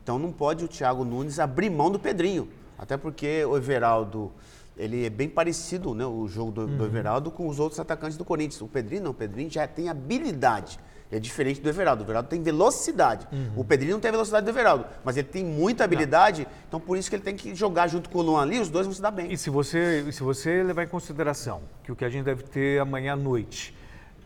Então 0.02 0.18
não 0.18 0.32
pode 0.32 0.64
o 0.64 0.68
Thiago 0.68 1.04
Nunes 1.04 1.38
abrir 1.38 1.70
mão 1.70 1.90
do 1.90 1.98
Pedrinho. 1.98 2.48
Até 2.78 2.96
porque 2.96 3.44
o 3.44 3.56
Everaldo, 3.56 4.32
ele 4.76 5.06
é 5.06 5.10
bem 5.10 5.28
parecido, 5.28 5.94
né, 5.94 6.04
o 6.06 6.26
jogo 6.28 6.50
do, 6.50 6.66
do 6.66 6.84
Everaldo 6.84 7.30
com 7.30 7.48
os 7.48 7.58
outros 7.60 7.78
atacantes 7.80 8.16
do 8.16 8.24
Corinthians. 8.24 8.60
O 8.62 8.68
Pedrinho 8.68 9.02
não, 9.04 9.10
o 9.12 9.14
Pedrinho 9.14 9.50
já 9.50 9.66
tem 9.66 9.88
habilidade. 9.88 10.78
É 11.10 11.18
diferente 11.18 11.60
do 11.60 11.68
Everaldo. 11.68 12.02
O 12.02 12.06
Everaldo 12.06 12.28
tem 12.28 12.42
velocidade. 12.42 13.26
O 13.56 13.64
Pedrinho 13.64 13.94
não 13.94 14.00
tem 14.00 14.10
a 14.10 14.12
velocidade 14.12 14.44
do 14.44 14.50
Everaldo, 14.50 14.84
mas 15.04 15.16
ele 15.16 15.26
tem 15.28 15.42
muita 15.44 15.82
habilidade, 15.84 16.46
então 16.68 16.78
por 16.78 16.98
isso 16.98 17.08
que 17.08 17.16
ele 17.16 17.22
tem 17.22 17.34
que 17.34 17.54
jogar 17.54 17.88
junto 17.88 18.10
com 18.10 18.18
o 18.18 18.22
Luan 18.22 18.42
ali, 18.42 18.60
os 18.60 18.68
dois 18.68 18.86
vão 18.86 18.94
se 18.94 19.00
dar 19.00 19.10
bem. 19.10 19.32
E 19.32 19.36
se 19.38 19.48
você, 19.48 20.04
e 20.06 20.12
se 20.12 20.22
você 20.22 20.62
levar 20.62 20.82
em 20.84 20.88
consideração 20.88 21.62
que 21.82 21.90
o 21.90 21.96
que 21.96 22.04
a 22.04 22.10
gente 22.10 22.24
deve 22.24 22.42
ter 22.42 22.78
amanhã 22.80 23.14
à 23.14 23.16
noite 23.16 23.74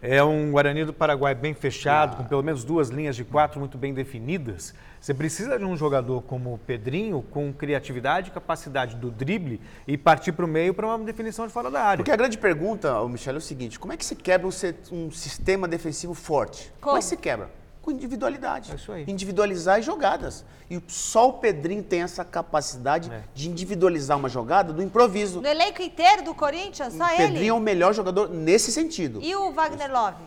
é 0.02 0.22
um 0.22 0.50
Guarani 0.50 0.84
do 0.84 0.92
Paraguai 0.92 1.32
bem 1.32 1.54
fechado, 1.54 2.16
com 2.16 2.24
pelo 2.24 2.42
menos 2.42 2.64
duas 2.64 2.88
linhas 2.88 3.14
de 3.14 3.22
quatro 3.22 3.60
muito 3.60 3.78
bem 3.78 3.94
definidas, 3.94 4.74
você 5.00 5.14
precisa 5.14 5.56
de 5.56 5.64
um 5.64 5.76
jogador 5.76 6.20
como 6.22 6.54
o 6.54 6.58
Pedrinho, 6.58 7.22
com 7.22 7.52
criatividade 7.52 8.28
e 8.28 8.32
capacidade 8.32 8.96
do 8.96 9.12
drible 9.12 9.60
e 9.86 9.96
partir 9.96 10.32
para 10.32 10.44
o 10.44 10.48
meio 10.48 10.74
para 10.74 10.88
uma 10.88 10.98
definição 10.98 11.46
de 11.46 11.52
fora 11.52 11.70
da 11.70 11.82
área. 11.82 11.98
Porque 11.98 12.10
a 12.10 12.16
grande 12.16 12.36
pergunta, 12.36 12.92
Michel, 13.08 13.34
é 13.34 13.38
o 13.38 13.40
seguinte: 13.40 13.78
como 13.78 13.92
é 13.92 13.96
que 13.96 14.04
se 14.04 14.16
quebra 14.16 14.46
um, 14.46 14.50
um 14.90 15.10
sistema 15.12 15.68
defensivo 15.68 16.14
forte? 16.14 16.72
Como? 16.80 16.96
é 16.96 16.98
que 16.98 17.04
se 17.04 17.16
quebra? 17.16 17.61
Com 17.82 17.90
individualidade. 17.90 18.70
É 18.70 18.76
isso 18.76 18.92
aí. 18.92 19.04
Individualizar 19.08 19.78
as 19.80 19.84
jogadas. 19.84 20.44
E 20.70 20.80
só 20.86 21.28
o 21.28 21.32
Pedrinho 21.34 21.82
tem 21.82 22.02
essa 22.02 22.24
capacidade 22.24 23.10
É. 23.12 23.22
de 23.34 23.50
individualizar 23.50 24.16
uma 24.16 24.28
jogada 24.28 24.72
do 24.72 24.80
improviso. 24.82 25.40
No 25.40 25.48
elenco 25.48 25.82
inteiro 25.82 26.22
do 26.22 26.32
Corinthians, 26.34 26.94
só 26.94 27.04
o 27.04 27.08
Pedrinho 27.08 27.36
ele. 27.38 27.48
é 27.48 27.52
o 27.52 27.58
melhor 27.60 27.92
jogador 27.92 28.28
nesse 28.30 28.70
sentido. 28.70 29.18
E 29.20 29.34
o 29.34 29.50
Wagner 29.52 29.90
Love? 29.92 30.22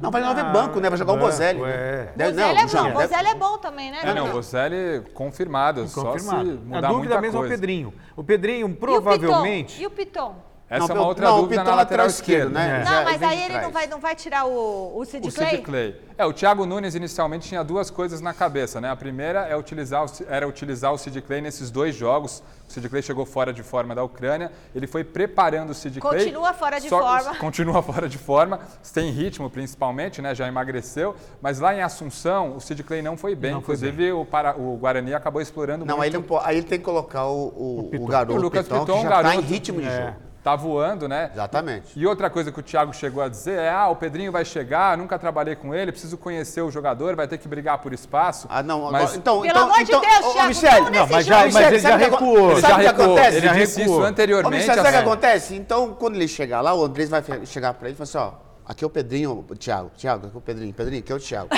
Não, 0.00 0.10
vai 0.10 0.22
não 0.22 0.30
haver 0.30 0.44
banco, 0.52 0.78
né? 0.80 0.88
Vai 0.88 0.96
jogar 0.98 1.12
o 1.12 1.16
banco, 1.16 1.26
Bozelli. 1.30 1.60
é. 1.64 2.12
Né? 2.16 2.26
Bozelli 2.30 2.58
é 2.58 2.66
bom, 2.66 2.82
deve- 2.84 2.92
Bozelli 2.92 3.28
é 3.28 3.34
bom 3.34 3.58
também, 3.58 3.90
né? 3.90 3.98
É, 4.04 4.14
não, 4.14 4.28
o 4.28 4.32
Bocelli 4.32 5.00
confirmado, 5.12 5.86
só 5.88 6.12
Confirmado. 6.12 6.44
se 6.44 6.50
A 6.52 6.54
mudar 6.54 6.88
dúvida 6.88 6.94
muita 7.16 7.20
mesmo 7.20 7.36
é 7.36 7.40
o 7.40 7.42
coisa. 7.42 7.54
Pedrinho. 7.54 7.92
O 8.16 8.22
Pedrinho 8.24 8.68
E 8.68 8.72
o 8.72 8.76
provavelmente. 8.76 9.72
Piton? 9.76 9.82
E 9.82 9.86
o 9.86 9.90
Piton? 9.90 10.34
Essa 10.70 10.86
Não, 10.86 10.94
é 10.94 10.98
uma 11.00 11.04
o- 11.04 11.08
outra 11.08 11.26
não, 11.26 11.38
o 11.38 11.40
dúvida 11.42 11.64
na 11.64 11.74
lateral 11.74 12.06
esquerda. 12.06 12.44
esquerdo, 12.48 12.52
né? 12.54 12.80
É. 12.80 12.84
Já 12.84 12.90
Não, 12.98 13.04
mas 13.10 13.22
aí 13.24 13.42
ele 13.42 13.58
não 13.60 13.70
vai, 13.72 13.86
não 13.88 13.98
vai 13.98 14.14
tirar 14.14 14.46
o, 14.46 14.96
o 14.96 15.04
Sid 15.04 15.26
O 15.26 15.32
Clay? 15.32 15.50
Sid 15.50 15.62
Clay. 15.62 16.00
É, 16.16 16.24
o 16.24 16.32
Thiago 16.32 16.64
Nunes 16.64 16.94
inicialmente 16.94 17.48
tinha 17.48 17.64
duas 17.64 17.90
coisas 17.90 18.20
na 18.20 18.32
cabeça, 18.32 18.80
né? 18.80 18.88
A 18.88 18.94
primeira 18.94 19.40
é 19.48 19.56
utilizar, 19.56 20.04
o 20.04 20.08
era 20.28 20.46
utilizar 20.46 20.92
o 20.92 20.98
Sid 20.98 21.20
Clay 21.22 21.40
nesses 21.40 21.72
dois 21.72 21.96
jogos. 21.96 22.40
O 22.68 22.72
Sid 22.72 22.88
Clay 22.88 23.02
chegou 23.02 23.26
fora 23.26 23.52
de 23.52 23.64
forma 23.64 23.96
da 23.96 24.04
Ucrânia, 24.04 24.52
ele 24.72 24.86
foi 24.86 25.02
preparando 25.02 25.70
o 25.70 25.74
Sid 25.74 25.98
Clay. 26.00 26.18
Continua 26.20 26.52
fora 26.54 26.78
de 26.78 26.88
só- 26.88 27.00
forma. 27.00 27.34
Continua 27.40 27.82
fora 27.82 28.08
de 28.08 28.18
forma, 28.18 28.60
sem 28.80 29.10
ritmo 29.10 29.50
principalmente, 29.50 30.22
né? 30.22 30.36
Já 30.36 30.46
emagreceu. 30.46 31.16
Mas 31.42 31.58
lá 31.58 31.74
em 31.74 31.82
Assunção, 31.82 32.56
o 32.56 32.60
Sid 32.60 32.84
Clay 32.84 33.02
não 33.02 33.16
foi 33.16 33.34
bem. 33.34 33.50
Não 33.50 33.60
foi 33.60 33.74
Inclusive, 33.74 34.12
O, 34.12 34.24
para, 34.24 34.56
o 34.56 34.76
Guarani 34.76 35.14
acabou 35.14 35.42
explorando 35.42 35.84
Não, 35.84 35.96
muito. 35.96 36.02
aí 36.16 36.20
ele, 36.20 36.26
não 36.30 36.40
aí 36.44 36.56
ele 36.58 36.66
tem 36.68 36.78
que 36.78 36.84
colocar 36.84 37.26
o, 37.26 37.48
o, 37.48 37.80
o 37.80 37.88
Piton. 37.90 38.06
garoto, 38.06 38.38
O 38.38 38.40
Lucas 38.40 38.68
Piton, 38.68 38.80
Piton, 38.84 38.96
que 38.98 39.02
já 39.02 39.08
garoto. 39.08 39.34
tá 39.34 39.36
em 39.36 39.40
ritmo 39.44 39.80
de 39.80 39.88
É. 39.88 40.00
jogo. 40.06 40.29
Tá 40.42 40.56
voando, 40.56 41.06
né? 41.06 41.30
Exatamente. 41.34 41.98
E 41.98 42.06
outra 42.06 42.30
coisa 42.30 42.50
que 42.50 42.58
o 42.58 42.62
Thiago 42.62 42.94
chegou 42.94 43.22
a 43.22 43.28
dizer 43.28 43.58
é: 43.58 43.70
ah, 43.70 43.88
o 43.88 43.96
Pedrinho 43.96 44.32
vai 44.32 44.42
chegar, 44.42 44.96
nunca 44.96 45.18
trabalhei 45.18 45.54
com 45.54 45.74
ele, 45.74 45.92
preciso 45.92 46.16
conhecer 46.16 46.62
o 46.62 46.70
jogador, 46.70 47.14
vai 47.14 47.28
ter 47.28 47.36
que 47.36 47.46
brigar 47.46 47.76
por 47.78 47.92
espaço. 47.92 48.46
Ah, 48.50 48.62
não, 48.62 48.86
agora, 48.86 49.02
Mas 49.04 49.14
então, 49.14 49.42
Pelo 49.42 49.50
então, 49.50 49.62
amor 49.64 49.76
de 49.76 49.82
então, 49.82 50.00
Deus, 50.00 50.24
ô, 50.24 50.28
ô, 50.30 50.32
Thiago, 50.32 50.48
Michele, 50.48 50.90
não 50.90 51.06
mas 51.08 51.26
já, 51.26 51.36
mas 51.44 51.56
ele 51.56 51.78
já 51.78 51.90
sabe 51.90 52.02
o 52.04 52.06
que 52.06 52.10
recuou. 52.10 52.36
acontece? 52.36 52.52
ele 52.52 52.60
sabe 52.60 52.72
já 52.72 52.74
o 52.74 52.80
que 52.80 52.86
recuou, 53.00 53.06
acontece? 53.16 53.36
ele 53.36 53.46
Já 53.46 53.52
disse 53.54 53.78
recuou. 53.80 53.96
isso 53.98 54.04
Ô, 54.04 54.08
anteriormente. 54.08 54.54
Michel, 54.60 54.74
sabe 54.76 54.80
o 54.80 54.82
que 54.90 54.96
assim. 54.96 55.06
acontece? 55.06 55.54
Então, 55.56 55.94
quando 55.94 56.14
ele 56.16 56.28
chegar 56.28 56.60
lá, 56.62 56.72
o 56.74 56.84
Andrés 56.84 57.10
vai 57.10 57.22
chegar 57.44 57.74
pra 57.74 57.88
ele 57.88 57.94
e 58.00 58.06
falar 58.06 58.24
assim, 58.24 58.36
ó, 58.36 58.49
aqui 58.70 58.84
é 58.84 58.86
o 58.86 58.90
Pedrinho, 58.90 59.44
o 59.48 59.56
Thiago, 59.56 59.90
Thiago, 59.96 60.26
aqui 60.28 60.36
é 60.36 60.38
o 60.38 60.40
Pedrinho, 60.40 60.72
Pedrinho, 60.72 61.00
aqui 61.02 61.12
é 61.12 61.14
o 61.14 61.18
Thiago. 61.18 61.48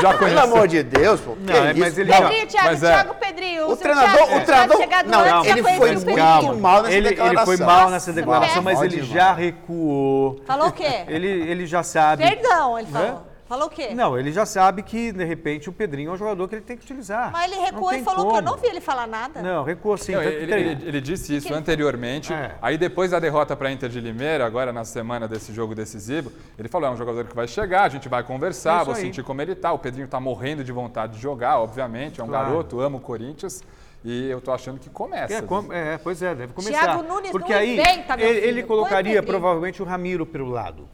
Já 0.00 0.08
Pelo 0.08 0.18
conhece. 0.18 0.38
amor 0.42 0.66
de 0.68 0.82
Deus, 0.82 1.20
pô, 1.20 1.34
Não, 1.36 1.44
que 1.46 1.52
é, 1.52 1.70
isso? 1.72 1.80
mas 1.80 1.98
ele 1.98 2.10
Não, 2.10 2.18
já- 2.18 2.28
Pedrinho, 2.28 2.46
Thiago, 2.46 2.66
Mas 2.68 2.82
é. 2.82 2.92
Thiago 2.94 3.14
Pedrinho. 3.14 3.70
O 3.70 3.76
treinador, 3.76 4.10
Thiago 4.16 4.36
o 4.36 4.44
treinador, 4.44 4.78
não, 5.10 5.24
já 5.44 5.50
ele 5.50 5.62
foi 5.62 5.72
muito 5.92 6.04
Pedrinho. 6.06 6.58
mal 6.60 6.82
nessa 6.82 6.94
Ele, 6.94 7.08
ele 7.08 7.16
foi 7.16 7.28
declaração. 7.28 7.66
mal 7.66 7.90
nessa 7.90 7.92
Nossa, 8.10 8.12
declaração, 8.12 8.62
mas 8.62 8.78
pode 8.78 8.96
ele 8.96 9.04
já 9.06 9.32
recuou. 9.32 10.40
Falou 10.46 10.68
o 10.68 10.72
quê? 10.72 11.04
Ele, 11.06 11.28
ele 11.28 11.66
já 11.66 11.82
sabe. 11.82 12.22
Perdão, 12.28 12.78
ele 12.78 12.88
falou. 12.88 13.26
Falou 13.46 13.66
o 13.66 13.70
quê? 13.70 13.90
Não, 13.94 14.18
ele 14.18 14.32
já 14.32 14.46
sabe 14.46 14.82
que, 14.82 15.12
de 15.12 15.22
repente, 15.22 15.68
o 15.68 15.72
Pedrinho 15.72 16.10
é 16.10 16.14
um 16.14 16.16
jogador 16.16 16.48
que 16.48 16.54
ele 16.54 16.62
tem 16.62 16.76
que 16.78 16.84
utilizar. 16.84 17.30
Mas 17.30 17.52
ele 17.52 17.60
recuou 17.60 17.92
e 17.92 18.02
falou 18.02 18.20
que 18.22 18.26
eu 18.38 18.42
como. 18.42 18.42
não 18.42 18.56
vi 18.56 18.68
ele 18.68 18.80
falar 18.80 19.06
nada. 19.06 19.42
Não, 19.42 19.62
recuou 19.62 19.98
sim. 19.98 20.12
Não, 20.12 20.22
ele, 20.22 20.50
ele- 20.52 20.88
ele 20.88 21.00
disse 21.00 21.36
isso 21.36 21.48
Que 21.48 21.52
anteriormente. 21.52 22.32
É. 22.32 22.54
Aí 22.62 22.78
depois 22.78 23.10
da 23.10 23.20
derrota 23.20 23.54
para 23.54 23.68
a 23.68 23.72
Inter 23.72 23.90
de 23.90 24.00
Limeira, 24.00 24.46
agora 24.46 24.72
na 24.72 24.82
semana 24.84 25.28
desse 25.28 25.52
jogo 25.52 25.74
decisivo, 25.74 26.32
ele 26.58 26.68
falou: 26.68 26.88
é 26.88 26.92
um 26.92 26.96
jogador 26.96 27.24
que 27.26 27.36
vai 27.36 27.46
chegar, 27.46 27.82
a 27.84 27.88
gente 27.90 28.08
vai 28.08 28.20
É 28.20 28.22
conversar, 28.22 28.76
isso 28.76 28.84
vou 28.86 28.94
aí. 28.94 29.00
sentir 29.02 29.22
como 29.22 29.42
ele 29.42 29.54
tá. 29.54 29.72
O 29.72 29.78
Pedrinho 29.78 30.08
tá 30.08 30.18
morrendo 30.18 30.64
de 30.64 30.72
vontade 30.72 31.16
de 31.16 31.20
jogar, 31.20 31.58
obviamente, 31.58 32.20
é 32.20 32.24
um 32.24 32.28
Claro. 32.28 32.46
garoto, 32.46 32.80
ama 32.80 32.96
o 32.96 33.00
Corinthians. 33.00 33.62
E 34.02 34.28
eu 34.30 34.40
tô 34.40 34.52
achando 34.52 34.78
que 34.78 34.88
começa. 34.90 35.34
É, 35.34 35.42
com- 35.42 35.70
é, 35.72 35.98
pois 35.98 36.22
é, 36.22 36.34
deve 36.34 36.52
começar. 36.54 36.78
Thiago 36.82 37.02
Nunes 37.02 37.30
Porque 37.30 37.52
não 37.52 37.58
aí 37.60 37.72
inventa, 37.78 38.16
meu 38.16 38.26
ele, 38.26 38.40
filho. 38.40 38.48
ele 38.50 38.62
colocaria 38.62 39.22
provavelmente 39.22 39.82
o 39.82 39.84
Ramiro 39.84 40.26
pelo 40.26 40.50
lado, 40.50 40.86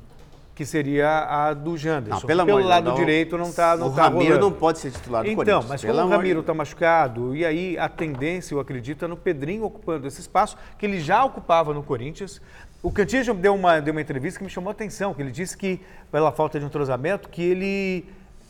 que 0.61 0.67
seria 0.67 1.25
a 1.27 1.55
do 1.55 1.75
Janderson. 1.75 2.21
Não, 2.21 2.27
pelo 2.27 2.45
pelo 2.45 2.59
lado 2.63 2.91
não. 2.91 2.95
direito 2.95 3.39
não 3.39 3.51
tá, 3.51 3.75
não 3.79 3.87
o 3.87 3.93
tá 3.95 4.03
Ramiro 4.03 4.25
rolando. 4.27 4.51
não 4.51 4.53
pode 4.53 4.79
ser 4.79 4.91
titular 4.91 5.23
do 5.25 5.31
Então, 5.31 5.43
Corinthians. 5.45 5.65
mas 5.71 5.81
pelo 5.81 5.95
como 5.95 6.07
o 6.07 6.11
Ramiro 6.11 6.41
está 6.41 6.53
machucado, 6.53 7.35
e 7.35 7.47
aí 7.47 7.79
a 7.79 7.89
tendência, 7.89 8.55
eu 8.55 8.61
acredito, 8.61 9.03
é 9.03 9.09
no 9.09 9.17
Pedrinho 9.17 9.65
ocupando 9.65 10.07
esse 10.07 10.21
espaço 10.21 10.59
que 10.77 10.85
ele 10.85 11.01
já 11.01 11.25
ocupava 11.25 11.73
no 11.73 11.83
Corinthians. 11.83 12.43
O 12.83 12.93
Cantillo 12.93 13.33
deu 13.33 13.55
uma, 13.55 13.81
deu 13.81 13.93
uma 13.93 14.03
entrevista 14.03 14.37
que 14.39 14.45
me 14.45 14.51
chamou 14.51 14.69
a 14.69 14.73
atenção, 14.73 15.15
que 15.15 15.23
ele 15.23 15.31
disse 15.31 15.57
que, 15.57 15.81
pela 16.13 16.31
falta 16.31 16.61
de 16.61 16.67
entrosamento, 16.67 17.31
que 17.31 17.43
ele 17.43 18.05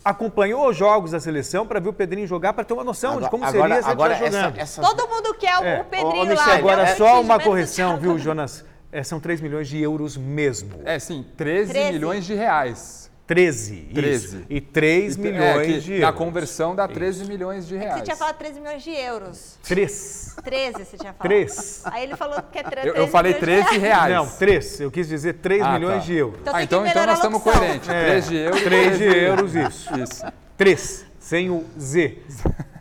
acompanhou 0.04 0.68
os 0.68 0.76
jogos 0.76 1.12
da 1.12 1.20
seleção 1.20 1.64
para 1.64 1.78
ver 1.78 1.90
o 1.90 1.92
Pedrinho 1.92 2.26
jogar, 2.26 2.52
para 2.54 2.64
ter 2.64 2.72
uma 2.74 2.82
noção 2.82 3.20
de 3.20 3.30
como 3.30 3.44
agora, 3.44 3.60
seria 3.68 3.82
se 3.82 3.88
ele 3.88 3.92
agora 3.92 4.14
essa, 4.14 4.24
jogando. 4.26 4.58
essa, 4.58 4.82
Todo 4.82 5.06
mundo 5.08 5.32
quer 5.34 5.58
o, 5.58 5.62
É. 5.64 5.80
o 5.80 5.84
Pedrinho 5.84 6.22
Ô, 6.24 6.26
Michel, 6.26 6.46
lá. 6.46 6.54
Agora? 6.56 6.82
O 6.92 6.96
só 6.96 7.20
uma 7.20 7.38
correção, 7.38 7.94
do 7.94 8.00
viu. 8.00 8.18
Jonas? 8.18 8.64
É, 8.92 9.02
são 9.02 9.20
3 9.20 9.40
milhões 9.40 9.68
de 9.68 9.80
euros 9.80 10.16
mesmo. 10.16 10.80
É, 10.84 10.98
sim, 10.98 11.24
13, 11.36 11.72
13. 11.72 11.92
milhões 11.92 12.24
de 12.24 12.34
reais. 12.34 13.08
13, 13.26 13.88
13. 13.94 14.26
isso. 14.26 14.44
E 14.50 14.60
3 14.60 15.14
E- 15.14 15.20
milhões 15.20 15.60
é, 15.60 15.64
que 15.64 15.80
de 15.80 15.98
Na 16.00 16.06
euros. 16.08 16.18
conversão 16.18 16.74
dá 16.74 16.88
13 16.88 17.24
milhões 17.26 17.68
de 17.68 17.76
É 17.76 17.78
que 17.78 17.84
reais. 17.84 17.98
você 18.00 18.04
tinha 18.06 18.16
falado 18.16 18.36
13 18.38 18.58
milhões 18.60 18.82
de 18.82 18.90
euros. 18.90 19.58
3. 19.62 20.36
13 20.42 20.72
você 20.84 20.96
tinha 20.96 21.12
falado. 21.12 21.22
Três. 21.22 21.82
Aí 21.84 22.02
ele 22.02 22.16
falou 22.16 22.42
que 22.42 22.58
é 22.58 22.62
13 22.64 22.88
Eu, 22.88 22.94
eu 22.96 23.06
falei 23.06 23.34
13 23.34 23.78
reais. 23.78 24.12
Não, 24.12 24.26
3. 24.26 24.80
Eu 24.80 24.90
quis 24.90 25.06
dizer 25.06 25.34
3 25.34 25.62
Ah, 25.62 25.74
milhões 25.74 26.00
tá. 26.00 26.06
de 26.06 26.14
euros. 26.16 26.40
Então 26.40 26.52
ah, 26.52 26.58
tem 26.58 26.66
que 26.66 26.74
então, 26.74 26.86
então 26.88 27.06
nós 27.06 27.18
estamos 27.18 27.40
coerentes. 27.40 27.88
É, 27.88 28.04
3 28.06 28.28
de 28.28 28.36
euros. 28.36 28.62
3 28.62 28.98
de 28.98 29.04
euros, 29.04 29.54
isso. 29.54 30.00
Isso. 30.00 30.24
3, 30.56 31.06
sem 31.30 31.48
o 31.48 31.64
Z. 31.78 32.18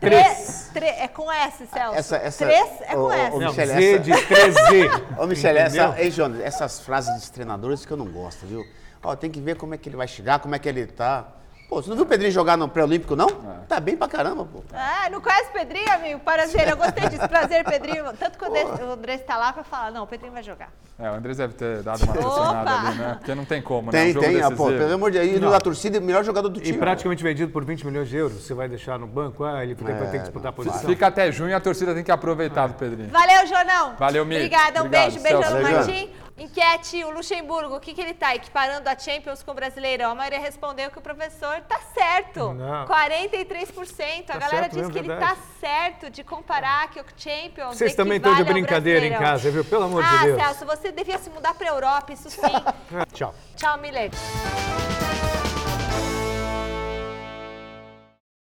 Três. 0.00 0.70
tre- 0.74 0.86
É 0.88 1.06
com 1.06 1.30
S, 1.30 1.64
Celso. 1.72 1.94
Essa- 1.96 2.16
essa- 2.16 2.44
Três 2.46 2.68
é 2.80 2.94
com 2.96 3.02
ô, 3.02 3.12
S. 3.12 3.36
ô, 3.36 3.40
Não, 3.40 3.48
Michele, 3.50 3.66
Z 3.72 3.92
essa- 3.92 3.98
de 4.00 4.10
3Z. 4.12 5.02
Ô, 5.22 5.26
Michele, 5.28 5.58
essa, 5.60 5.94
ei, 6.00 6.10
Jonas, 6.10 6.40
essas 6.40 6.80
frases 6.80 7.14
dos 7.14 7.30
treinadores 7.30 7.86
que 7.86 7.92
eu 7.92 7.96
não 7.96 8.06
gosto, 8.06 8.44
viu? 8.46 8.64
Ó, 9.04 9.14
tem 9.14 9.30
que 9.30 9.40
ver 9.40 9.56
como 9.56 9.72
é 9.72 9.78
que 9.78 9.88
ele 9.88 9.96
vai 9.96 10.08
chegar, 10.08 10.40
como 10.40 10.52
é 10.54 10.58
que 10.58 10.68
ele 10.68 10.84
tá. 10.86 11.28
Pô, 11.70 11.80
você 11.80 11.88
não 11.88 11.94
viu 11.94 12.04
o 12.04 12.08
Pedrinho 12.08 12.32
jogar 12.32 12.56
no 12.56 12.68
pré-olímpico, 12.68 13.14
não? 13.14 13.28
Tá 13.68 13.78
bem 13.78 13.96
pra 13.96 14.08
caramba, 14.08 14.44
pô. 14.44 14.60
Ah, 14.74 15.08
não 15.08 15.20
conhece 15.20 15.50
o 15.50 15.52
Pedrinho, 15.52 15.88
amigo? 15.92 16.18
Prazer, 16.18 16.68
eu 16.68 16.76
gostei 16.76 17.08
disso. 17.08 17.28
Prazer, 17.28 17.64
Pedrinho. 17.64 18.06
Tanto 18.18 18.36
que 18.36 18.44
o 18.44 18.48
André, 18.48 18.64
o 18.64 18.90
André 18.90 19.14
está 19.14 19.36
lá 19.36 19.52
pra 19.52 19.62
falar, 19.62 19.92
não, 19.92 20.02
o 20.02 20.06
Pedrinho 20.08 20.32
vai 20.32 20.42
jogar. 20.42 20.68
É, 20.98 21.08
o 21.08 21.14
Andrés 21.14 21.36
deve 21.36 21.54
ter 21.54 21.80
dado 21.84 22.02
uma 22.02 22.12
pressionada 22.12 22.70
ali, 22.88 22.98
né? 22.98 23.14
Porque 23.20 23.34
não 23.36 23.44
tem 23.44 23.62
como, 23.62 23.92
né? 23.92 23.98
Tem, 24.00 24.10
Um 24.10 24.14
jogo 24.14 24.26
tem, 24.26 24.42
ah, 24.42 24.50
pô, 24.50 24.66
pelo 24.66 24.92
amor 24.94 25.12
de 25.12 25.20
Deus. 25.20 25.36
E 25.36 25.38
Não. 25.38 25.50
da 25.52 25.60
torcida, 25.60 26.00
o 26.00 26.02
melhor 26.02 26.24
jogador 26.24 26.48
do 26.48 26.58
E 26.58 26.62
time. 26.62 26.78
praticamente 26.78 27.22
vendido 27.22 27.52
por 27.52 27.64
20 27.64 27.86
milhões 27.86 28.08
de 28.08 28.16
euros. 28.16 28.42
Você 28.44 28.52
vai 28.52 28.68
deixar 28.68 28.98
no 28.98 29.06
banco? 29.06 29.44
Ah, 29.44 29.62
ele 29.62 29.74
vai 29.74 29.94
ter 29.94 30.10
que 30.10 30.18
disputar 30.18 30.50
a 30.50 30.52
posição. 30.52 30.80
Fica 30.80 31.06
até 31.06 31.30
junho 31.30 31.50
e 31.50 31.54
a 31.54 31.60
torcida 31.60 31.94
tem 31.94 32.02
que 32.02 32.10
aproveitar 32.10 32.66
do 32.66 32.74
Pedrinho. 32.74 33.10
Valeu, 33.10 33.46
Jonão. 33.46 33.94
Valeu, 33.96 34.26
Mi. 34.26 34.34
Obrigada, 34.34 34.82
um 34.82 34.86
Obrigado, 34.86 35.22
beijo, 35.22 35.36
no 35.38 35.42
Valeu, 35.42 35.72
Martim. 35.76 36.10
Enquete, 36.40 37.04
o 37.04 37.10
Luxemburgo, 37.10 37.76
o 37.76 37.80
que, 37.80 37.92
que 37.92 38.00
ele 38.00 38.14
tá 38.14 38.34
equiparando 38.34 38.88
a 38.88 38.98
Champions 38.98 39.42
com 39.42 39.50
o 39.50 39.54
Brasileirão? 39.54 40.12
A 40.12 40.14
maioria 40.14 40.40
respondeu 40.40 40.90
que 40.90 40.98
o 40.98 41.02
professor 41.02 41.60
tá 41.68 41.78
certo. 41.92 42.54
Não. 42.54 42.86
43%. 42.86 44.30
A 44.30 44.32
Tá 44.32 44.38
galera 44.38 44.62
certo 44.62 44.68
diz 44.70 44.76
mesmo, 44.78 44.92
que 44.92 44.98
ele 45.00 45.08
verdade. 45.08 45.34
tá 45.34 45.42
certo 45.60 46.08
de 46.08 46.24
comparar 46.24 46.88
que 46.88 46.98
o 46.98 47.04
Champions 47.14 47.76
Vocês 47.76 47.94
também 47.94 48.16
estão 48.16 48.34
de 48.34 48.44
brincadeira 48.44 49.04
em 49.04 49.12
casa, 49.18 49.50
viu? 49.50 49.62
Pelo 49.62 49.84
amor 49.84 50.02
ah, 50.02 50.16
de 50.16 50.24
Deus. 50.24 50.40
Celso, 50.40 50.64
você 50.64 50.90
devia 50.90 51.18
se 51.18 51.28
mudar 51.28 51.52
pra 51.52 51.68
Europa, 51.68 52.10
isso 52.14 52.30
sim. 52.30 52.40
Tchau. 53.12 53.34
Tchau, 53.54 53.76
Miller. 53.76 54.10